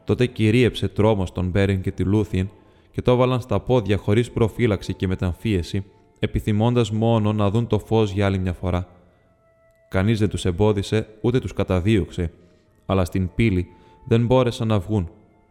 [0.03, 2.49] Τότε κυρίεψε τρόμος τον Μπέριν και τη Λούθιεν
[2.91, 5.85] και το έβαλαν στα πόδια χωρίς προφύλαξη και μεταμφίεση,
[6.19, 8.87] επιθυμώντας μόνο να δουν το φως για άλλη μια φορά.
[9.89, 12.31] Κανείς δεν τους εμπόδισε ούτε τους καταδίωξε,
[12.85, 13.67] αλλά στην πύλη
[14.07, 15.09] δεν μπόρεσαν να βγουν,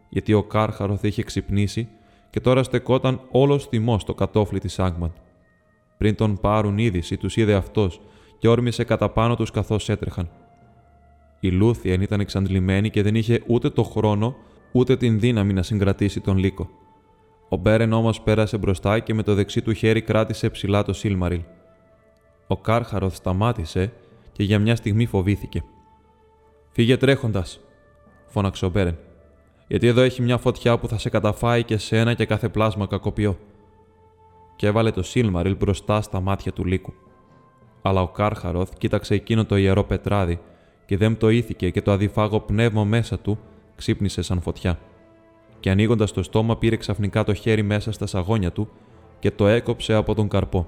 [0.09, 1.87] γιατί ο Κάρχαροθ είχε ξυπνήσει
[2.33, 5.13] και τώρα στεκόταν όλος θυμός στο κατόφλι της Άγμαν.
[5.97, 8.01] Πριν τον πάρουν είδηση, τους είδε αυτός
[8.37, 10.29] και όρμησε κατά πάνω τους καθώς έτρεχαν.
[11.39, 14.35] Η Λούθιεν ήταν εξαντλημένη και δεν είχε ούτε το χρόνο
[14.71, 16.69] ούτε την δύναμη να συγκρατήσει τον λύκο.
[17.49, 21.41] Ο Μπέρεν όμως πέρασε μπροστά και με το δεξί του χέρι κράτησε ψηλά το Σίλμαριλ.
[22.47, 23.93] Ο Κάρχαροθ σταμάτησε
[24.31, 25.63] και για μια στιγμή φοβήθηκε.
[26.71, 27.59] Φύγε τρέχοντας,
[28.25, 28.97] φώναξε ο Μπέρεν.
[29.73, 32.87] Γιατί εδώ έχει μια φωτιά που θα σε καταφάει και σε ένα και κάθε πλάσμα
[32.87, 33.37] κακοποιό.
[34.55, 36.93] Και έβαλε το Σίλμαριλ μπροστά στα μάτια του λύκου.
[37.81, 40.39] Αλλά ο Κάρχαροθ κοίταξε εκείνο το ιερό πετράδι
[40.85, 43.39] και δεν το ήθηκε και το αδιφάγο πνεύμα μέσα του
[43.75, 44.79] ξύπνησε σαν φωτιά.
[45.59, 48.69] Και ανοίγοντας το στόμα πήρε ξαφνικά το χέρι μέσα στα σαγόνια του
[49.19, 50.67] και το έκοψε από τον καρπό.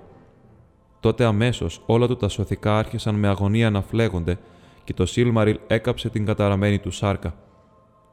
[1.00, 4.38] Τότε αμέσως όλα του τα σωθικά άρχισαν με αγωνία να φλέγονται
[4.84, 7.45] και το Σίλμαριλ έκαψε την καταραμένη του σάρκα.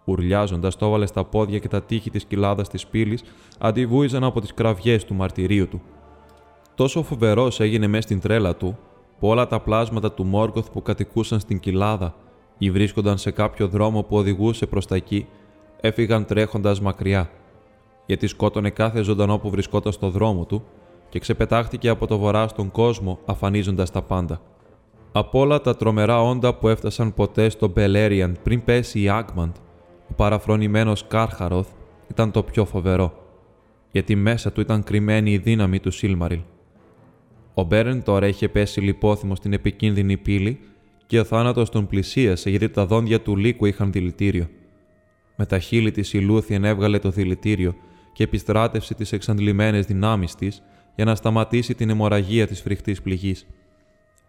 [0.04, 3.22] Ουρλιάζοντας, το έβαλε στα πόδια και τα τείχη της κοιλάδας της πύλης
[3.58, 5.80] αντιβούιζαν από τις κραυγές του μαρτυρίου του.
[6.74, 8.78] Τόσο φοβερός έγινε μέσα στην τρέλα του,
[9.18, 12.14] που όλα τα πλάσματα του Μόργκοθ που κατοικούσαν στην κοιλάδα
[12.58, 15.26] ή βρίσκονταν σε κάποιο δρόμο που οδηγούσε προς τα εκεί,
[15.80, 17.30] έφυγαν τρέχοντας μακριά,
[18.06, 20.64] γιατί σκότωνε κάθε ζωντανό που βρισκόταν στο δρόμο του
[21.08, 24.40] και ξεπετάχτηκε από το βορρά στον κόσμο, αφανίζοντας τα πάντα.
[25.12, 29.54] Από όλα τα τρομερά όντα που έφτασαν ποτέ στο Μπελέριαν πριν πέσει η Άγμαντ,
[30.12, 31.68] ο παραφρονημένος Κάρχαροθ
[32.10, 33.12] ήταν το πιο φοβερό,
[33.90, 36.40] γιατί μέσα του ήταν κρυμμένη η δύναμη του Σίλμαριλ.
[37.54, 40.60] Ο Μπέρεν τώρα είχε πέσει λιπόθυμο στην επικίνδυνη πύλη
[41.06, 44.48] και ο θάνατος τον πλησίασε γιατί τα δόντια του λύκου είχαν δηλητήριο.
[45.36, 47.74] Με τα χείλη της η Λούθιεν έβγαλε το δηλητήριο
[48.12, 50.62] και επιστράτευσε τις εξαντλημένες δυνάμεις της
[50.94, 53.46] για να σταματήσει την αιμορραγία της φρικτής πληγής.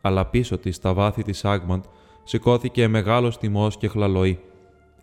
[0.02, 1.84] Αλλά πίσω της, στα βάθη της Άγμαντ,
[2.24, 4.40] σηκώθηκε μεγάλος τιμός και χλαλοή.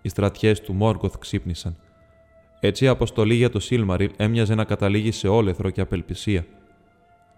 [0.03, 1.77] Οι στρατιές του Μόργκοθ ξύπνησαν.
[2.61, 6.47] Έτσι η αποστολή για το Σίλμαριλ έμοιαζε να καταλήγει σε όλεθρο και απελπισία.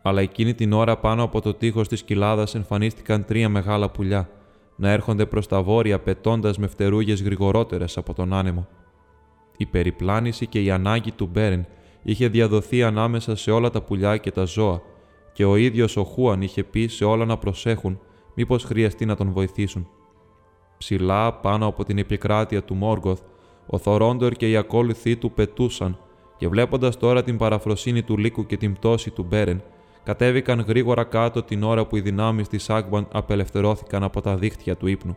[0.03, 4.29] Αλλά εκείνη την ώρα πάνω από το τείχος της κοιλάδας εμφανίστηκαν τρία μεγάλα πουλιά,
[4.77, 8.69] να έρχονται προς τα βόρεια πετώντας με φτερούγες γρηγορότερες από τον άνεμο.
[9.57, 11.67] Η περιπλάνηση και η ανάγκη του Μπέρεν
[12.03, 14.83] είχε διαδοθεί ανάμεσα σε όλα τα πουλιά και τα ζώα
[15.33, 18.01] και ο ίδιος ο Χούαν είχε πει σε όλα να προσέχουν
[18.35, 19.89] μήπως χρειαστεί να τον βοηθήσουν.
[20.83, 23.21] Ψηλά πάνω από την επικράτεια του Μόργοθ,
[23.67, 25.99] ο Θορόντορ και οι ακόλουθοί του πετούσαν
[26.37, 29.63] και βλέποντας τώρα την παραφροσύνη του λύκου και την πτώση του Μπέρεν,
[30.03, 34.87] κατέβηκαν γρήγορα κάτω την ώρα που οι δυνάμεις της Άγμπαν απελευθερώθηκαν από τα δίχτυα του
[34.87, 35.17] ύπνου.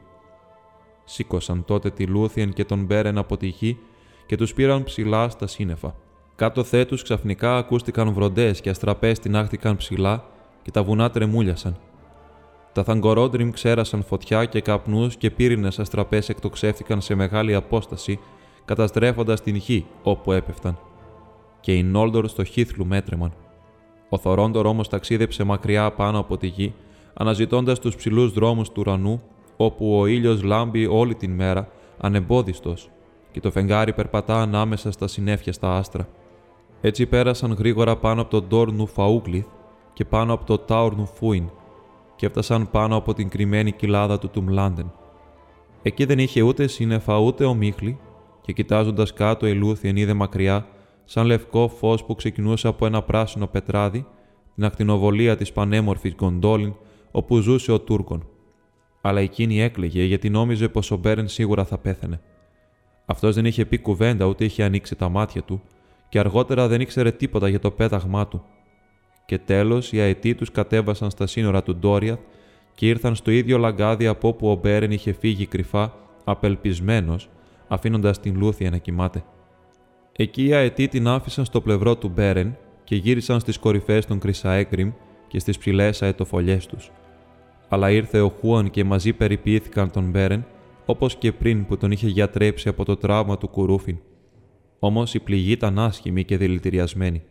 [1.04, 3.78] Σήκωσαν τότε τη Λούθιεν και τον Μπέρεν από τη γη
[4.26, 5.96] και τους πήραν ψηλά στα σύννεφα.
[6.36, 10.26] Κάτω θέτους ξαφνικά ακούστηκαν βροντές και αστραπές τεινάχτηκαν ψηλά
[10.62, 11.78] και τα βουνά τρεμούλιασαν.
[12.76, 18.20] Τα θαγκορόντριμ ξέρασαν φωτιά και καπνούς και πύρινες αστραπές εκτοξεύτηκαν σε μεγάλη απόσταση,
[18.66, 20.78] καταστρέφοντας την γη όπου έπεφταν.
[21.60, 23.34] Και οι Νόλντορ στο χήθλου μέτρεμαν.
[24.10, 26.74] Ο Θορόντορ όμως ταξίδεψε μακριά πάνω από τη γη,
[27.14, 29.22] αναζητώντας τους ψηλούς δρόμους του ουρανού,
[29.58, 32.90] όπου ο ήλιος λάμπει όλη την μέρα, ανεμπόδιστος,
[33.32, 36.08] και το φεγγάρι περπατά ανάμεσα στα συνέφια στα άστρα.
[36.82, 39.48] Έτσι πέρασαν γρήγορα πάνω από τον Ντόρνου Φαούγκλιθ
[39.94, 41.50] και πάνω από το Τάουρνου Φούιν
[42.16, 44.92] και έφτασαν πάνω από την κρυμμένη κοιλάδα του Τουμλάντεν.
[45.82, 48.00] Εκεί δεν είχε ούτε σύννεφα ούτε ομίχλη
[48.42, 50.68] και κοιτάζοντας κάτω η Λούθιεν είδε μακριά
[51.04, 54.06] σαν λευκό φως που ξεκινούσε από ένα πράσινο πετράδι,
[54.56, 56.74] την ακτινοβολία της πανέμορφης Γκοντόλιν,
[57.12, 58.28] όπου ζούσε ο Τούρκον.
[59.02, 62.22] Αλλά εκείνη έκλαιγε γιατί νόμιζε πως ο Μπέρεν σίγουρα θα πέθαινε.
[63.06, 65.62] Αυτός δεν είχε πει κουβέντα ούτε είχε ανοίξει τα μάτια του,
[66.10, 68.44] και αργότερα δεν ήξερε τίποτα για το πέταγμά του.
[69.26, 72.20] Και τέλος οι αετοί τους κατέβασαν στα σύνορα του Ντόριαθ
[72.76, 75.94] και ήρθαν στο ίδιο λαγκάδι από όπου ο Μπέρεν είχε φύγει κρυφά,
[76.24, 77.30] απελπισμένος,
[77.68, 79.24] αφήνοντας την Λούθια να κοιμάται.
[80.12, 84.92] Εκεί οι αετοί την άφησαν στο πλευρό του Μπέρεν και γύρισαν στις κορυφές των Κρυσαέγκριμ
[85.28, 86.92] και στις ψηλές αετοφολιές τους.
[87.70, 90.46] Αλλά ήρθε ο Χούαν και μαζί περιποιήθηκαν τον Μπέρεν,
[90.86, 93.98] όπως και πριν που τον είχε γιατρέψει από το τραύμα του Κουρούφιν.
[94.80, 97.24] Όμως η πληγή ήταν άσχημη και δηλητηριασμένη.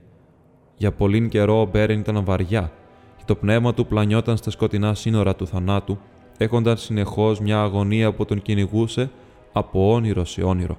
[0.76, 2.72] Για πολύ καιρό ο Μπέρεν ήταν βαριά
[3.16, 5.98] και το πνεύμα του πλανιόταν στα σκοτεινά σύνορα του θανάτου,
[6.38, 9.10] έχοντας συνεχώς μια αγωνία που τον κυνηγούσε
[9.52, 10.78] από όνειρο σε όνειρο.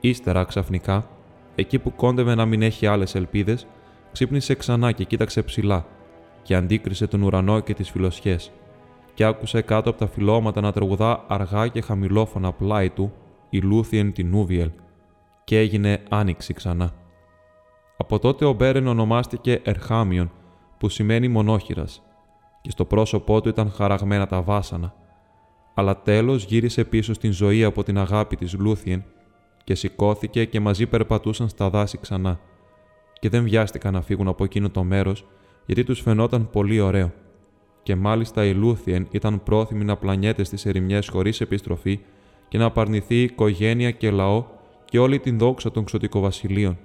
[0.00, 1.08] Ύστερα, ξαφνικά,
[1.54, 3.66] εκεί που κόντευε να μην έχει άλλες ελπίδες,
[4.12, 5.86] ξύπνησε ξανά και κοίταξε ψηλά,
[6.42, 8.36] και αντίκρισε τον ουρανό και τις φυλλωσιές,
[9.14, 13.12] και άκουσε κάτω από τα φυλλώματα να τραγουδά αργά και χαμηλόφωνα πλάι του
[13.50, 14.70] η Λούθιεν Τινούβιελ,
[15.44, 16.92] και έγινε άνοιξη ξανά.
[17.96, 20.30] Από τότε ο Μπέρεν ονομάστηκε Ερχάμιον,
[20.78, 22.02] που σημαίνει μονόχειρας,
[22.60, 24.94] και στο πρόσωπό του ήταν χαραγμένα τα βάσανα.
[25.74, 29.04] Αλλά τέλος γύρισε πίσω στην ζωή από την αγάπη της Λούθιεν
[29.64, 32.40] και σηκώθηκε και μαζί περπατούσαν στα δάση ξανά.
[33.20, 35.24] Και δεν βιάστηκαν να φύγουν από εκείνο το μέρος,
[35.66, 37.12] γιατί τους φαινόταν πολύ ωραίο.
[37.82, 42.00] Και μάλιστα η Λούθιεν ήταν πρόθυμη να πλανιέται στις ερημιές χωρίς επιστροφή
[42.48, 44.44] και να απαρνηθεί οικογένεια και λαό
[44.84, 46.78] και όλη την δόξα των ξωτικοβασιλείων.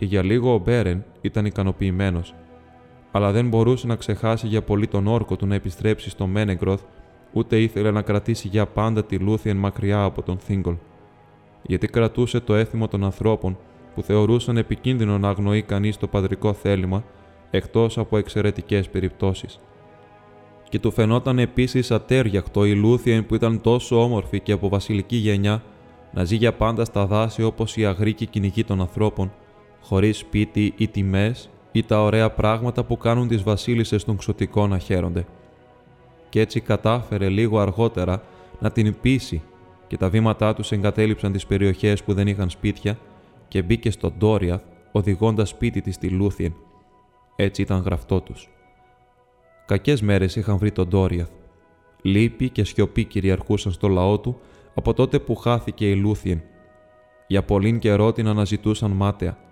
[0.00, 2.34] Και για λίγο ο Μπέρεν ήταν ικανοποιημένος,
[3.10, 6.82] αλλά δεν μπορούσε να ξεχάσει για πολύ τον όρκο του να επιστρέψει στο Μένεγκροθ,
[7.32, 10.74] ούτε ήθελε να κρατήσει για πάντα τη Λούθιεν μακριά από τον Θίγκολ.
[11.62, 13.58] Γιατί κρατούσε το έθιμο των ανθρώπων
[13.94, 17.04] που θεωρούσαν επικίνδυνο να αγνοεί κανείς το πατρικό θέλημα,
[17.50, 19.60] εκτός από εξαιρετικές περιπτώσεις.
[20.68, 25.62] Και του φαινόταν επίσης αταίριαστο η Λούθιεν που ήταν τόσο όμορφη και από βασιλική γενιά
[26.12, 29.32] να ζει για πάντα στα δάση όπως οι άγριοι κυνηγοί των ανθρώπων,
[29.90, 34.78] χωρίς σπίτι ή τιμές ή τα ωραία πράγματα που κάνουν τις βασίλισσες των ξωτικών να
[34.78, 35.26] χαίρονται.
[36.28, 38.22] Κι έτσι κατάφερε λίγο αργότερα
[38.58, 39.42] να την πείσει
[39.86, 42.98] και τα βήματά τους εγκατέλειψαν τις περιοχές που δεν είχαν σπίτια
[43.48, 44.62] και μπήκε στον Ντόριαθ
[44.92, 46.54] οδηγώντας σπίτι της στη Λούθιεν.
[47.36, 48.48] Έτσι ήταν γραφτό τους.
[49.66, 51.30] Κακές μέρες είχαν βρει τον Ντόριαθ.
[52.02, 54.40] Λύπη και σιωπή κυριαρχούσαν στο λαό του
[54.74, 56.42] από τότε που χάθηκε η Λούθιεν.
[57.26, 59.48] Για πολύν καιρό την αναζητούσαν μάταια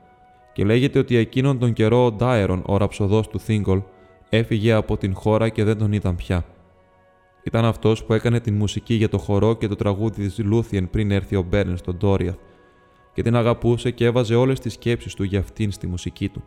[0.58, 3.82] και λέγεται ότι εκείνον τον καιρό ο Ντάερον, ο ραψοδός του Θίγκολ,
[4.28, 6.44] έφυγε από την χώρα και δεν τον είδαν πια.
[7.42, 11.10] Ήταν αυτός που έκανε την μουσική για το χορό και το τραγούδι της Λούθιεν πριν
[11.10, 12.36] έρθει ο Μπέρεν στον Ντόριαθ
[13.12, 16.42] και την αγαπούσε και έβαζε όλες τις σκέψεις του για αυτήν στη μουσική του.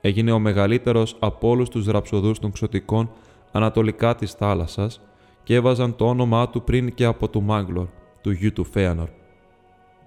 [0.00, 3.10] Έγινε ο μεγαλύτερος από όλους τους ραψοδούς των ξωτικών
[3.52, 5.00] ανατολικά της θάλασσας
[5.42, 7.86] και έβαζαν το όνομά του πριν και από του Μάγκλορ,
[8.20, 9.08] του γιου του Φέανορ.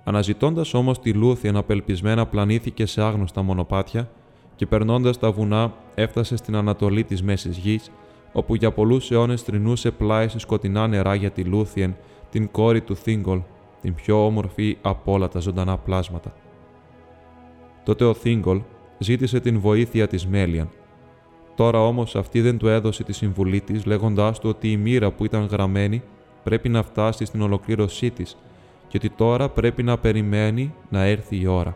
[0.04, 4.10] Αναζητώντας όμως τη Λούθιεν απελπισμένα πλανήθηκε σε άγνωστα μονοπάτια
[4.56, 7.92] και περνώντας τα βουνά έφτασε στην ανατολή της μέσης γης,
[8.32, 11.96] όπου για πολλούς αιώνες θρηνούσε πλάι σε σκοτεινά νερά για τη Λούθιεν,
[12.30, 13.42] την κόρη του Θίγκολ,
[13.82, 16.34] την πιο όμορφη από όλα τα ζωντανά πλάσματα.
[17.84, 18.62] Τότε ο Θίγκολ
[18.98, 20.70] ζήτησε την βοήθεια της Μέλιαν.
[21.56, 25.26] Τώρα όμως αυτή δεν του έδωσε τη συμβουλή της, λέγοντάς του ότι η μοίρα που
[25.26, 26.04] ήταν γραμμένη
[26.44, 28.38] πρέπει να φτάσει στην ολοκλήρωσή της
[28.90, 31.76] και ότι τώρα πρέπει να περιμένει να έρθει η ώρα.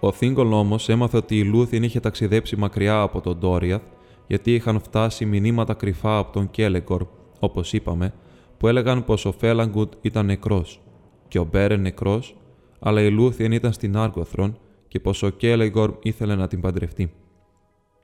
[0.00, 3.82] Ο Θίγκολ όμως έμαθε ότι η Λούθιν είχε ταξιδέψει μακριά από τον Ντόριαθ,
[4.26, 7.06] γιατί είχαν φτάσει μηνύματα κρυφά από τον Κέλεγκορ,
[7.40, 8.14] όπως είπαμε,
[8.58, 10.80] που έλεγαν πως ο Φέλαγκουντ ήταν νεκρός,
[11.28, 12.36] και ο Μπέρεν νεκρός,
[12.78, 14.58] αλλά η Λούθιεν ήταν στην Νάργκοθροντ
[14.88, 17.12] και πως ο Κέλεγκορμ ήθελε να την παντρευτεί.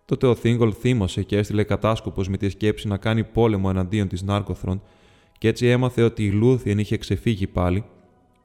[0.04, 4.22] Τότε ο Θίνγκολ θύμωσε και έστειλε κατασκόπους με τη σκέψη να κάνει πόλεμο εναντίον της
[4.22, 4.82] Νάργκοθροντ,
[5.38, 7.84] και έτσι έμαθε ότι η Λούθιεν είχε ξεφύγει πάλι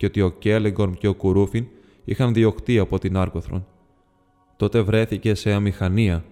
[0.01, 1.65] και ότι ο Κέλεγκορμ και ο Κουρούφιν
[2.03, 3.65] είχαν διωχτεί από την Νάργκοθροντ.
[4.57, 6.23] Τότε βρέθηκε σε αμηχανία,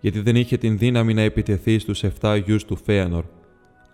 [0.00, 3.24] γιατί δεν είχε την δύναμη να επιτεθεί στους 7 γιους του Φέανορ,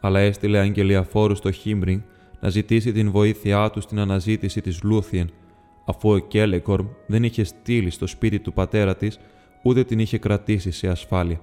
[0.01, 2.01] αλλά έστειλε αγγελιαφόρους στο Χίμρινγκ
[2.41, 5.31] να ζητήσει την βοήθειά του στην αναζήτηση της Λούθιεν,
[5.87, 9.19] αφού ο Κέλεγκορμ δεν είχε στείλει στο σπίτι του πατέρα της,
[9.63, 11.41] ούτε την είχε κρατήσει σε ασφάλεια.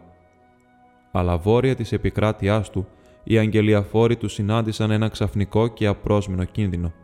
[1.12, 2.88] Αλλά βόρεια της επικράτειάς του,
[3.24, 6.94] οι αγγελιαφόροι του συνάντησαν ένα ξαφνικό και απρόσμενο κίνδυνο–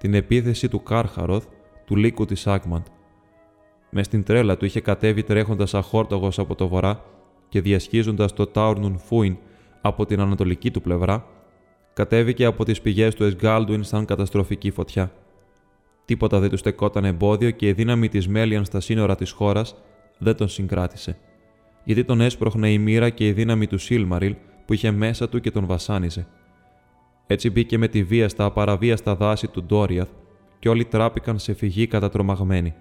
[0.00, 1.44] την επίθεση του Κάρχαροθ,
[1.84, 2.86] του λύκου της Άνγκμπαντ.
[3.90, 7.04] Μες στην τρέλα του είχε κατέβει τρέχοντας αχόρτογος από το βορρά
[7.48, 9.36] και διασχίζοντας το Τάουρνουν Φούιν
[9.80, 11.26] από την ανατολική του πλευρά,
[11.92, 15.12] κατέβηκε από τις πηγές του Εσγκάλντουιν σαν καταστροφική φωτιά.
[16.04, 19.74] Τίποτα δεν του στεκόταν εμπόδιο και η δύναμη της Μέλιαν στα σύνορα της χώρας
[20.18, 21.18] δεν τον συγκράτησε.
[21.84, 24.34] Γιατί τον έσπροχνε η μοίρα και η δύναμη του Σίλμαριλ
[24.66, 26.26] που είχε μέσα του και τον βασάνιζε.
[27.32, 30.08] Έτσι μπήκε με τη βία στα απαραβίαστα δάση του Ντόριαθ
[30.58, 32.74] και όλοι τράπηκαν σε φυγή κατατρομαγμένοι.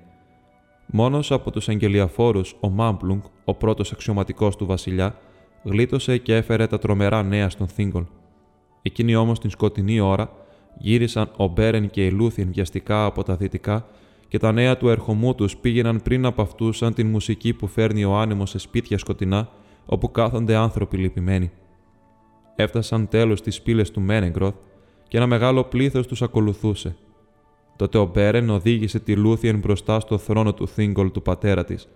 [0.85, 5.15] Μόνος από τους αγγελιαφόρους ο Μάμπλουγκ, ο πρώτος αξιωματικός του βασιλιά,
[5.63, 8.03] γλίτωσε και έφερε τα τρομερά νέα στον Θίγκολ.
[8.81, 10.31] Εκείνη όμως την σκοτεινή ώρα
[10.77, 13.85] γύρισαν ο Μπέρεν και η Λούθιν βιαστικά από τα δυτικά
[14.27, 18.03] και τα νέα του ερχομού τους πήγαιναν πριν από αυτούς σαν την μουσική που φέρνει
[18.03, 19.49] ο άνεμος σε σπίτια σκοτεινά
[19.85, 21.51] όπου κάθονται άνθρωποι λυπημένοι
[22.61, 24.55] έφτασαν τέλος στις πύλες του Μένεγκροθ
[25.07, 26.95] και ένα μεγάλο πλήθος τους ακολουθούσε.
[27.75, 31.87] Τότε ο Μπέρεν οδήγησε τη Λούθιεν μπροστά στο θρόνο του Θίγκολ του πατέρα της,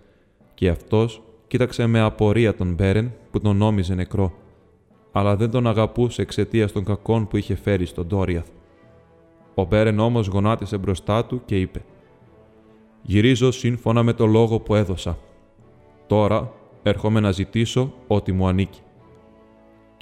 [0.54, 4.32] και αυτός κοίταξε με απορία τον Μπέρεν που τον νόμιζε νεκρό,
[5.12, 8.48] αλλά δεν τον αγαπούσε εξαιτίας των κακών που είχε φέρει στον Ντόριαθ.
[9.54, 11.84] Ο Μπέρεν όμως γονάτισε μπροστά του και είπε:
[13.02, 15.18] Γυρίζω σύμφωνα με το λόγο που έδωσα.
[16.06, 18.80] Τώρα έρχομαι να ζητήσω ό,τι μου ανήκει.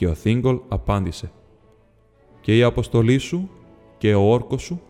[0.03, 1.33] Και ο Θίγκολ απάντησε
[2.41, 3.51] «Και η αποστολή σου
[3.99, 4.81] και ο όρκος σου»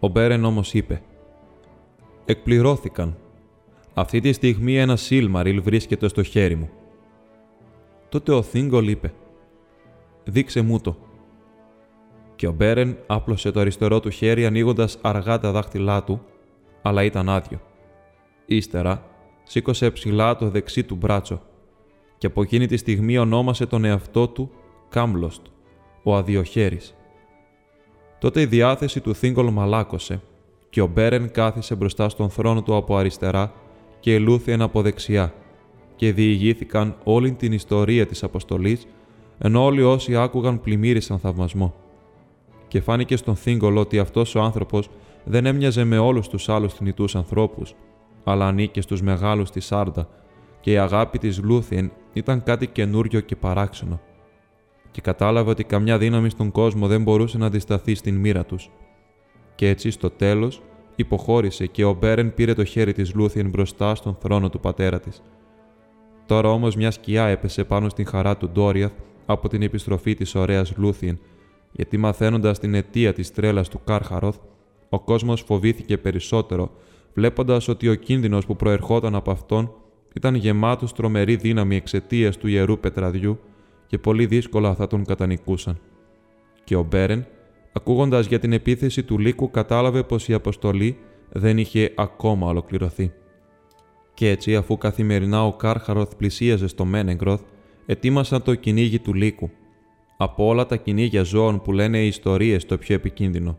[0.00, 1.02] Ο Μπέρεν όμως είπε
[2.24, 3.16] «Εκπληρώθηκαν.
[3.94, 6.70] Αυτή τη στιγμή ένα Σίλμαριλ βρίσκεται στο χέρι μου».
[8.08, 9.12] Τότε ο Θίγκολ είπε
[10.24, 10.96] «Δείξε μου το».
[12.36, 16.24] Και ο Μπέρεν άπλωσε το αριστερό του χέρι ανοίγοντας αργά τα δάχτυλά του,
[16.82, 17.60] αλλά ήταν άδειο.
[18.46, 19.06] Ύστερα
[19.42, 21.42] σήκωσε ψηλά το δεξί του μπράτσο
[22.18, 24.50] και από εκείνη τη στιγμή ονόμασε τον εαυτό του
[24.88, 25.42] Κάμλοστ,
[26.02, 26.94] ο Αδιοχέρης.
[28.18, 30.22] Τότε η διάθεση του Θίγκολ μαλάκωσε
[30.70, 33.52] και ο Μπέρεν κάθισε μπροστά στον θρόνο του από αριστερά
[34.00, 35.34] και η Λούθιεν από δεξιά
[35.96, 38.86] και διηγήθηκαν όλη την ιστορία της αποστολής,
[39.38, 41.74] ενώ όλοι όσοι άκουγαν πλημμύρισαν θαυμασμό.
[42.68, 44.90] Και φάνηκε στον Θήγκολ ότι αυτός ο άνθρωπος
[45.24, 47.74] δεν έμοιαζε με όλους τους άλλους θνητούς ανθρώπους,
[48.24, 50.08] αλλά ανήκε στους μεγάλους της Άρντα
[50.66, 54.00] και η αγάπη της Λούθιεν ήταν κάτι καινούριο και παράξενο.
[54.90, 58.70] Και κατάλαβε ότι καμιά δύναμη στον κόσμο δεν μπορούσε να αντισταθεί στην μοίρα τους.
[59.54, 60.62] Και έτσι στο τέλος
[60.96, 65.22] υποχώρησε και ο Μπέρεν πήρε το χέρι της Λούθιεν μπροστά στον θρόνο του πατέρα της.
[66.26, 68.92] Τώρα όμως μια σκιά έπεσε πάνω στην χαρά του Ντόριαθ
[69.26, 71.18] από την επιστροφή της ωραίας Λούθιεν,
[71.72, 74.36] γιατί μαθαίνοντας την αιτία της τρέλας του Κάρχαροθ,
[74.88, 76.70] ο κόσμος φοβήθηκε περισσότερο,
[77.14, 79.72] βλέποντας ότι ο κίνδυνος που προερχόταν από αυτόν
[80.16, 83.38] ήταν γεμάτος τρομερή δύναμη εξαιτίας του ιερού πετραδιού
[83.86, 85.78] και πολύ δύσκολα θα τον κατανικούσαν.
[86.64, 87.26] Και ο Μπέρεν,
[87.72, 90.98] ακούγοντας για την επίθεση του λύκου, κατάλαβε πως η αποστολή
[91.32, 93.12] δεν είχε ακόμα ολοκληρωθεί.
[94.14, 97.40] Και έτσι, αφού καθημερινά ο Κάρχαροθ πλησίαζε στο Μένεγκροθ,
[97.86, 99.50] ετοίμασαν το κυνήγι του λύκου.
[100.16, 103.58] Από όλα τα κυνήγια ζώων που λένε οι ιστορίες το πιο επικίνδυνο.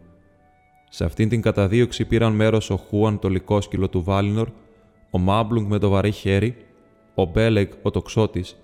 [0.89, 4.47] Σε αυτήν την καταδίωξη πήραν μέρος ο Χούαν το λυκόσκυλο του Βάλινορ,
[5.11, 6.55] ο Μάμπλουνγκ με το βαρύ χέρι,
[7.15, 8.57] ο Μπέλεγ ο τοξότης,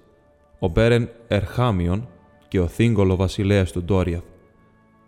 [0.60, 2.08] ο Μπέρεν Ερχάμιον
[2.48, 4.24] και ο Θίνγκολ ο βασιλέας του Ντόριαθ.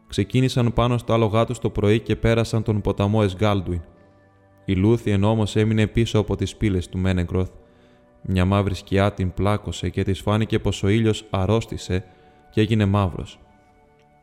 [0.07, 3.81] Ξεκίνησαν πάνω στα άλογά τους το πρωί και πέρασαν τον ποταμό Εσγκάλντουιν.
[4.65, 7.49] Η Λούθιεν όμως έμεινε πίσω από τις πύλες του Μένεγκροθ.
[8.21, 12.05] Μια μαύρη σκιά την πλάκωσε και της φάνηκε πως ο ήλιος αρρώστησε
[12.51, 13.39] και έγινε μαύρος.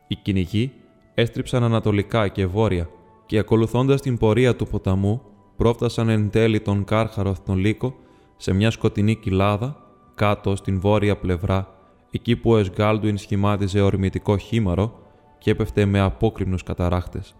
[0.07, 0.71] Οι κυνηγοί
[1.13, 2.89] έστριψαν ανατολικά και βόρεια
[3.25, 5.21] και ακολουθώντας την πορεία του ποταμού,
[5.63, 7.95] πρόφτασαν εν τέλει τον Κάρχαροθ τον Λύκο
[8.37, 9.77] σε μια σκοτεινή κοιλάδα
[10.15, 11.75] κάτω στην βόρεια πλευρά,
[12.11, 14.99] εκεί που ο Εσγκάλντουιν σχημάτιζε ορμητικό χήμαρο
[15.37, 17.35] και έπεφτε με απόκριμνους καταράχτες.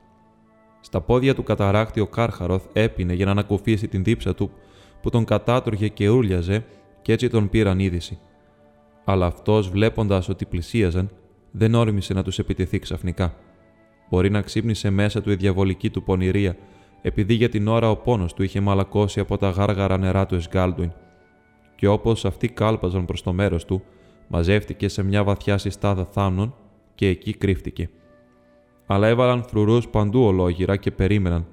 [0.80, 4.52] Στα πόδια του καταράκτη ο Κάρχαροθ έπινε για να ανακουφίσει την δίψα του
[5.02, 6.66] που τον κατάτουργε και ούρλιαζε
[7.02, 8.20] και έτσι τον πήραν είδηση.
[9.04, 11.10] Αλλά αυτός βλέποντας ότι πλησίαζαν,
[11.52, 13.36] δεν όρμησε να τους επιτεθεί ξαφνικά.
[14.10, 16.58] Μπορεί να ξύπνησε μέσα του η διαβολική του πονηρία,
[17.04, 20.92] επειδή για την ώρα ο πόνος του είχε μαλακώσει από τα γάργαρα νερά του Εσγκάλντουιν.
[21.76, 23.84] Και όπως αυτοί κάλπαζαν προς το μέρος του,
[24.28, 26.56] μαζεύτηκε σε μια βαθιά συστάδα θάμνων
[26.96, 27.90] και εκεί κρύφτηκε
[28.86, 31.48] αλλά έβαλαν φρουρούς παντού ολόγυρα και περίμεναν,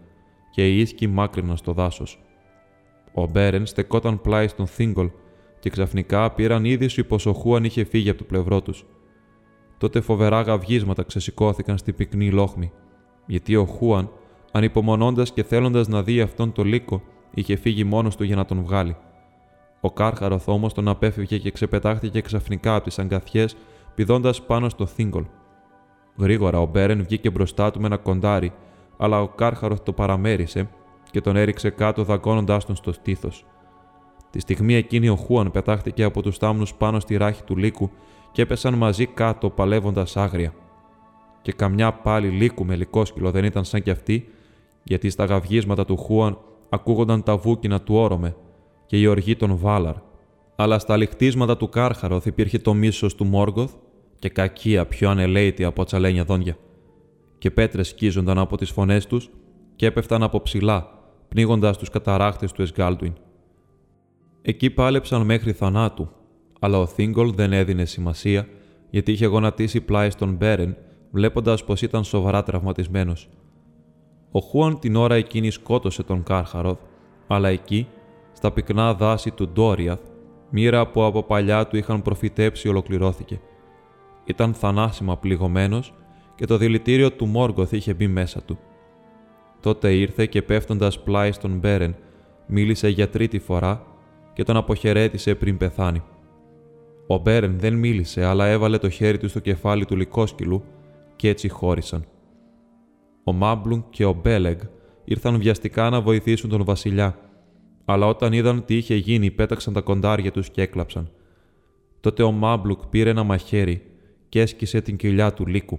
[0.50, 2.20] και οι ίσκοι μάκρυναν στο δάσος.
[3.14, 5.10] Ο Μπέρεν στεκόταν πλάι στον Θίγκολ
[5.58, 8.86] και ξαφνικά πήραν είδηση πως ο Χούαν είχε φύγει από το πλευρό τους.
[9.78, 12.72] Τότε φοβερά γαυγίσματα ξεσηκώθηκαν στην πυκνή λόχμη,
[13.26, 14.10] γιατί ο Χούαν,
[14.52, 17.02] ανυπομονώντας και θέλοντας να δει αυτόν το λύκο,
[17.34, 18.96] είχε φύγει μόνος του για να τον βγάλει.
[19.80, 23.56] Ο Κάρχαροθ όμως τον απέφευγε και ξεπετάχτηκε ξαφνικά από τις αγκαθιές,
[23.94, 25.24] πηδώντας πάνω στο Θίγκολ.
[26.16, 28.52] Γρήγορα ο Μπέρεν βγήκε μπροστά του με ένα κοντάρι,
[28.96, 30.68] αλλά ο Κάρχαρος το παραμέρισε
[31.10, 33.44] και τον έριξε κάτω δαγκώνοντάς τον στο στήθος.
[34.30, 37.90] Τη στιγμή εκείνη ο Χούαν πετάχτηκε από τους θάμνους πάνω στη ράχη του λύκου
[38.32, 40.52] και έπεσαν μαζί κάτω παλεύοντας άγρια.
[41.42, 44.28] Και καμιά πάλι λύκου με λικόσκυλο δεν ήταν σαν κι αυτή,
[44.90, 46.38] γιατί στα γαυγίσματα του Χούαν
[46.68, 48.36] ακούγονταν τα βούκινα του όρομε
[48.86, 49.94] και η οργή των Βάλαρ,
[50.56, 53.72] αλλά στα λιχτίσματα του Κάρχαροθ υπήρχε το μίσος του Μόργοθ
[54.18, 56.56] και κακία πιο ανελαίτη από τσαλένια δόντια.
[57.38, 59.30] Και πέτρες σκίζονταν από τις φωνές τους
[59.76, 60.88] και έπεφταν από ψηλά,
[61.28, 63.12] πνίγοντας τους καταράχτες του Εσγκάλτουιν.
[64.42, 66.08] Εκεί πάλεψαν μέχρι θανάτου,
[66.60, 68.46] αλλά ο Θίγκολ δεν έδινε σημασία
[68.90, 70.76] γιατί είχε γονατίσει πλάι στον Μπέρεν,
[71.10, 73.28] βλέποντας πως ήταν σοβαρά τραυματισμένος.
[74.30, 76.78] Ο Χούαν την ώρα εκείνη σκότωσε τον Κάρχαροθ,
[77.26, 77.86] αλλά εκεί,
[78.32, 80.00] στα πυκνά δάση του Ντόριαθ,
[80.50, 83.40] μοίρα που από παλιά του είχαν προφητέψει ολοκληρώθηκε
[84.30, 85.94] ήταν θανάσιμα πληγωμένος
[86.34, 88.58] και το δηλητήριο του Μόργκοθ είχε μπει μέσα του.
[89.60, 91.96] Τότε ήρθε και πέφτοντας πλάι στον Μπέρεν,
[92.46, 93.82] μίλησε για τρίτη φορά
[94.32, 96.02] και τον αποχαιρέτησε πριν πεθάνει.
[97.06, 100.64] Ο Μπέρεν δεν μίλησε, αλλά έβαλε το χέρι του στο κεφάλι του λικόσκυλου
[101.16, 102.04] και έτσι χώρισαν.
[103.24, 104.58] Ο Μάμπλουγκ και ο Μπέλεγ
[105.04, 107.18] ήρθαν βιαστικά να βοηθήσουν τον βασιλιά,
[107.84, 111.10] αλλά όταν είδαν τι είχε γίνει, πέταξαν τα κοντάρια τους και έκλαψαν.
[112.00, 113.82] Τότε ο Μάμπλουκ πήρε ένα μαχαίρι
[114.28, 115.78] και έσκησε την κοιλιά του λύκου,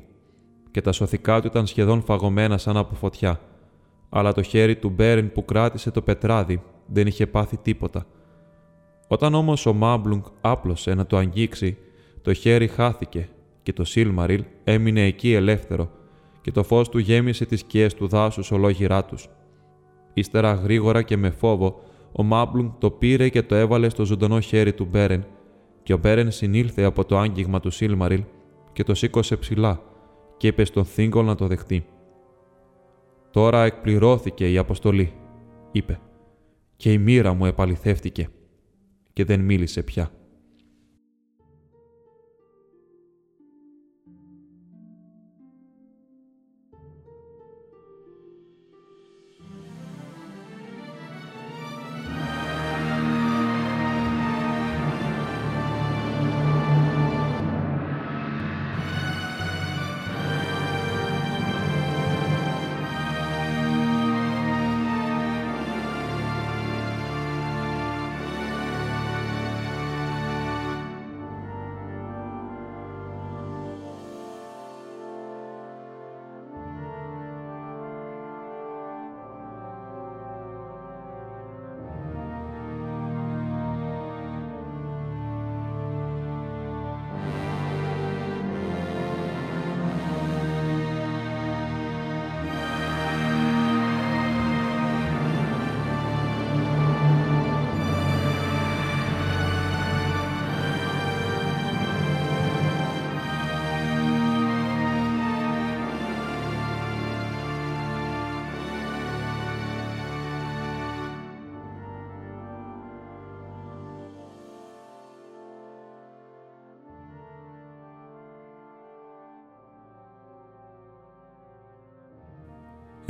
[0.71, 3.39] και τα σωθικά του ήταν σχεδόν φαγωμένα σαν από φωτιά.
[4.09, 8.05] Αλλά το χέρι του Μπέρεν που κράτησε το πετράδι δεν είχε πάθει τίποτα.
[9.07, 11.77] Όταν όμως ο Μάμπλουγκ άπλωσε να το αγγίξει,
[12.21, 13.29] το χέρι χάθηκε
[13.63, 15.91] και το Σίλμαριλ έμεινε εκεί ελεύθερο
[16.41, 19.29] και το φως του γέμισε τις σκιές του δάσους ολόγυρά τους.
[20.13, 21.81] Ύστερα γρήγορα και με φόβο,
[22.11, 25.25] ο Μάμπλουγκ το πήρε και το έβαλε στο ζωντανό χέρι του Μπέρεν
[25.83, 28.23] και ο Μπέρεν συνήλθε από το άγγιγμα του Σίλμαριλ
[28.73, 29.81] και το σήκωσε ψηλά
[30.37, 31.85] και είπε στον Θίγκολ να το δεχτεί.
[33.31, 35.13] Τώρα εκπληρώθηκε η αποστολή,
[35.71, 35.99] είπε,
[36.75, 38.29] και η μοίρα μου επαληθεύτηκε
[39.13, 40.11] και δεν μίλησε πια.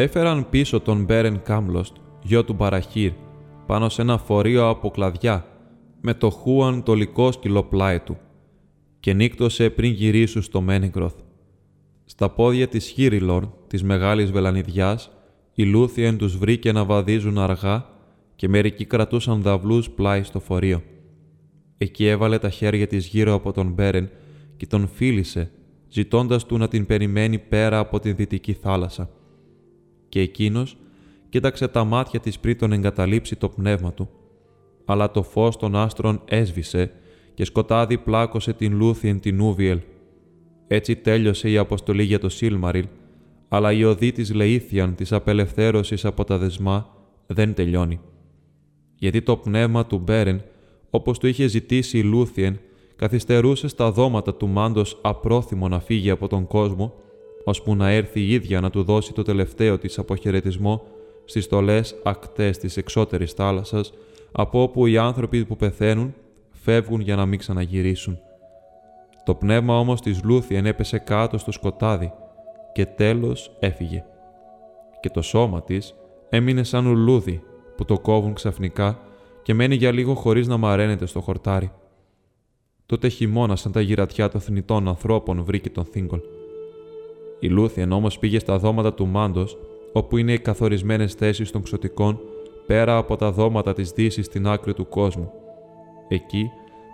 [0.02, 3.12] Έφεραν πίσω τον Μπέρεν Κάμλοστ, γιο του Μπαραχύρ,
[3.66, 5.46] πάνω σε ένα φορείο από κλαδιά,
[6.02, 8.18] με το Χούαν το λικόσκυλο πλάι του,
[9.00, 11.14] και νύκτωσε πριν γυρίσουν στο Μένιγκροθ.
[12.06, 15.12] Στα πόδια της Χίριλορν, της μεγάλης βελανιδιάς,
[15.54, 17.86] η Λούθιεν τους βρήκε να βαδίζουν αργά
[18.36, 20.84] και μερικοί κρατούσαν δαυλούς πλάι στο φορείο.
[21.78, 24.10] Εκεί έβαλε τα χέρια της γύρω από τον Μπέρεν
[24.58, 25.52] και τον φίλησε,
[25.90, 29.10] ζητώντας του να την περιμένει πέρα από την δυτική θάλασσα
[30.12, 30.78] και εκείνος
[31.30, 34.10] κοίταξε τα μάτια της πριν τον εγκαταλείψει το πνεύμα του.
[34.86, 36.92] Αλλά το φως των άστρων έσβησε
[37.34, 39.80] και σκοτάδι πλάκωσε την Λούθιεν την Τινούβιελ.
[40.68, 42.86] Έτσι τέλειωσε η αποστολή για το Σίλμαριλ,
[43.48, 46.90] αλλά η οδή της Λεήθιαν της απελευθέρωσης από τα δεσμά
[47.28, 48.00] δεν τελειώνει.
[48.96, 50.42] Γιατί το πνεύμα του Μπέρεν,
[50.90, 52.60] όπως του είχε ζητήσει η Λούθιεν,
[52.96, 56.94] καθυστερούσε στα δώματα του μάντος απρόθυμο να φύγει από τον κόσμο
[57.44, 60.84] ώσπου να έρθει η ίδια να του δώσει το τελευταίο της αποχαιρετισμό
[61.26, 63.94] στις στολές ακτές της εξώτερης θάλασσας,
[64.32, 66.14] από όπου οι άνθρωποι που πεθαίνουν
[66.52, 68.20] φεύγουν για να μην ξαναγυρίσουν.
[69.26, 72.12] Το πνεύμα όμως της Λούθιεν έπεσε κάτω στο σκοτάδι
[72.74, 74.04] και τέλος έφυγε.
[75.00, 75.96] Και το σώμα της
[76.30, 77.44] έμεινε σαν ουλούδι
[77.76, 79.00] που το κόβουν ξαφνικά
[79.44, 81.72] και μένει για λίγο χωρίς να μαραίνεται στο χορτάρι.
[82.86, 86.20] Τότε χειμώνα σαν τα γυρατιά των θνητών ανθρώπων βρήκε τον Θίγκολ.
[87.44, 89.58] Η Λούθιεν όμω πήγε στα δώματα του Μάντος,
[89.94, 92.20] όπου είναι οι καθορισμένες θέσεις των ξωτικών
[92.66, 95.32] πέρα από τα δώματα της Δύσης στην άκρη του κόσμου.
[96.08, 96.50] Εκεί,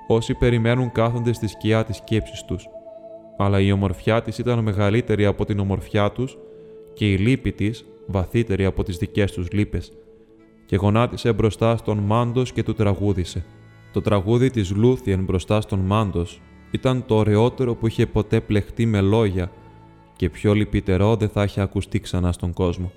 [0.07, 2.68] όσοι περιμένουν κάθονται στη σκιά της σκέψης τους.
[3.38, 6.38] Αλλά η ομορφιά της ήταν μεγαλύτερη από την ομορφιά τους
[6.94, 9.91] και η λύπη της βαθύτερη από τις δικές τους λύπες.
[10.65, 13.45] Και γονάτισε μπροστά στον Μάντος και του τραγούδισε.
[13.94, 16.41] Το τραγούδι της Λούθιεν μπροστά στον Μάντος
[16.72, 19.52] ήταν το ωραιότερο που είχε ποτέ πλεχτεί με λόγια
[20.18, 22.91] και πιο λυπητερό δεν θα έχει ακουστεί ξανά στον κόσμο.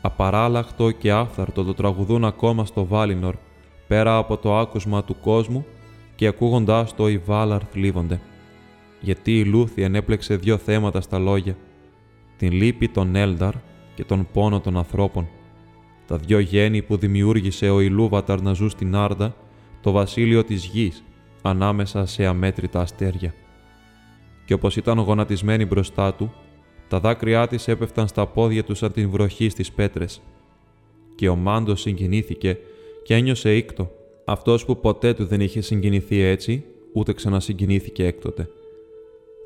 [0.00, 3.34] Απαράλλαχτο και άφθαρτο το τραγουδούν ακόμα στο Βάλινορ,
[3.86, 5.66] πέρα από το άκουσμα του κόσμου
[6.14, 8.20] και ακούγοντάς το οι Βάλαρ θλίβονται.
[9.00, 11.56] Γιατί η Λούθιεν έπλεξε δύο θέματα στα λόγια,
[12.36, 13.54] την λύπη των Έλνταρ
[13.94, 15.28] και τον πόνο των ανθρώπων.
[16.06, 19.34] Τα δυο γέννη που δημιούργησε ο Ηλούβαταρ να ζουν στην Άρδα,
[19.80, 21.04] το βασίλειο της γης,
[21.42, 23.34] ανάμεσα σε αμέτρητα αστέρια
[24.44, 26.32] και όπως ήταν γονατισμένη μπροστά του,
[26.88, 30.20] τα δάκρυά της έπεφταν στα πόδια τους σαν την βροχή στις πέτρες.
[31.14, 32.58] Και ο Μάντος συγκινήθηκε
[33.02, 33.90] και ένιωσε ήκτο,
[34.24, 38.48] αυτός που ποτέ του δεν είχε συγκινηθεί έτσι, ούτε ξανασυγκινήθηκε έκτοτε.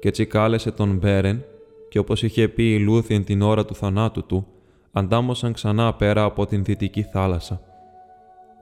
[0.01, 1.45] Και έτσι κάλεσε τον Μπέρεν
[1.89, 4.47] και όπως είχε πει η Λούθιεν την ώρα του θανάτου του,
[4.93, 7.61] αντάμωσαν ξανά πέρα από την δυτική θάλασσα.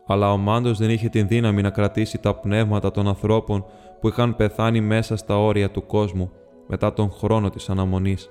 [0.07, 3.65] Αλλά ο Μάντος δεν είχε την δύναμη να κρατήσει τα πνεύματα των ανθρώπων
[4.05, 6.31] που είχαν πεθάνει μέσα στα όρια του κόσμου
[6.67, 8.31] μετά τον χρόνο της αναμονής,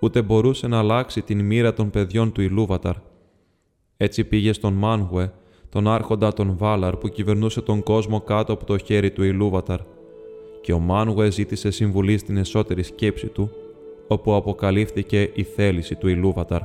[0.00, 2.94] ούτε μπορούσε να αλλάξει την μοίρα των παιδιών του Ηλούβαταρ.
[3.96, 5.32] Έτσι πήγε στον Μάνγουε,
[5.68, 9.80] τον άρχοντα των Βάλαρ που κυβερνούσε τον κόσμο κάτω από το χέρι του Ηλούβαταρ,
[10.60, 13.50] και ο Μάνγουε ζήτησε συμβουλή στην εσωτερή σκέψη του,
[14.08, 16.60] όπου αποκαλύφθηκε η θέληση του Ηλούβαταρ.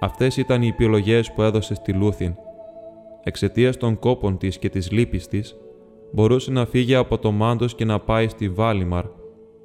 [0.00, 2.34] Αυτές ήταν οι επιλογές που έδωσε στη Λούθιν.
[3.22, 5.56] Εξαιτίας των κόπων της και της λύπης της,
[6.12, 9.04] μπορούσε να φύγει από το Μάντος και να πάει στη Βάλιμαρ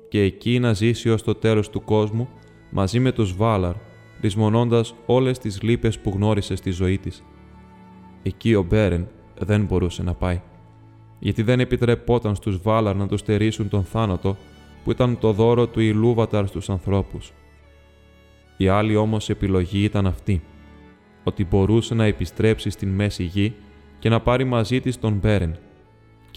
[0.10, 2.30] και εκεί να ζήσει ως το τέλος του κόσμου
[2.69, 3.74] μαζί με τους Βάλαρ,
[4.22, 7.24] λησμονώντας όλες τις λύπες που γνώρισε στη ζωή της.
[8.24, 9.07] Εκεί ο Μπέρεν
[9.38, 10.41] δεν μπορούσε να πάει,
[11.19, 14.38] γιατί δεν επιτρεπόταν στους Βάλαρ να τους στερήσουν τον θάνατο
[14.84, 17.34] που ήταν το δώρο του Ιλούβαταρ στους ανθρώπους.
[18.57, 20.41] Η άλλη όμως επιλογή ήταν αυτή,
[21.24, 23.53] ότι μπορούσε να επιστρέψει στην Μέση Γη
[23.99, 25.57] και να πάρει μαζί της τον Μπέρεν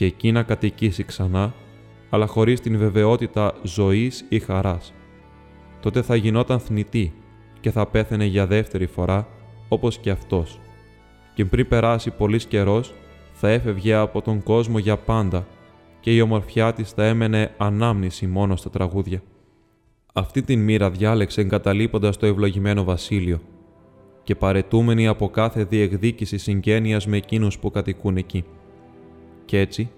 [0.01, 1.55] και εκεί να κατοικήσει ξανά,
[2.11, 4.93] αλλά χωρίς την βεβαιότητα ζωής ή χαράς.
[5.81, 7.13] Τότε θα γινόταν θνητή
[7.61, 9.29] και θα πέθαινε για δεύτερη φορά,
[9.69, 10.61] όπως και αυτός.
[11.35, 12.95] Και πριν περάσει πολύς καιρός,
[13.33, 15.47] θα έφευγε από τον κόσμο για πάντα
[16.01, 19.23] και η ομορφιά της θα έμενε ανάμνηση μόνο στα τραγούδια.
[20.13, 23.41] Αυτή την μοίρα διάλεξε εγκαταλείποντας το ευλογημένο βασίλειο
[24.23, 28.45] και παρετούμενη από κάθε διεκδίκηση συγγένειας με εκείνους που κατοικούν εκεί.
[29.51, 29.91] Κι έτσι,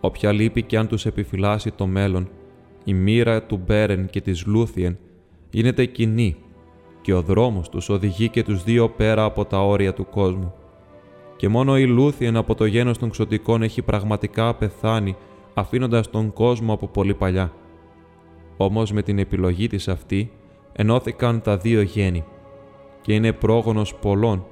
[0.00, 2.28] όποια λύπη και αν τους επιφυλάσσει το μέλλον,
[2.84, 4.98] η μοίρα του Μπέρεν και της Λούθιεν
[5.50, 6.36] γίνεται κοινή
[7.00, 10.54] και ο δρόμος τους οδηγεί και τους δύο πέρα από τα όρια του κόσμου.
[11.36, 15.16] Και μόνο η Λούθιεν από το γένος των ξωτικών έχει πραγματικά πεθάνει
[15.54, 17.52] αφήνοντας τον κόσμο από πολύ παλιά.
[18.56, 20.30] Όμως με την επιλογή της αυτή
[20.72, 22.24] ενώθηκαν τα δύο γένη
[23.00, 24.46] και είναι πρόγονος πολλών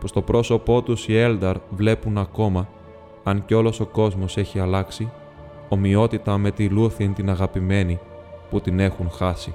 [0.00, 2.68] που στο πρόσωπό τους οι Έλνταρ βλέπουν ακόμα,
[3.28, 5.10] αν κι όλος ο κόσμος έχει αλλάξει,
[5.68, 8.00] ομοιότητα με τη Λούθιν την αγαπημένη
[8.50, 9.54] που την έχουν χάσει.